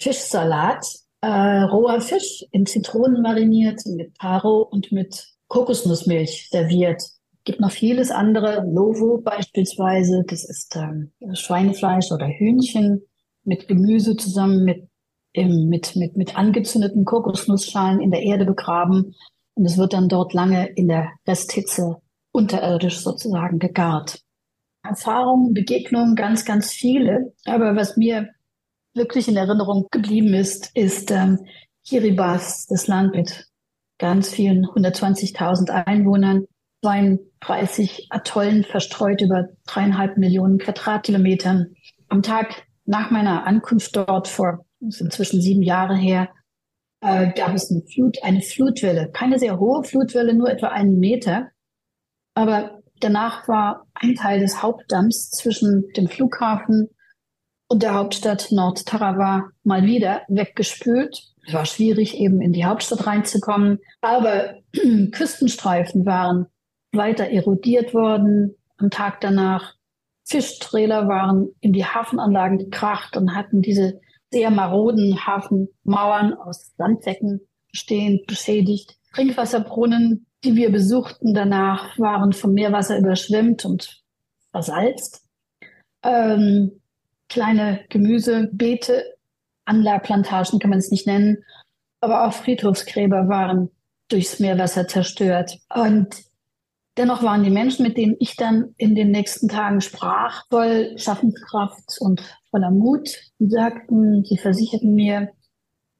Fischsalat, 0.00 0.86
äh, 1.20 1.62
roher 1.62 2.00
Fisch 2.00 2.44
in 2.50 2.66
Zitronen 2.66 3.22
mariniert, 3.22 3.84
mit 3.86 4.14
Taro 4.16 4.62
und 4.62 4.90
mit 4.92 5.26
Kokosnussmilch 5.48 6.48
serviert. 6.50 7.02
Gibt 7.44 7.60
noch 7.60 7.70
vieles 7.70 8.10
andere, 8.10 8.64
Lovo 8.66 9.18
beispielsweise, 9.18 10.24
das 10.26 10.44
ist 10.44 10.76
ähm, 10.76 11.12
Schweinefleisch 11.34 12.10
oder 12.10 12.26
Hühnchen 12.26 13.02
mit 13.44 13.68
Gemüse 13.68 14.16
zusammen 14.16 14.64
mit, 14.64 14.88
im, 15.32 15.68
mit, 15.68 15.94
mit, 15.94 16.16
mit 16.16 16.36
angezündeten 16.36 17.04
Kokosnussschalen 17.04 18.00
in 18.00 18.10
der 18.10 18.22
Erde 18.22 18.44
begraben 18.44 19.14
und 19.56 19.64
es 19.64 19.78
wird 19.78 19.94
dann 19.94 20.08
dort 20.08 20.34
lange 20.34 20.66
in 20.66 20.88
der 20.88 21.10
Resthitze 21.26 21.96
unterirdisch 22.30 23.00
sozusagen 23.00 23.58
gegart. 23.58 24.20
Erfahrungen, 24.82 25.54
Begegnungen, 25.54 26.14
ganz, 26.14 26.44
ganz 26.44 26.70
viele. 26.72 27.32
Aber 27.46 27.74
was 27.74 27.96
mir 27.96 28.28
wirklich 28.94 29.28
in 29.28 29.36
Erinnerung 29.36 29.88
geblieben 29.90 30.34
ist, 30.34 30.70
ist 30.74 31.10
ähm, 31.10 31.40
Kiribati, 31.84 32.66
das 32.68 32.86
Land 32.86 33.14
mit 33.14 33.46
ganz 33.98 34.28
vielen 34.28 34.66
120.000 34.66 35.70
Einwohnern, 35.70 36.46
32 36.82 38.08
Atollen 38.10 38.62
verstreut 38.62 39.22
über 39.22 39.48
dreieinhalb 39.66 40.18
Millionen 40.18 40.58
Quadratkilometern. 40.58 41.74
Am 42.08 42.22
Tag 42.22 42.66
nach 42.84 43.10
meiner 43.10 43.46
Ankunft 43.46 43.96
dort 43.96 44.28
vor, 44.28 44.66
inzwischen 44.80 45.40
sieben 45.40 45.62
Jahre 45.62 45.96
her, 45.96 46.28
äh, 47.00 47.32
gab 47.32 47.54
es 47.54 47.70
eine, 47.70 47.82
Flut, 47.82 48.22
eine 48.22 48.40
Flutwelle. 48.40 49.10
Keine 49.12 49.38
sehr 49.38 49.58
hohe 49.58 49.84
Flutwelle, 49.84 50.34
nur 50.34 50.50
etwa 50.50 50.68
einen 50.68 50.98
Meter. 50.98 51.48
Aber 52.34 52.82
danach 53.00 53.48
war 53.48 53.86
ein 53.94 54.14
Teil 54.14 54.40
des 54.40 54.62
Hauptdamms 54.62 55.30
zwischen 55.30 55.84
dem 55.96 56.08
Flughafen 56.08 56.90
und 57.68 57.82
der 57.82 57.94
Hauptstadt 57.94 58.48
Nord-Tarawa 58.50 59.50
mal 59.64 59.84
wieder 59.84 60.22
weggespült. 60.28 61.32
Es 61.46 61.54
war 61.54 61.66
schwierig, 61.66 62.16
eben 62.18 62.40
in 62.40 62.52
die 62.52 62.64
Hauptstadt 62.64 63.06
reinzukommen. 63.06 63.78
Aber 64.00 64.54
Küstenstreifen 65.12 66.06
waren 66.06 66.46
weiter 66.92 67.28
erodiert 67.28 67.94
worden. 67.94 68.56
Am 68.78 68.90
Tag 68.90 69.20
danach 69.20 69.74
Fischtrailer 70.24 71.08
waren 71.08 71.50
in 71.60 71.72
die 71.72 71.84
Hafenanlagen 71.84 72.58
gekracht 72.58 73.16
und 73.16 73.34
hatten 73.34 73.62
diese 73.62 74.00
sehr 74.30 74.50
maroden 74.50 75.26
Hafenmauern 75.26 76.34
aus 76.34 76.72
Sandsäcken 76.76 77.40
bestehend, 77.70 78.26
beschädigt. 78.26 78.96
Trinkwasserbrunnen, 79.14 80.26
die 80.44 80.56
wir 80.56 80.70
besuchten 80.70 81.34
danach, 81.34 81.98
waren 81.98 82.32
vom 82.32 82.52
Meerwasser 82.52 82.98
überschwemmt 82.98 83.64
und 83.64 84.02
versalzt. 84.50 85.24
Ähm, 86.02 86.80
kleine 87.28 87.84
Gemüsebeete, 87.88 89.04
Anlagplantagen 89.64 90.58
kann 90.58 90.70
man 90.70 90.78
es 90.78 90.90
nicht 90.90 91.06
nennen, 91.06 91.44
aber 92.00 92.26
auch 92.26 92.32
Friedhofsgräber 92.32 93.28
waren 93.28 93.70
durchs 94.08 94.38
Meerwasser 94.38 94.86
zerstört. 94.86 95.58
Und 95.74 96.26
Dennoch 96.96 97.22
waren 97.22 97.44
die 97.44 97.50
Menschen, 97.50 97.82
mit 97.82 97.98
denen 97.98 98.16
ich 98.20 98.36
dann 98.36 98.74
in 98.78 98.94
den 98.94 99.10
nächsten 99.10 99.48
Tagen 99.48 99.82
sprach, 99.82 100.44
voll 100.48 100.96
Schaffenskraft 100.96 101.98
und 102.00 102.22
voller 102.56 102.70
Mut. 102.70 103.08
Sie 103.38 103.50
sagten, 103.50 104.24
sie 104.24 104.38
versicherten 104.38 104.94
mir, 104.94 105.28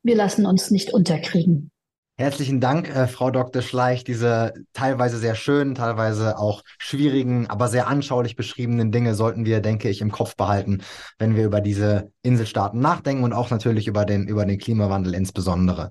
wir 0.02 0.16
lassen 0.16 0.46
uns 0.46 0.70
nicht 0.70 0.94
unterkriegen. 0.94 1.70
Herzlichen 2.18 2.62
Dank, 2.62 2.88
äh, 2.88 3.08
Frau 3.08 3.30
Dr. 3.30 3.60
Schleich. 3.60 4.02
Diese 4.02 4.54
teilweise 4.72 5.18
sehr 5.18 5.34
schönen, 5.34 5.74
teilweise 5.74 6.38
auch 6.38 6.62
schwierigen, 6.78 7.46
aber 7.50 7.68
sehr 7.68 7.88
anschaulich 7.88 8.36
beschriebenen 8.36 8.90
Dinge 8.90 9.14
sollten 9.14 9.44
wir, 9.44 9.60
denke 9.60 9.90
ich, 9.90 10.00
im 10.00 10.10
Kopf 10.10 10.34
behalten, 10.34 10.80
wenn 11.18 11.36
wir 11.36 11.44
über 11.44 11.60
diese 11.60 12.10
Inselstaaten 12.22 12.80
nachdenken 12.80 13.22
und 13.22 13.34
auch 13.34 13.50
natürlich 13.50 13.86
über 13.86 14.06
den, 14.06 14.26
über 14.26 14.46
den 14.46 14.56
Klimawandel 14.56 15.12
insbesondere. 15.12 15.90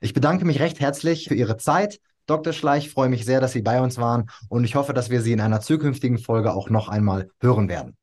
Ich 0.00 0.14
bedanke 0.14 0.46
mich 0.46 0.60
recht 0.60 0.80
herzlich 0.80 1.28
für 1.28 1.34
Ihre 1.34 1.58
Zeit 1.58 2.00
Dr. 2.26 2.54
Schleich, 2.54 2.90
freue 2.90 3.10
mich 3.10 3.24
sehr, 3.24 3.40
dass 3.40 3.52
Sie 3.52 3.62
bei 3.62 3.80
uns 3.80 3.98
waren 3.98 4.30
und 4.48 4.64
ich 4.64 4.74
hoffe, 4.76 4.92
dass 4.92 5.10
wir 5.10 5.20
Sie 5.20 5.32
in 5.32 5.40
einer 5.40 5.60
zukünftigen 5.60 6.18
Folge 6.18 6.54
auch 6.54 6.70
noch 6.70 6.88
einmal 6.88 7.28
hören 7.38 7.68
werden. 7.68 7.96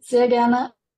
Sehr 0.00 0.28
gerne. 0.28 0.72